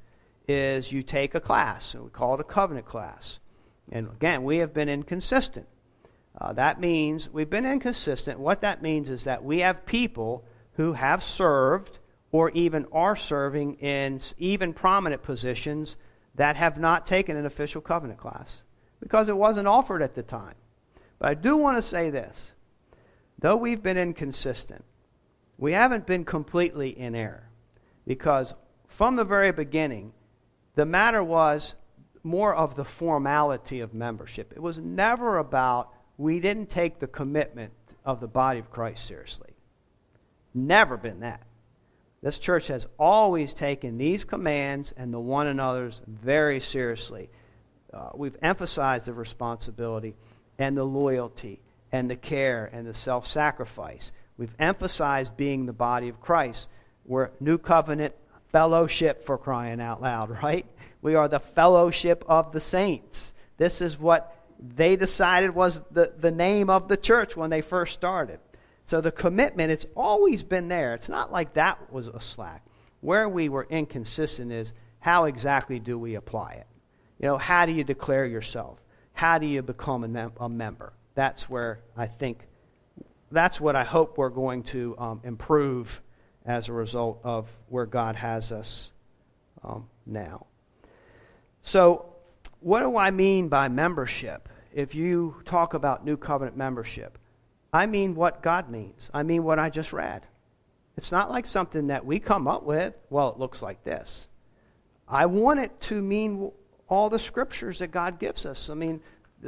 is 0.48 0.92
you 0.92 1.02
take 1.02 1.34
a 1.34 1.40
class, 1.40 1.94
and 1.94 2.04
we 2.04 2.10
call 2.10 2.34
it 2.34 2.40
a 2.40 2.44
covenant 2.44 2.86
class. 2.86 3.38
And 3.90 4.08
again, 4.08 4.44
we 4.44 4.58
have 4.58 4.72
been 4.72 4.88
inconsistent. 4.88 5.66
Uh, 6.38 6.52
that 6.52 6.80
means 6.80 7.30
we've 7.30 7.50
been 7.50 7.66
inconsistent. 7.66 8.38
What 8.38 8.60
that 8.60 8.82
means 8.82 9.08
is 9.08 9.24
that 9.24 9.42
we 9.42 9.60
have 9.60 9.86
people 9.86 10.44
who 10.72 10.92
have 10.92 11.22
served 11.22 11.98
or 12.30 12.50
even 12.50 12.86
are 12.92 13.16
serving 13.16 13.74
in 13.74 14.20
even 14.38 14.72
prominent 14.72 15.22
positions 15.22 15.96
that 16.34 16.56
have 16.56 16.78
not 16.78 17.06
taken 17.06 17.36
an 17.36 17.46
official 17.46 17.80
covenant 17.80 18.18
class 18.18 18.62
because 19.00 19.28
it 19.28 19.36
wasn't 19.36 19.66
offered 19.66 20.02
at 20.02 20.14
the 20.14 20.22
time. 20.22 20.54
But 21.18 21.30
I 21.30 21.34
do 21.34 21.56
want 21.56 21.78
to 21.78 21.82
say 21.82 22.10
this. 22.10 22.52
Though 23.38 23.56
we've 23.56 23.82
been 23.82 23.96
inconsistent, 23.96 24.84
we 25.58 25.72
haven't 25.72 26.06
been 26.06 26.24
completely 26.24 26.98
in 26.98 27.14
error. 27.14 27.48
Because 28.06 28.54
from 28.88 29.16
the 29.16 29.24
very 29.24 29.52
beginning, 29.52 30.12
the 30.74 30.86
matter 30.86 31.22
was 31.22 31.74
more 32.22 32.54
of 32.54 32.76
the 32.76 32.84
formality 32.84 33.80
of 33.80 33.94
membership. 33.94 34.52
It 34.54 34.62
was 34.62 34.78
never 34.78 35.38
about, 35.38 35.92
we 36.18 36.40
didn't 36.40 36.70
take 36.70 36.98
the 36.98 37.06
commitment 37.06 37.72
of 38.04 38.20
the 38.20 38.28
body 38.28 38.58
of 38.58 38.70
Christ 38.70 39.06
seriously. 39.06 39.50
Never 40.54 40.96
been 40.96 41.20
that. 41.20 41.42
This 42.22 42.38
church 42.38 42.68
has 42.68 42.86
always 42.98 43.54
taken 43.54 43.98
these 43.98 44.24
commands 44.24 44.92
and 44.96 45.12
the 45.12 45.20
one 45.20 45.46
another's 45.46 46.00
very 46.06 46.60
seriously. 46.60 47.28
Uh, 47.92 48.10
we've 48.14 48.36
emphasized 48.42 49.06
the 49.06 49.12
responsibility 49.12 50.14
and 50.58 50.76
the 50.76 50.84
loyalty 50.84 51.60
and 51.92 52.10
the 52.10 52.16
care 52.16 52.68
and 52.72 52.86
the 52.86 52.94
self 52.94 53.26
sacrifice. 53.26 54.12
We've 54.38 54.54
emphasized 54.58 55.36
being 55.36 55.66
the 55.66 55.72
body 55.72 56.08
of 56.08 56.20
Christ. 56.20 56.68
We're 57.04 57.30
new 57.40 57.58
covenant 57.58 58.14
fellowship 58.52 59.24
for 59.24 59.38
crying 59.38 59.80
out 59.80 60.02
loud, 60.02 60.30
right? 60.42 60.66
We 61.02 61.14
are 61.14 61.28
the 61.28 61.40
fellowship 61.40 62.24
of 62.28 62.52
the 62.52 62.60
saints. 62.60 63.32
This 63.56 63.80
is 63.80 63.98
what 63.98 64.34
they 64.58 64.96
decided 64.96 65.54
was 65.54 65.82
the, 65.90 66.12
the 66.18 66.30
name 66.30 66.70
of 66.70 66.88
the 66.88 66.96
church 66.96 67.36
when 67.36 67.50
they 67.50 67.60
first 67.60 67.92
started. 67.92 68.40
So 68.86 69.00
the 69.00 69.12
commitment, 69.12 69.72
it's 69.72 69.86
always 69.96 70.42
been 70.42 70.68
there. 70.68 70.94
It's 70.94 71.08
not 71.08 71.32
like 71.32 71.54
that 71.54 71.92
was 71.92 72.06
a 72.06 72.20
slack. 72.20 72.64
Where 73.00 73.28
we 73.28 73.48
were 73.48 73.66
inconsistent 73.68 74.52
is 74.52 74.72
how 75.00 75.24
exactly 75.24 75.78
do 75.78 75.98
we 75.98 76.14
apply 76.14 76.52
it? 76.52 76.66
You 77.18 77.28
know, 77.28 77.38
how 77.38 77.66
do 77.66 77.72
you 77.72 77.84
declare 77.84 78.26
yourself? 78.26 78.78
How 79.12 79.38
do 79.38 79.46
you 79.46 79.62
become 79.62 80.04
a, 80.04 80.08
mem- 80.08 80.32
a 80.38 80.48
member? 80.48 80.92
That's 81.14 81.48
where 81.48 81.80
I 81.96 82.06
think, 82.06 82.46
that's 83.36 83.60
what 83.60 83.76
I 83.76 83.84
hope 83.84 84.18
we're 84.18 84.28
going 84.30 84.62
to 84.64 84.96
um, 84.98 85.20
improve 85.24 86.02
as 86.44 86.68
a 86.68 86.72
result 86.72 87.20
of 87.24 87.48
where 87.68 87.86
God 87.86 88.16
has 88.16 88.52
us 88.52 88.92
um, 89.64 89.88
now. 90.06 90.46
So, 91.62 92.06
what 92.60 92.80
do 92.80 92.96
I 92.96 93.10
mean 93.10 93.48
by 93.48 93.68
membership? 93.68 94.48
If 94.72 94.94
you 94.94 95.36
talk 95.44 95.74
about 95.74 96.04
New 96.04 96.16
Covenant 96.16 96.56
membership, 96.56 97.18
I 97.72 97.86
mean 97.86 98.14
what 98.14 98.42
God 98.42 98.70
means. 98.70 99.10
I 99.12 99.22
mean 99.22 99.42
what 99.44 99.58
I 99.58 99.70
just 99.70 99.92
read. 99.92 100.22
It's 100.96 101.12
not 101.12 101.30
like 101.30 101.46
something 101.46 101.88
that 101.88 102.06
we 102.06 102.18
come 102.18 102.48
up 102.48 102.62
with, 102.62 102.94
well, 103.10 103.30
it 103.30 103.38
looks 103.38 103.60
like 103.60 103.84
this. 103.84 104.28
I 105.08 105.26
want 105.26 105.60
it 105.60 105.78
to 105.82 106.00
mean 106.00 106.50
all 106.88 107.10
the 107.10 107.18
scriptures 107.18 107.80
that 107.80 107.88
God 107.88 108.18
gives 108.18 108.46
us. 108.46 108.70
I 108.70 108.74
mean, 108.74 109.00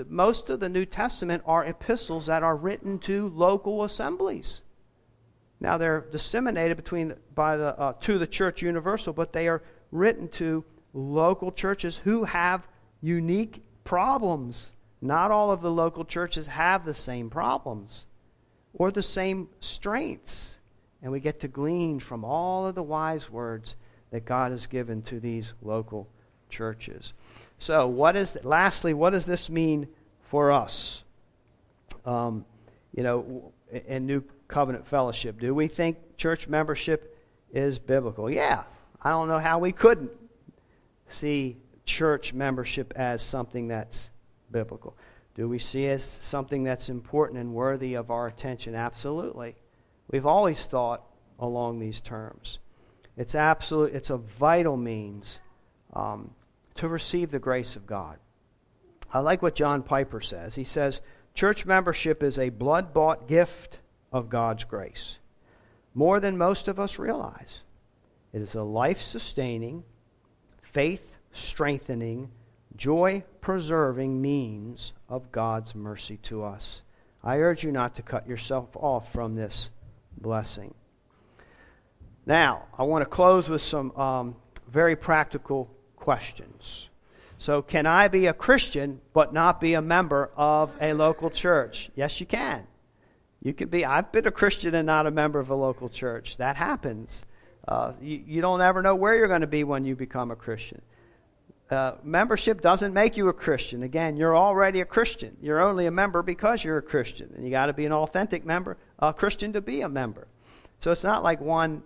most 0.08 0.50
of 0.50 0.60
the 0.60 0.68
New 0.68 0.84
Testament 0.84 1.42
are 1.46 1.64
epistles 1.64 2.26
that 2.26 2.42
are 2.42 2.56
written 2.56 2.98
to 3.00 3.28
local 3.28 3.84
assemblies. 3.84 4.60
Now 5.60 5.76
they're 5.76 6.06
disseminated 6.12 6.76
between 6.76 7.14
by 7.34 7.56
the 7.56 7.78
uh, 7.78 7.92
to 8.00 8.18
the 8.18 8.26
church 8.26 8.62
universal, 8.62 9.12
but 9.12 9.32
they 9.32 9.48
are 9.48 9.62
written 9.90 10.28
to 10.28 10.64
local 10.92 11.50
churches 11.50 11.96
who 11.98 12.24
have 12.24 12.66
unique 13.00 13.62
problems. 13.84 14.72
Not 15.00 15.30
all 15.30 15.50
of 15.50 15.62
the 15.62 15.70
local 15.70 16.04
churches 16.04 16.48
have 16.48 16.84
the 16.84 16.94
same 16.94 17.30
problems 17.30 18.06
or 18.74 18.90
the 18.90 19.02
same 19.02 19.48
strengths. 19.60 20.58
And 21.02 21.12
we 21.12 21.20
get 21.20 21.40
to 21.40 21.48
glean 21.48 22.00
from 22.00 22.24
all 22.24 22.66
of 22.66 22.74
the 22.74 22.82
wise 22.82 23.30
words 23.30 23.76
that 24.10 24.24
God 24.24 24.50
has 24.50 24.66
given 24.66 25.02
to 25.02 25.20
these 25.20 25.54
local 25.62 26.08
churches. 26.48 27.12
So, 27.58 27.88
what 27.88 28.16
is 28.16 28.38
lastly, 28.44 28.94
what 28.94 29.10
does 29.10 29.26
this 29.26 29.50
mean 29.50 29.88
for 30.22 30.52
us? 30.52 31.02
Um, 32.06 32.44
you 32.94 33.02
know, 33.02 33.52
in 33.86 34.06
New 34.06 34.22
Covenant 34.46 34.86
Fellowship, 34.86 35.40
do 35.40 35.54
we 35.54 35.68
think 35.68 36.16
church 36.16 36.48
membership 36.48 37.18
is 37.52 37.78
biblical? 37.78 38.30
Yeah, 38.30 38.64
I 39.02 39.10
don't 39.10 39.28
know 39.28 39.38
how 39.38 39.58
we 39.58 39.72
couldn't 39.72 40.10
see 41.08 41.56
church 41.84 42.32
membership 42.32 42.92
as 42.96 43.22
something 43.22 43.68
that's 43.68 44.10
biblical. 44.50 44.96
Do 45.34 45.48
we 45.48 45.58
see 45.58 45.86
as 45.86 46.02
something 46.02 46.64
that's 46.64 46.88
important 46.88 47.38
and 47.40 47.54
worthy 47.54 47.94
of 47.94 48.10
our 48.10 48.26
attention? 48.26 48.74
Absolutely. 48.74 49.56
We've 50.10 50.26
always 50.26 50.66
thought 50.66 51.04
along 51.38 51.80
these 51.80 52.00
terms. 52.00 52.58
It's 53.16 53.34
absolute. 53.34 53.94
It's 53.94 54.10
a 54.10 54.16
vital 54.16 54.76
means 54.76 55.40
um, 55.92 56.30
to 56.78 56.88
receive 56.88 57.30
the 57.30 57.38
grace 57.38 57.76
of 57.76 57.86
God. 57.86 58.18
I 59.12 59.20
like 59.20 59.42
what 59.42 59.54
John 59.54 59.82
Piper 59.82 60.20
says. 60.20 60.54
He 60.54 60.64
says, 60.64 61.00
Church 61.34 61.66
membership 61.66 62.22
is 62.22 62.38
a 62.38 62.48
blood 62.48 62.92
bought 62.92 63.28
gift 63.28 63.78
of 64.12 64.28
God's 64.28 64.64
grace, 64.64 65.18
more 65.94 66.18
than 66.20 66.36
most 66.36 66.68
of 66.68 66.80
us 66.80 66.98
realize. 66.98 67.62
It 68.32 68.42
is 68.42 68.54
a 68.54 68.62
life 68.62 69.00
sustaining, 69.00 69.84
faith 70.62 71.12
strengthening, 71.32 72.30
joy 72.76 73.24
preserving 73.40 74.20
means 74.20 74.92
of 75.08 75.32
God's 75.32 75.74
mercy 75.74 76.16
to 76.24 76.44
us. 76.44 76.82
I 77.22 77.38
urge 77.38 77.64
you 77.64 77.72
not 77.72 77.94
to 77.96 78.02
cut 78.02 78.28
yourself 78.28 78.68
off 78.74 79.12
from 79.12 79.34
this 79.34 79.70
blessing. 80.20 80.74
Now, 82.26 82.64
I 82.78 82.82
want 82.82 83.02
to 83.02 83.06
close 83.06 83.48
with 83.48 83.62
some 83.62 83.90
um, 83.96 84.36
very 84.70 84.94
practical 84.94 85.70
questions. 85.98 86.88
So, 87.38 87.62
can 87.62 87.86
I 87.86 88.08
be 88.08 88.26
a 88.26 88.32
Christian 88.32 89.00
but 89.12 89.32
not 89.32 89.60
be 89.60 89.74
a 89.74 89.82
member 89.82 90.30
of 90.36 90.70
a 90.80 90.92
local 90.92 91.30
church? 91.30 91.90
Yes, 91.94 92.20
you 92.20 92.26
can. 92.26 92.66
You 93.42 93.52
can 93.52 93.68
be. 93.68 93.84
I've 93.84 94.10
been 94.10 94.26
a 94.26 94.32
Christian 94.32 94.74
and 94.74 94.86
not 94.86 95.06
a 95.06 95.10
member 95.10 95.38
of 95.38 95.50
a 95.50 95.54
local 95.54 95.88
church. 95.88 96.36
That 96.38 96.56
happens. 96.56 97.24
Uh, 97.66 97.92
you, 98.00 98.22
you 98.26 98.40
don't 98.40 98.60
ever 98.60 98.82
know 98.82 98.96
where 98.96 99.14
you're 99.14 99.28
going 99.28 99.42
to 99.42 99.46
be 99.46 99.62
when 99.62 99.84
you 99.84 99.94
become 99.94 100.30
a 100.30 100.36
Christian. 100.36 100.82
Uh, 101.70 101.92
membership 102.02 102.62
doesn't 102.62 102.94
make 102.94 103.16
you 103.16 103.28
a 103.28 103.32
Christian. 103.32 103.82
Again, 103.82 104.16
you're 104.16 104.36
already 104.36 104.80
a 104.80 104.86
Christian. 104.86 105.36
You're 105.42 105.60
only 105.60 105.86
a 105.86 105.90
member 105.90 106.22
because 106.22 106.64
you're 106.64 106.78
a 106.78 106.82
Christian, 106.82 107.30
and 107.36 107.44
you 107.44 107.50
got 107.50 107.66
to 107.66 107.74
be 107.74 107.84
an 107.84 107.92
authentic 107.92 108.44
member, 108.44 108.78
a 108.98 109.12
Christian 109.12 109.52
to 109.52 109.60
be 109.60 109.82
a 109.82 109.88
member. 109.88 110.26
So 110.80 110.90
it's 110.90 111.04
not 111.04 111.22
like 111.22 111.40
one 111.40 111.82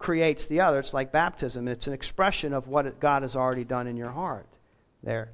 creates 0.00 0.46
the 0.46 0.60
other. 0.60 0.80
It's 0.80 0.92
like 0.92 1.12
baptism. 1.12 1.68
It's 1.68 1.86
an 1.86 1.92
expression 1.92 2.52
of 2.52 2.66
what 2.66 2.98
God 2.98 3.22
has 3.22 3.36
already 3.36 3.64
done 3.64 3.86
in 3.86 3.96
your 3.96 4.10
heart. 4.10 4.48
There, 5.04 5.30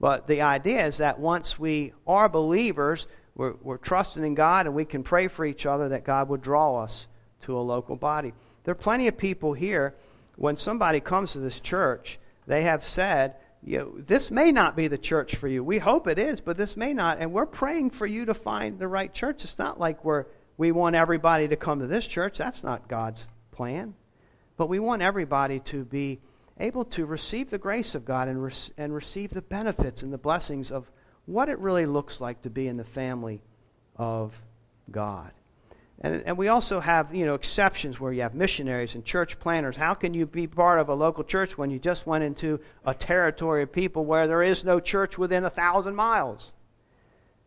but 0.00 0.26
the 0.26 0.42
idea 0.42 0.84
is 0.86 0.98
that 0.98 1.20
once 1.20 1.58
we 1.58 1.92
are 2.06 2.28
believers, 2.28 3.06
we're, 3.36 3.54
we're 3.62 3.76
trusting 3.78 4.24
in 4.24 4.34
God, 4.34 4.66
and 4.66 4.74
we 4.74 4.84
can 4.84 5.04
pray 5.04 5.28
for 5.28 5.46
each 5.46 5.64
other 5.64 5.90
that 5.90 6.04
God 6.04 6.28
would 6.28 6.42
draw 6.42 6.82
us 6.82 7.06
to 7.42 7.56
a 7.56 7.60
local 7.60 7.96
body. 7.96 8.34
There 8.64 8.72
are 8.72 8.74
plenty 8.74 9.06
of 9.06 9.16
people 9.16 9.52
here. 9.52 9.94
When 10.34 10.56
somebody 10.56 11.00
comes 11.00 11.32
to 11.32 11.38
this 11.38 11.60
church 11.60 12.18
they 12.46 12.62
have 12.62 12.84
said, 12.84 13.34
you 13.62 13.78
know, 13.78 13.94
this 13.98 14.30
may 14.30 14.52
not 14.52 14.76
be 14.76 14.88
the 14.88 14.98
church 14.98 15.36
for 15.36 15.48
you. 15.48 15.64
We 15.64 15.78
hope 15.78 16.06
it 16.06 16.18
is, 16.18 16.40
but 16.40 16.56
this 16.56 16.76
may 16.76 16.92
not. 16.92 17.18
And 17.18 17.32
we're 17.32 17.46
praying 17.46 17.90
for 17.90 18.06
you 18.06 18.26
to 18.26 18.34
find 18.34 18.78
the 18.78 18.88
right 18.88 19.12
church. 19.12 19.44
It's 19.44 19.58
not 19.58 19.80
like 19.80 20.04
we're, 20.04 20.26
we 20.56 20.70
want 20.72 20.94
everybody 20.94 21.48
to 21.48 21.56
come 21.56 21.80
to 21.80 21.86
this 21.86 22.06
church. 22.06 22.38
That's 22.38 22.62
not 22.62 22.88
God's 22.88 23.26
plan. 23.50 23.94
But 24.56 24.68
we 24.68 24.78
want 24.78 25.02
everybody 25.02 25.60
to 25.60 25.84
be 25.84 26.20
able 26.58 26.84
to 26.84 27.04
receive 27.04 27.50
the 27.50 27.58
grace 27.58 27.94
of 27.94 28.04
God 28.04 28.28
and, 28.28 28.70
and 28.78 28.94
receive 28.94 29.30
the 29.30 29.42
benefits 29.42 30.02
and 30.02 30.12
the 30.12 30.18
blessings 30.18 30.70
of 30.70 30.90
what 31.26 31.48
it 31.48 31.58
really 31.58 31.86
looks 31.86 32.20
like 32.20 32.42
to 32.42 32.50
be 32.50 32.68
in 32.68 32.76
the 32.76 32.84
family 32.84 33.42
of 33.96 34.32
God. 34.90 35.32
And, 36.00 36.22
and 36.26 36.36
we 36.36 36.48
also 36.48 36.80
have, 36.80 37.14
you 37.14 37.24
know, 37.24 37.34
exceptions 37.34 37.98
where 37.98 38.12
you 38.12 38.22
have 38.22 38.34
missionaries 38.34 38.94
and 38.94 39.04
church 39.04 39.38
planners. 39.38 39.76
How 39.76 39.94
can 39.94 40.14
you 40.14 40.26
be 40.26 40.46
part 40.46 40.78
of 40.78 40.88
a 40.88 40.94
local 40.94 41.24
church 41.24 41.56
when 41.56 41.70
you 41.70 41.78
just 41.78 42.06
went 42.06 42.22
into 42.22 42.60
a 42.84 42.94
territory 42.94 43.62
of 43.62 43.72
people 43.72 44.04
where 44.04 44.26
there 44.26 44.42
is 44.42 44.64
no 44.64 44.78
church 44.78 45.16
within 45.16 45.44
a 45.44 45.50
thousand 45.50 45.94
miles? 45.94 46.52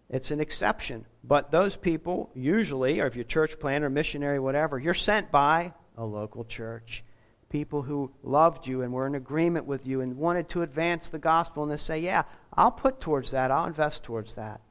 It's 0.09 0.31
an 0.31 0.39
exception. 0.39 1.05
But 1.23 1.51
those 1.51 1.75
people, 1.75 2.31
usually, 2.33 2.99
or 2.99 3.05
if 3.05 3.15
you're 3.15 3.23
church 3.23 3.59
planner, 3.59 3.89
missionary, 3.89 4.39
whatever, 4.39 4.79
you're 4.79 4.95
sent 4.95 5.31
by 5.31 5.73
a 5.99 6.05
local 6.05 6.45
church. 6.45 7.03
People 7.49 7.81
who 7.81 8.11
loved 8.23 8.67
you 8.67 8.81
and 8.81 8.93
were 8.93 9.07
in 9.07 9.15
agreement 9.15 9.65
with 9.65 9.85
you 9.85 10.01
and 10.01 10.17
wanted 10.17 10.49
to 10.49 10.61
advance 10.61 11.09
the 11.09 11.19
gospel, 11.19 11.63
and 11.63 11.71
they 11.71 11.77
say, 11.77 11.99
Yeah, 11.99 12.23
I'll 12.53 12.71
put 12.71 12.99
towards 12.99 13.31
that, 13.31 13.51
I'll 13.51 13.65
invest 13.65 14.03
towards 14.03 14.35
that. 14.35 14.61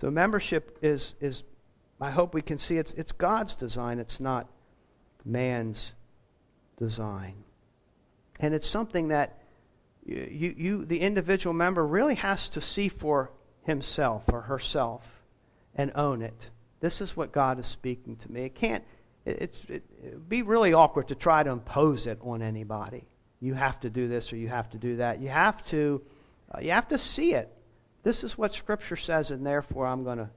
So 0.00 0.10
membership 0.10 0.78
is, 0.82 1.14
is 1.20 1.42
I 2.00 2.10
hope 2.10 2.34
we 2.34 2.42
can 2.42 2.58
see 2.58 2.76
it's, 2.76 2.92
it's 2.94 3.12
God's 3.12 3.54
design, 3.54 3.98
it's 3.98 4.20
not 4.20 4.48
man's 5.24 5.92
design. 6.78 7.44
And 8.38 8.54
it's 8.54 8.66
something 8.66 9.08
that 9.08 9.38
you, 10.04 10.54
you, 10.56 10.84
the 10.84 11.00
individual 11.00 11.54
member 11.54 11.86
really 11.86 12.14
has 12.16 12.48
to 12.50 12.60
see 12.60 12.88
for 12.88 13.30
himself 13.62 14.24
or 14.32 14.42
herself 14.42 15.22
and 15.74 15.90
own 15.94 16.22
it. 16.22 16.50
This 16.80 17.00
is 17.00 17.16
what 17.16 17.32
God 17.32 17.58
is 17.58 17.66
speaking 17.66 18.16
to 18.16 18.30
me. 18.30 18.44
It 18.44 18.54
can't, 18.54 18.84
it's, 19.26 19.62
it, 19.68 19.82
it'd 20.04 20.28
be 20.28 20.42
really 20.42 20.72
awkward 20.72 21.08
to 21.08 21.14
try 21.14 21.42
to 21.42 21.50
impose 21.50 22.06
it 22.06 22.18
on 22.22 22.42
anybody. 22.42 23.08
You 23.40 23.54
have 23.54 23.80
to 23.80 23.90
do 23.90 24.08
this 24.08 24.32
or 24.32 24.36
you 24.36 24.48
have 24.48 24.70
to 24.70 24.78
do 24.78 24.96
that. 24.96 25.20
You 25.20 25.28
have 25.28 25.64
to, 25.66 26.00
uh, 26.54 26.60
you 26.60 26.70
have 26.70 26.88
to 26.88 26.98
see 26.98 27.34
it. 27.34 27.52
This 28.04 28.22
is 28.22 28.38
what 28.38 28.54
Scripture 28.54 28.96
says, 28.96 29.32
and 29.32 29.44
therefore 29.44 29.86
I'm 29.86 30.04
going 30.04 30.18
to 30.18 30.30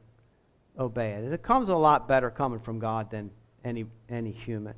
obey 0.77 1.11
it. 1.11 1.23
And 1.23 1.33
it 1.33 1.43
comes 1.43 1.69
a 1.69 1.75
lot 1.75 2.07
better 2.07 2.31
coming 2.31 2.59
from 2.59 2.79
God 2.79 3.11
than 3.11 3.29
any, 3.63 3.85
any 4.09 4.31
human. 4.31 4.73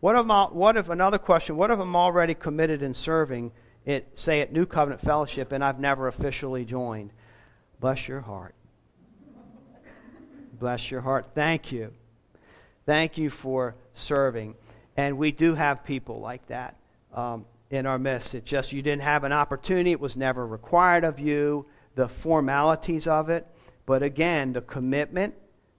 What 0.00 0.16
if, 0.18 0.26
what 0.52 0.76
if, 0.76 0.88
another 0.88 1.18
question, 1.18 1.56
what 1.56 1.70
if 1.70 1.78
I'm 1.78 1.96
already 1.96 2.34
committed 2.34 2.82
in 2.82 2.92
serving, 2.92 3.52
it, 3.84 4.18
say 4.18 4.40
at 4.40 4.52
New 4.52 4.66
Covenant 4.66 5.00
Fellowship, 5.00 5.52
and 5.52 5.64
I've 5.64 5.78
never 5.78 6.08
officially 6.08 6.64
joined? 6.64 7.10
Bless 7.80 8.08
your 8.08 8.20
heart. 8.20 8.54
Bless 10.58 10.90
your 10.90 11.00
heart. 11.00 11.30
Thank 11.34 11.70
you. 11.70 11.92
Thank 12.88 13.18
you 13.18 13.28
for 13.28 13.74
serving. 13.92 14.54
And 14.96 15.18
we 15.18 15.30
do 15.30 15.54
have 15.54 15.84
people 15.84 16.20
like 16.20 16.46
that 16.46 16.74
um, 17.12 17.44
in 17.68 17.84
our 17.84 17.98
midst. 17.98 18.34
It's 18.34 18.50
just 18.50 18.72
you 18.72 18.80
didn't 18.80 19.02
have 19.02 19.24
an 19.24 19.32
opportunity, 19.32 19.92
it 19.92 20.00
was 20.00 20.16
never 20.16 20.46
required 20.46 21.04
of 21.04 21.18
you, 21.18 21.66
the 21.96 22.08
formalities 22.08 23.06
of 23.06 23.28
it. 23.28 23.46
But 23.84 24.02
again, 24.02 24.54
the 24.54 24.62
commitment, 24.62 25.34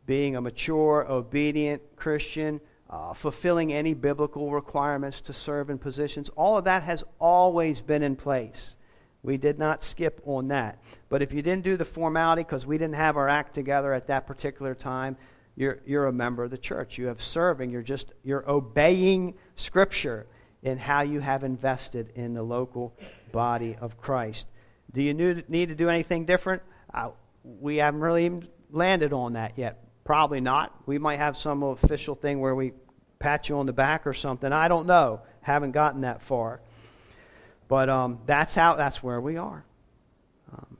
being 0.05 0.35
a 0.35 0.41
mature, 0.41 1.07
obedient 1.09 1.81
Christian, 1.95 2.61
uh, 2.91 3.15
fulfilling 3.15 3.73
any 3.73 3.95
biblical 3.95 4.51
requirements 4.51 5.19
to 5.21 5.33
serve 5.33 5.71
in 5.71 5.79
positions, 5.79 6.29
all 6.35 6.59
of 6.59 6.65
that 6.65 6.83
has 6.83 7.03
always 7.17 7.81
been 7.81 8.03
in 8.03 8.15
place. 8.17 8.75
We 9.23 9.37
did 9.37 9.57
not 9.57 9.83
skip 9.83 10.21
on 10.27 10.49
that. 10.49 10.77
But 11.09 11.23
if 11.23 11.33
you 11.33 11.41
didn't 11.41 11.63
do 11.63 11.75
the 11.75 11.85
formality 11.85 12.43
because 12.43 12.67
we 12.67 12.77
didn't 12.77 12.97
have 12.97 13.17
our 13.17 13.27
act 13.27 13.55
together 13.55 13.93
at 13.93 14.05
that 14.07 14.27
particular 14.27 14.75
time, 14.75 15.17
you're, 15.59 15.79
you're 15.85 16.07
a 16.07 16.13
member 16.13 16.45
of 16.45 16.51
the 16.51 16.57
church. 16.57 16.97
You 16.97 17.07
have 17.07 17.21
serving. 17.21 17.69
You're 17.69 17.81
just 17.81 18.13
you're 18.23 18.49
obeying 18.49 19.35
Scripture 19.55 20.25
in 20.63 20.77
how 20.77 21.01
you 21.01 21.19
have 21.19 21.43
invested 21.43 22.13
in 22.15 22.33
the 22.33 22.41
local 22.41 22.95
body 23.33 23.75
of 23.81 23.97
Christ. 23.97 24.47
Do 24.93 25.01
you 25.01 25.13
need 25.13 25.67
to 25.67 25.75
do 25.75 25.89
anything 25.89 26.25
different? 26.25 26.61
Uh, 26.93 27.09
we 27.43 27.75
haven't 27.75 27.99
really 27.99 28.41
landed 28.71 29.11
on 29.11 29.33
that 29.33 29.57
yet. 29.57 29.83
Probably 30.05 30.39
not. 30.39 30.73
We 30.85 30.97
might 30.97 31.19
have 31.19 31.35
some 31.35 31.61
official 31.61 32.15
thing 32.15 32.39
where 32.39 32.55
we 32.55 32.71
pat 33.19 33.49
you 33.49 33.57
on 33.57 33.65
the 33.65 33.73
back 33.73 34.07
or 34.07 34.13
something. 34.13 34.53
I 34.53 34.69
don't 34.69 34.87
know. 34.87 35.23
Haven't 35.41 35.71
gotten 35.71 36.01
that 36.01 36.21
far. 36.21 36.61
But 37.67 37.89
um, 37.89 38.19
that's 38.25 38.55
how. 38.55 38.75
That's 38.75 39.03
where 39.03 39.19
we 39.19 39.35
are. 39.35 39.65
Um, 40.53 40.77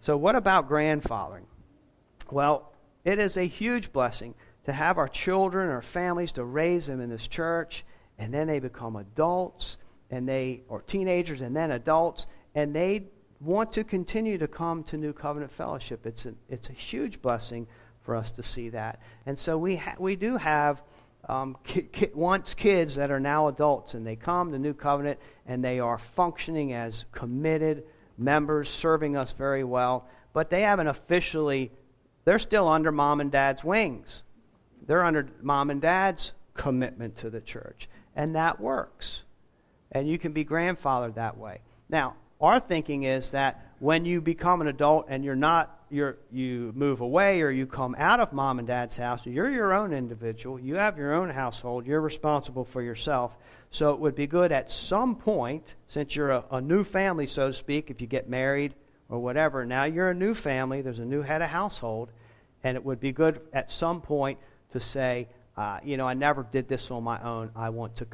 so, 0.00 0.16
what 0.16 0.36
about 0.36 0.70
grandfathering? 0.70 1.44
Well, 2.30 2.71
it 3.04 3.18
is 3.18 3.36
a 3.36 3.46
huge 3.46 3.92
blessing 3.92 4.34
to 4.64 4.72
have 4.72 4.98
our 4.98 5.08
children, 5.08 5.68
our 5.68 5.82
families, 5.82 6.32
to 6.32 6.44
raise 6.44 6.86
them 6.86 7.00
in 7.00 7.10
this 7.10 7.26
church, 7.26 7.84
and 8.18 8.32
then 8.32 8.46
they 8.46 8.60
become 8.60 8.96
adults, 8.96 9.78
and 10.10 10.28
they 10.28 10.62
or 10.68 10.82
teenagers, 10.82 11.40
and 11.40 11.56
then 11.56 11.72
adults, 11.72 12.26
and 12.54 12.74
they 12.74 13.04
want 13.40 13.72
to 13.72 13.82
continue 13.82 14.38
to 14.38 14.46
come 14.46 14.84
to 14.84 14.96
New 14.96 15.12
Covenant 15.12 15.50
Fellowship. 15.50 16.06
It's 16.06 16.26
it's 16.48 16.68
a 16.68 16.72
huge 16.72 17.20
blessing 17.20 17.66
for 18.02 18.16
us 18.16 18.30
to 18.32 18.42
see 18.42 18.68
that. 18.70 19.00
And 19.26 19.38
so 19.38 19.56
we, 19.56 19.76
ha- 19.76 19.96
we 19.98 20.16
do 20.16 20.36
have 20.36 20.82
um, 21.28 21.56
ki- 21.64 21.88
ki- 21.92 22.10
once 22.14 22.54
kids 22.54 22.96
that 22.96 23.10
are 23.10 23.20
now 23.20 23.48
adults, 23.48 23.94
and 23.94 24.06
they 24.06 24.16
come 24.16 24.52
to 24.52 24.58
New 24.58 24.74
Covenant 24.74 25.18
and 25.46 25.64
they 25.64 25.80
are 25.80 25.98
functioning 25.98 26.72
as 26.72 27.04
committed 27.12 27.84
members 28.18 28.68
serving 28.68 29.16
us 29.16 29.32
very 29.32 29.64
well, 29.64 30.08
but 30.32 30.50
they 30.50 30.62
haven't 30.62 30.88
officially, 30.88 31.70
they're 32.24 32.38
still 32.38 32.68
under 32.68 32.92
mom 32.92 33.20
and 33.20 33.30
dad's 33.30 33.64
wings. 33.64 34.22
They're 34.86 35.04
under 35.04 35.28
mom 35.40 35.70
and 35.70 35.80
dad's 35.80 36.32
commitment 36.54 37.16
to 37.18 37.30
the 37.30 37.40
church. 37.40 37.88
And 38.14 38.36
that 38.36 38.60
works. 38.60 39.22
And 39.90 40.08
you 40.08 40.18
can 40.18 40.32
be 40.32 40.44
grandfathered 40.44 41.14
that 41.14 41.36
way. 41.36 41.60
Now, 41.88 42.14
our 42.40 42.60
thinking 42.60 43.04
is 43.04 43.30
that 43.30 43.74
when 43.78 44.04
you 44.04 44.20
become 44.20 44.60
an 44.60 44.68
adult 44.68 45.06
and 45.08 45.24
you're 45.24 45.36
not 45.36 45.78
you're, 45.90 46.16
you 46.30 46.72
move 46.74 47.02
away 47.02 47.42
or 47.42 47.50
you 47.50 47.66
come 47.66 47.94
out 47.98 48.18
of 48.18 48.32
mom 48.32 48.58
and 48.58 48.66
dad's 48.66 48.96
house, 48.96 49.26
you're 49.26 49.50
your 49.50 49.74
own 49.74 49.92
individual. 49.92 50.58
You 50.58 50.76
have 50.76 50.96
your 50.96 51.12
own 51.12 51.28
household. 51.28 51.86
You're 51.86 52.00
responsible 52.00 52.64
for 52.64 52.80
yourself. 52.80 53.36
So 53.70 53.92
it 53.92 54.00
would 54.00 54.14
be 54.14 54.26
good 54.26 54.52
at 54.52 54.72
some 54.72 55.16
point, 55.16 55.74
since 55.88 56.16
you're 56.16 56.30
a, 56.30 56.44
a 56.50 56.60
new 56.60 56.84
family, 56.84 57.26
so 57.26 57.48
to 57.48 57.52
speak, 57.52 57.90
if 57.90 58.00
you 58.00 58.06
get 58.06 58.28
married 58.28 58.74
or 59.08 59.18
whatever, 59.18 59.64
now 59.66 59.84
you're 59.84 60.10
a 60.10 60.14
new 60.14 60.34
family, 60.34 60.82
there's 60.82 60.98
a 60.98 61.04
new 61.04 61.22
head 61.22 61.42
of 61.42 61.48
household, 61.48 62.10
and 62.64 62.76
it 62.76 62.84
would 62.84 63.00
be 63.00 63.12
good 63.12 63.40
at 63.52 63.70
some 63.70 64.00
point 64.00 64.38
to 64.72 64.80
say, 64.80 65.28
uh, 65.56 65.78
you 65.84 65.96
know, 65.96 66.06
I 66.06 66.14
never 66.14 66.46
did 66.50 66.68
this 66.68 66.90
on 66.90 67.04
my 67.04 67.20
own. 67.22 67.50
I 67.54 67.68
want 67.70 67.96
to 67.96 68.06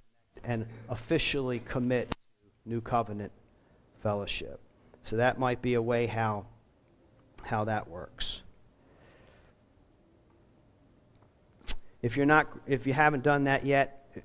and 0.45 0.67
officially 0.89 1.61
commit 1.61 2.11
to 2.11 2.17
New 2.65 2.81
Covenant 2.81 3.33
Fellowship. 4.03 4.61
So 5.05 5.17
that 5.17 5.39
might 5.39 5.63
be 5.63 5.75
a 5.75 5.83
way 5.83 6.07
how 6.07 6.47
how 7.43 7.65
that 7.65 7.89
works. 7.89 8.43
If 12.03 12.17
you're 12.17 12.27
not 12.27 12.47
if 12.67 12.87
you 12.87 12.93
haven't 12.93 13.23
done 13.23 13.45
that 13.45 13.65
yet, 13.65 14.23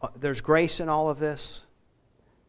uh, 0.00 0.08
there's 0.16 0.40
grace 0.40 0.80
in 0.80 0.88
all 0.88 1.08
of 1.08 1.18
this. 1.18 1.62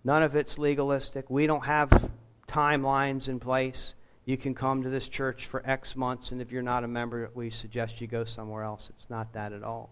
None 0.04 0.24
of 0.24 0.36
it's 0.36 0.58
legalistic. 0.58 1.30
We 1.30 1.48
don't 1.48 1.66
have 1.66 2.10
timelines 2.54 3.30
in 3.30 3.40
place. 3.40 3.96
You 4.26 4.38
can 4.38 4.54
come 4.54 4.84
to 4.84 4.90
this 4.90 5.08
church 5.08 5.48
for 5.48 5.62
X 5.66 5.96
months, 5.96 6.32
and 6.32 6.42
if 6.42 6.52
you're 6.52 6.62
not 6.62 6.84
a 6.84 6.88
member, 6.88 7.30
we 7.34 7.50
suggest 7.50 8.00
you 8.00 8.08
go 8.08 8.24
somewhere 8.24 8.64
else. 8.64 8.90
It's 8.98 9.10
not 9.10 9.34
that 9.34 9.52
at 9.54 9.64
all. 9.64 9.90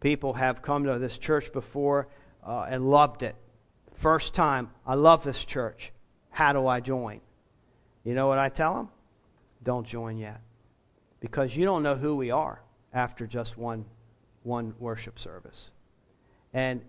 People 0.00 0.34
have 0.34 0.62
come 0.62 0.84
to 0.84 0.98
this 0.98 1.18
church 1.18 1.52
before 1.52 2.08
uh, 2.46 2.66
and 2.68 2.90
loved 2.90 3.22
it. 3.22 3.36
First 3.94 4.34
time, 4.34 4.70
I 4.86 4.94
love 4.94 5.24
this 5.24 5.44
church. 5.44 5.92
How 6.30 6.52
do 6.52 6.66
I 6.66 6.80
join? 6.80 7.20
You 8.04 8.14
know 8.14 8.26
what 8.26 8.38
I 8.38 8.48
tell 8.48 8.74
them? 8.74 8.88
don't 9.64 9.86
join 9.86 10.18
yet. 10.18 10.40
Because 11.20 11.56
you 11.56 11.64
don't 11.64 11.82
know 11.82 11.96
who 11.96 12.16
we 12.16 12.30
are 12.30 12.62
after 12.92 13.26
just 13.26 13.58
one, 13.58 13.84
one 14.44 14.74
worship 14.78 15.18
service. 15.18 15.70
And 16.54 16.80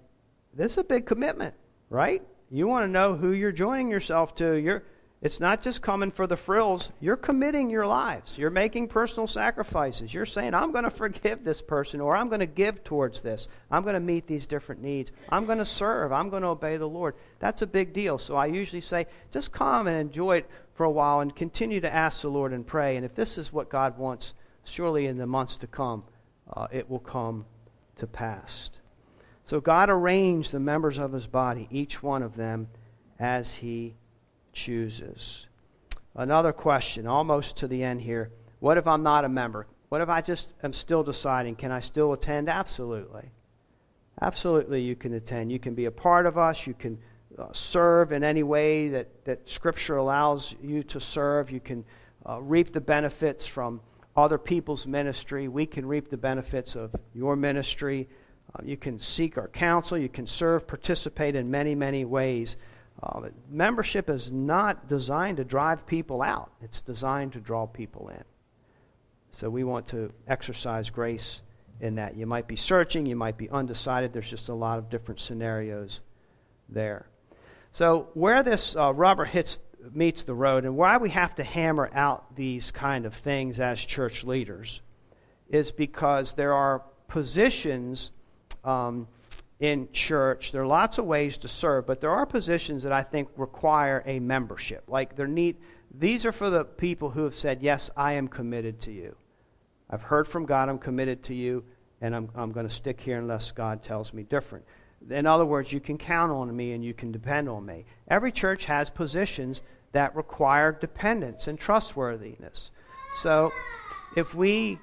this 0.53 0.73
is 0.73 0.77
a 0.77 0.83
big 0.83 1.05
commitment, 1.05 1.55
right? 1.89 2.23
You 2.51 2.67
want 2.67 2.85
to 2.85 2.91
know 2.91 3.15
who 3.15 3.31
you're 3.31 3.51
joining 3.51 3.89
yourself 3.89 4.35
to. 4.35 4.55
You're, 4.55 4.83
it's 5.21 5.39
not 5.39 5.61
just 5.61 5.81
coming 5.81 6.11
for 6.11 6.25
the 6.25 6.35
frills. 6.35 6.91
You're 6.99 7.17
committing 7.17 7.69
your 7.69 7.85
lives. 7.85 8.37
You're 8.37 8.49
making 8.49 8.87
personal 8.87 9.27
sacrifices. 9.27 10.13
You're 10.13 10.25
saying, 10.25 10.53
I'm 10.53 10.71
going 10.71 10.85
to 10.85 10.89
forgive 10.89 11.43
this 11.43 11.61
person, 11.61 12.01
or 12.01 12.15
I'm 12.15 12.29
going 12.29 12.39
to 12.39 12.47
give 12.47 12.83
towards 12.83 13.21
this. 13.21 13.47
I'm 13.69 13.83
going 13.83 13.93
to 13.93 13.99
meet 13.99 14.25
these 14.25 14.47
different 14.47 14.81
needs. 14.81 15.11
I'm 15.29 15.45
going 15.45 15.57
to 15.59 15.65
serve. 15.65 16.11
I'm 16.11 16.29
going 16.29 16.41
to 16.41 16.49
obey 16.49 16.77
the 16.77 16.87
Lord. 16.87 17.15
That's 17.39 17.61
a 17.61 17.67
big 17.67 17.93
deal. 17.93 18.17
So 18.17 18.35
I 18.35 18.47
usually 18.47 18.81
say, 18.81 19.07
just 19.31 19.51
come 19.51 19.87
and 19.87 19.97
enjoy 19.97 20.37
it 20.37 20.49
for 20.73 20.85
a 20.85 20.91
while 20.91 21.19
and 21.19 21.35
continue 21.35 21.81
to 21.81 21.93
ask 21.93 22.21
the 22.21 22.29
Lord 22.29 22.53
and 22.53 22.65
pray. 22.65 22.95
And 22.95 23.05
if 23.05 23.13
this 23.13 23.37
is 23.37 23.53
what 23.53 23.69
God 23.69 23.97
wants, 23.97 24.33
surely 24.63 25.05
in 25.05 25.17
the 25.17 25.27
months 25.27 25.57
to 25.57 25.67
come, 25.67 26.03
uh, 26.51 26.67
it 26.71 26.89
will 26.89 26.99
come 26.99 27.45
to 27.97 28.07
pass. 28.07 28.71
So 29.49 29.59
God 29.59 29.89
arranged 29.89 30.51
the 30.51 30.59
members 30.59 30.99
of 30.99 31.11
his 31.11 31.25
body, 31.25 31.67
each 31.71 32.03
one 32.03 32.21
of 32.21 32.35
them, 32.35 32.67
as 33.17 33.55
he 33.55 33.95
chooses. 34.53 35.47
Another 36.13 36.53
question, 36.53 37.07
almost 37.07 37.57
to 37.57 37.67
the 37.67 37.83
end 37.83 38.01
here. 38.01 38.29
What 38.59 38.77
if 38.77 38.85
I'm 38.85 39.01
not 39.01 39.25
a 39.25 39.29
member? 39.29 39.65
What 39.89 40.01
if 40.01 40.09
I 40.09 40.21
just 40.21 40.53
am 40.61 40.71
still 40.71 41.01
deciding? 41.01 41.55
Can 41.55 41.71
I 41.71 41.79
still 41.79 42.13
attend? 42.13 42.47
Absolutely. 42.47 43.31
Absolutely, 44.21 44.83
you 44.83 44.95
can 44.95 45.15
attend. 45.15 45.51
You 45.51 45.57
can 45.57 45.73
be 45.73 45.85
a 45.85 45.91
part 45.91 46.27
of 46.27 46.37
us. 46.37 46.67
You 46.67 46.75
can 46.75 46.99
uh, 47.35 47.47
serve 47.51 48.11
in 48.11 48.23
any 48.23 48.43
way 48.43 48.89
that, 48.89 49.25
that 49.25 49.49
Scripture 49.49 49.97
allows 49.97 50.53
you 50.61 50.83
to 50.83 51.01
serve. 51.01 51.49
You 51.49 51.59
can 51.59 51.85
uh, 52.23 52.39
reap 52.39 52.71
the 52.71 52.81
benefits 52.81 53.47
from 53.47 53.81
other 54.15 54.37
people's 54.37 54.85
ministry. 54.85 55.47
We 55.47 55.65
can 55.65 55.87
reap 55.87 56.11
the 56.11 56.17
benefits 56.17 56.75
of 56.75 56.95
your 57.15 57.35
ministry. 57.35 58.07
Uh, 58.55 58.63
you 58.63 58.77
can 58.77 58.99
seek 58.99 59.37
our 59.37 59.47
counsel. 59.47 59.97
You 59.97 60.09
can 60.09 60.27
serve, 60.27 60.67
participate 60.67 61.35
in 61.35 61.51
many, 61.51 61.75
many 61.75 62.05
ways. 62.05 62.55
Uh, 63.01 63.29
membership 63.49 64.09
is 64.09 64.31
not 64.31 64.87
designed 64.87 65.37
to 65.37 65.43
drive 65.43 65.85
people 65.85 66.21
out, 66.21 66.51
it's 66.61 66.81
designed 66.81 67.33
to 67.33 67.39
draw 67.39 67.65
people 67.65 68.09
in. 68.09 68.23
So 69.37 69.49
we 69.49 69.63
want 69.63 69.87
to 69.87 70.11
exercise 70.27 70.89
grace 70.89 71.41
in 71.79 71.95
that. 71.95 72.17
You 72.17 72.25
might 72.25 72.47
be 72.47 72.57
searching, 72.57 73.05
you 73.05 73.15
might 73.15 73.37
be 73.37 73.49
undecided. 73.49 74.11
There's 74.11 74.29
just 74.29 74.49
a 74.49 74.53
lot 74.53 74.79
of 74.79 74.89
different 74.89 75.21
scenarios 75.21 76.01
there. 76.67 77.07
So, 77.71 78.09
where 78.15 78.43
this 78.43 78.75
uh, 78.75 78.93
rubber 78.93 79.25
hits, 79.25 79.59
meets 79.93 80.23
the 80.23 80.33
road 80.33 80.65
and 80.65 80.75
why 80.75 80.97
we 80.97 81.09
have 81.11 81.35
to 81.35 81.43
hammer 81.43 81.89
out 81.93 82.35
these 82.35 82.71
kind 82.71 83.05
of 83.05 83.13
things 83.13 83.59
as 83.59 83.79
church 83.79 84.23
leaders 84.23 84.81
is 85.47 85.71
because 85.71 86.33
there 86.33 86.53
are 86.53 86.83
positions 87.07 88.11
um, 88.63 89.07
in 89.59 89.89
church. 89.91 90.51
There 90.51 90.61
are 90.61 90.67
lots 90.67 90.97
of 90.97 91.05
ways 91.05 91.37
to 91.39 91.47
serve, 91.47 91.85
but 91.85 92.01
there 92.01 92.11
are 92.11 92.25
positions 92.25 92.83
that 92.83 92.91
I 92.91 93.03
think 93.03 93.29
require 93.35 94.03
a 94.05 94.19
membership. 94.19 94.83
Like, 94.87 95.15
they're 95.15 95.27
neat. 95.27 95.59
These 95.97 96.25
are 96.25 96.31
for 96.31 96.49
the 96.49 96.63
people 96.63 97.09
who 97.09 97.23
have 97.23 97.37
said, 97.37 97.61
Yes, 97.61 97.89
I 97.97 98.13
am 98.13 98.27
committed 98.27 98.79
to 98.81 98.91
you. 98.91 99.15
I've 99.89 100.03
heard 100.03 100.27
from 100.27 100.45
God, 100.45 100.69
I'm 100.69 100.77
committed 100.77 101.23
to 101.23 101.33
you, 101.33 101.63
and 101.99 102.15
I'm, 102.15 102.29
I'm 102.35 102.51
going 102.51 102.67
to 102.67 102.73
stick 102.73 103.01
here 103.01 103.17
unless 103.17 103.51
God 103.51 103.83
tells 103.83 104.13
me 104.13 104.23
different. 104.23 104.65
In 105.09 105.25
other 105.25 105.45
words, 105.45 105.73
you 105.73 105.79
can 105.79 105.97
count 105.97 106.31
on 106.31 106.55
me 106.55 106.73
and 106.73 106.83
you 106.83 106.93
can 106.93 107.11
depend 107.11 107.49
on 107.49 107.65
me. 107.65 107.85
Every 108.07 108.31
church 108.31 108.65
has 108.65 108.89
positions 108.89 109.61
that 109.93 110.15
require 110.15 110.71
dependence 110.71 111.47
and 111.47 111.59
trustworthiness. 111.59 112.71
So 113.15 113.51
if 114.15 114.35
we 114.35 114.77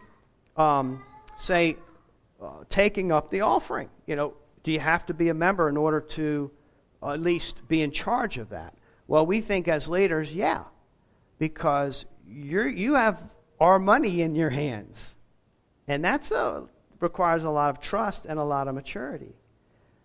um, 0.57 1.05
say, 1.37 1.77
uh, 2.43 2.65
taking 2.69 3.13
up 3.13 3.31
the 3.31 3.41
offering, 3.41 3.89
you 4.07 4.17
know, 4.17 4.35
do 4.63 4.73
you 4.73 4.81
have 4.81 5.07
to 5.07 5.15
be 5.15 5.29
a 5.29 5.35
member 5.35 5.69
in 5.69 5.77
order 5.77 6.01
to 6.01 6.51
at 7.03 7.21
least 7.21 7.67
be 7.69 7.83
in 7.83 7.91
charge 7.91 8.39
of 8.39 8.51
that? 8.51 8.75
Well, 9.07 9.25
we 9.25 9.41
think 9.41 9.69
as 9.69 9.89
leaders, 9.89 10.33
yeah, 10.33 10.65
because 11.39 12.05
you 12.27 12.63
you 12.63 12.95
have 12.95 13.23
our 13.61 13.79
money 13.79 14.23
in 14.23 14.35
your 14.35 14.51
hands. 14.51 15.15
And 15.89 16.05
that 16.05 16.31
requires 17.01 17.45
a 17.45 17.51
lot 17.51 17.71
of 17.71 17.81
trust 17.81 18.27
and 18.27 18.39
a 18.39 18.45
lot 18.45 18.69
of 18.69 18.75
maturity. 18.75 19.35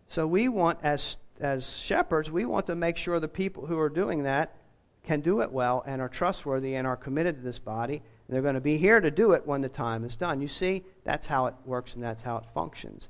So 0.07 0.27
we 0.27 0.47
want, 0.47 0.79
as, 0.83 1.17
as 1.39 1.77
shepherds, 1.77 2.29
we 2.29 2.45
want 2.45 2.67
to 2.67 2.75
make 2.75 2.97
sure 2.97 3.19
the 3.19 3.27
people 3.27 3.65
who 3.65 3.79
are 3.79 3.89
doing 3.89 4.23
that 4.23 4.55
can 5.03 5.21
do 5.21 5.41
it 5.41 5.51
well 5.51 5.83
and 5.87 6.01
are 6.01 6.09
trustworthy 6.09 6.75
and 6.75 6.85
are 6.85 6.97
committed 6.97 7.37
to 7.37 7.41
this 7.41 7.59
body. 7.59 8.03
And 8.31 8.37
they're 8.37 8.41
going 8.41 8.55
to 8.55 8.61
be 8.61 8.77
here 8.77 9.01
to 9.01 9.11
do 9.11 9.33
it 9.33 9.45
when 9.45 9.59
the 9.59 9.67
time 9.67 10.05
is 10.05 10.15
done. 10.15 10.41
You 10.41 10.47
see, 10.47 10.85
that's 11.03 11.27
how 11.27 11.47
it 11.47 11.55
works 11.65 11.95
and 11.95 12.03
that's 12.03 12.23
how 12.23 12.37
it 12.37 12.45
functions. 12.53 13.09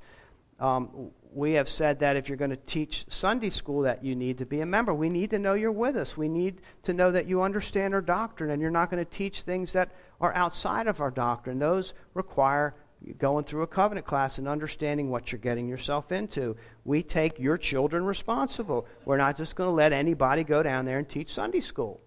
Um, 0.59 1.11
we 1.32 1.51
have 1.53 1.69
said 1.69 1.99
that 1.99 2.15
if 2.15 2.28
you're 2.28 2.39
going 2.39 2.49
to 2.49 2.57
teach 2.57 3.05
Sunday 3.07 3.51
school, 3.51 3.82
that 3.82 4.03
you 4.03 4.15
need 4.15 4.39
to 4.39 4.47
be 4.47 4.61
a 4.61 4.65
member. 4.65 4.95
We 4.95 5.09
need 5.09 5.30
to 5.30 5.38
know 5.38 5.53
you're 5.53 5.72
with 5.72 5.95
us. 5.95 6.17
We 6.17 6.28
need 6.28 6.61
to 6.84 6.93
know 6.93 7.11
that 7.11 7.28
you 7.28 7.43
understand 7.43 7.93
our 7.93 8.01
doctrine, 8.01 8.49
and 8.49 8.59
you're 8.59 8.72
not 8.72 8.89
going 8.89 9.03
to 9.03 9.09
teach 9.09 9.43
things 9.43 9.74
that 9.74 9.91
are 10.19 10.34
outside 10.34 10.88
of 10.88 11.01
our 11.01 11.11
doctrine. 11.11 11.59
Those 11.59 11.93
require 12.15 12.74
going 13.19 13.45
through 13.45 13.61
a 13.61 13.67
covenant 13.67 14.07
class 14.07 14.39
and 14.39 14.47
understanding 14.47 15.11
what 15.11 15.32
you're 15.32 15.39
getting 15.39 15.67
yourself 15.67 16.11
into. 16.11 16.55
We 16.84 17.03
take 17.03 17.39
your 17.39 17.59
children 17.59 18.05
responsible. 18.05 18.88
We're 19.05 19.17
not 19.17 19.38
just 19.38 19.55
going 19.55 19.69
to 19.69 19.76
let 19.76 19.93
anybody 19.93 20.43
go 20.43 20.63
down 20.63 20.86
there 20.86 20.97
and 20.97 21.07
teach 21.07 21.32
Sunday 21.32 21.61
school. 21.61 22.01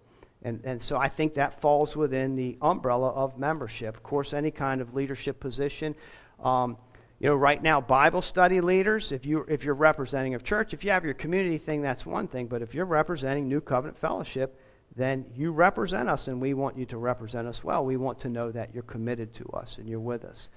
And, 0.44 0.60
and 0.64 0.80
so 0.80 0.98
I 0.98 1.08
think 1.08 1.34
that 1.34 1.60
falls 1.60 1.96
within 1.96 2.36
the 2.36 2.58
umbrella 2.60 3.08
of 3.08 3.38
membership. 3.38 3.96
Of 3.96 4.02
course, 4.02 4.34
any 4.34 4.50
kind 4.50 4.80
of 4.80 4.94
leadership 4.94 5.40
position. 5.40 5.94
Um, 6.42 6.76
you 7.18 7.28
know, 7.28 7.34
right 7.34 7.62
now, 7.62 7.80
Bible 7.80 8.20
study 8.20 8.60
leaders, 8.60 9.10
if, 9.10 9.24
you, 9.24 9.46
if 9.48 9.64
you're 9.64 9.74
representing 9.74 10.34
a 10.34 10.38
church, 10.38 10.74
if 10.74 10.84
you 10.84 10.90
have 10.90 11.04
your 11.04 11.14
community 11.14 11.56
thing, 11.56 11.80
that's 11.80 12.04
one 12.04 12.28
thing. 12.28 12.46
But 12.46 12.60
if 12.60 12.74
you're 12.74 12.84
representing 12.84 13.48
New 13.48 13.62
Covenant 13.62 13.98
Fellowship, 13.98 14.60
then 14.96 15.24
you 15.34 15.50
represent 15.50 16.08
us, 16.08 16.28
and 16.28 16.40
we 16.40 16.54
want 16.54 16.76
you 16.76 16.84
to 16.86 16.98
represent 16.98 17.48
us 17.48 17.64
well. 17.64 17.84
We 17.84 17.96
want 17.96 18.18
to 18.20 18.28
know 18.28 18.50
that 18.52 18.74
you're 18.74 18.82
committed 18.82 19.32
to 19.34 19.44
us 19.46 19.78
and 19.78 19.88
you're 19.88 19.98
with 19.98 20.24
us. 20.24 20.50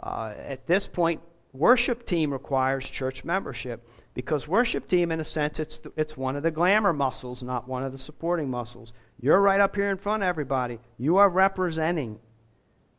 Uh, 0.00 0.32
at 0.38 0.66
this 0.66 0.88
point, 0.88 1.20
worship 1.58 2.06
team 2.06 2.32
requires 2.32 2.88
church 2.88 3.24
membership 3.24 3.88
because 4.14 4.48
worship 4.48 4.88
team, 4.88 5.12
in 5.12 5.20
a 5.20 5.24
sense, 5.24 5.60
it's, 5.60 5.80
it's 5.96 6.16
one 6.16 6.36
of 6.36 6.42
the 6.42 6.50
glamour 6.50 6.92
muscles, 6.92 7.42
not 7.42 7.68
one 7.68 7.82
of 7.82 7.92
the 7.92 7.98
supporting 7.98 8.48
muscles. 8.48 8.92
You're 9.20 9.40
right 9.40 9.60
up 9.60 9.76
here 9.76 9.90
in 9.90 9.98
front 9.98 10.22
of 10.22 10.28
everybody. 10.28 10.78
You 10.98 11.18
are 11.18 11.28
representing 11.28 12.18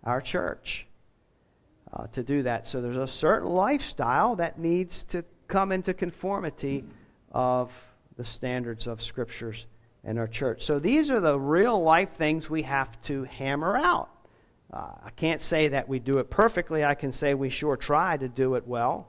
our 0.03 0.21
church 0.21 0.85
uh, 1.93 2.07
to 2.07 2.23
do 2.23 2.43
that. 2.43 2.67
So 2.67 2.81
there's 2.81 2.97
a 2.97 3.07
certain 3.07 3.49
lifestyle 3.49 4.35
that 4.35 4.59
needs 4.59 5.03
to 5.03 5.23
come 5.47 5.71
into 5.71 5.93
conformity 5.93 6.83
of 7.31 7.71
the 8.17 8.25
standards 8.25 8.87
of 8.87 9.01
Scriptures 9.01 9.65
in 10.03 10.17
our 10.17 10.27
church. 10.27 10.63
So 10.63 10.79
these 10.79 11.11
are 11.11 11.19
the 11.19 11.39
real 11.39 11.81
life 11.81 12.09
things 12.17 12.49
we 12.49 12.61
have 12.63 13.01
to 13.03 13.23
hammer 13.23 13.75
out. 13.75 14.09
Uh, 14.71 14.91
I 15.03 15.09
can't 15.11 15.41
say 15.41 15.69
that 15.69 15.87
we 15.87 15.99
do 15.99 16.17
it 16.19 16.29
perfectly. 16.29 16.83
I 16.83 16.95
can 16.95 17.11
say 17.11 17.33
we 17.33 17.49
sure 17.49 17.77
try 17.77 18.17
to 18.17 18.27
do 18.27 18.55
it 18.55 18.67
well. 18.67 19.07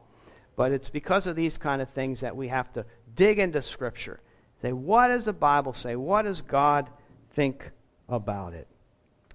But 0.56 0.72
it's 0.72 0.88
because 0.88 1.26
of 1.26 1.36
these 1.36 1.58
kind 1.58 1.82
of 1.82 1.88
things 1.90 2.20
that 2.20 2.36
we 2.36 2.48
have 2.48 2.72
to 2.72 2.84
dig 3.14 3.38
into 3.38 3.62
Scripture. 3.62 4.20
Say, 4.62 4.72
what 4.72 5.08
does 5.08 5.24
the 5.24 5.32
Bible 5.32 5.72
say? 5.72 5.96
What 5.96 6.22
does 6.22 6.40
God 6.40 6.90
think 7.34 7.70
about 8.08 8.54
it? 8.54 8.66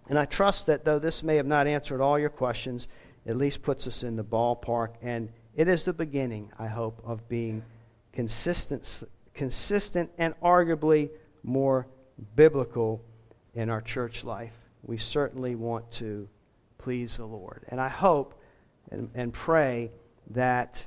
And 0.09 0.19
I 0.19 0.25
trust 0.25 0.65
that 0.67 0.83
though 0.83 0.99
this 0.99 1.23
may 1.23 1.37
have 1.37 1.45
not 1.45 1.65
answered 1.65 2.01
all 2.01 2.19
your 2.19 2.29
questions, 2.29 2.87
it 3.25 3.31
at 3.31 3.37
least 3.37 3.61
puts 3.61 3.87
us 3.87 4.03
in 4.03 4.17
the 4.17 4.23
ballpark. 4.23 4.89
And 5.01 5.29
it 5.55 5.67
is 5.67 5.83
the 5.83 5.93
beginning, 5.93 6.51
I 6.59 6.67
hope, 6.67 7.01
of 7.05 7.27
being 7.29 7.63
consistent, 8.11 9.03
consistent 9.33 10.09
and 10.17 10.33
arguably 10.41 11.09
more 11.43 11.87
biblical 12.35 13.01
in 13.55 13.69
our 13.69 13.81
church 13.81 14.23
life. 14.23 14.62
We 14.83 14.97
certainly 14.97 15.55
want 15.55 15.89
to 15.93 16.27
please 16.77 17.17
the 17.17 17.25
Lord. 17.25 17.63
And 17.69 17.79
I 17.79 17.87
hope 17.89 18.39
and, 18.91 19.09
and 19.15 19.33
pray 19.33 19.91
that 20.31 20.85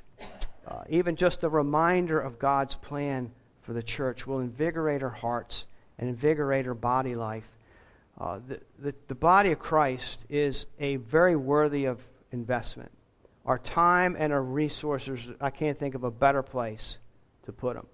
uh, 0.67 0.83
even 0.89 1.17
just 1.17 1.45
a 1.45 1.49
reminder 1.49 2.21
of 2.21 2.39
God's 2.39 2.75
plan 2.75 3.31
for 3.63 3.73
the 3.73 3.83
church 3.83 4.27
will 4.27 4.41
invigorate 4.41 5.03
our 5.03 5.11
hearts 5.11 5.67
and 5.99 6.09
invigorate 6.09 6.67
our 6.67 6.75
body 6.75 7.15
life. 7.15 7.49
Uh, 8.21 8.41
the, 8.47 8.61
the, 8.79 8.95
the 9.09 9.15
body 9.15 9.53
of 9.53 9.59
Christ 9.59 10.25
is 10.29 10.67
a 10.79 10.97
very 10.97 11.37
worthy 11.37 11.85
of 11.87 12.01
investment. 12.33 12.91
Our 13.45 13.59
time 13.59 14.17
and 14.19 14.33
our 14.33 14.43
resources, 14.43 15.29
I 15.41 15.51
can't 15.51 15.79
think 15.79 15.95
of 15.95 16.05
a 16.05 16.11
better 16.11 16.43
place 16.43 16.99
to 17.45 17.53
put 17.53 17.77
them. 17.77 17.87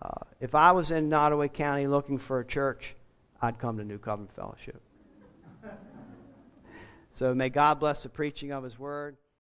Uh, 0.00 0.24
if 0.40 0.54
I 0.54 0.72
was 0.72 0.90
in 0.90 1.08
Nottoway 1.08 1.48
County 1.48 1.86
looking 1.86 2.18
for 2.18 2.40
a 2.40 2.44
church, 2.44 2.94
I'd 3.40 3.58
come 3.58 3.78
to 3.78 3.84
New 3.84 3.98
Covenant 3.98 4.34
Fellowship. 4.34 4.80
So 7.16 7.34
may 7.34 7.48
God 7.48 7.80
bless 7.80 8.02
the 8.02 8.10
preaching 8.10 8.52
of 8.52 8.62
His 8.62 8.78
Word. 8.78 9.16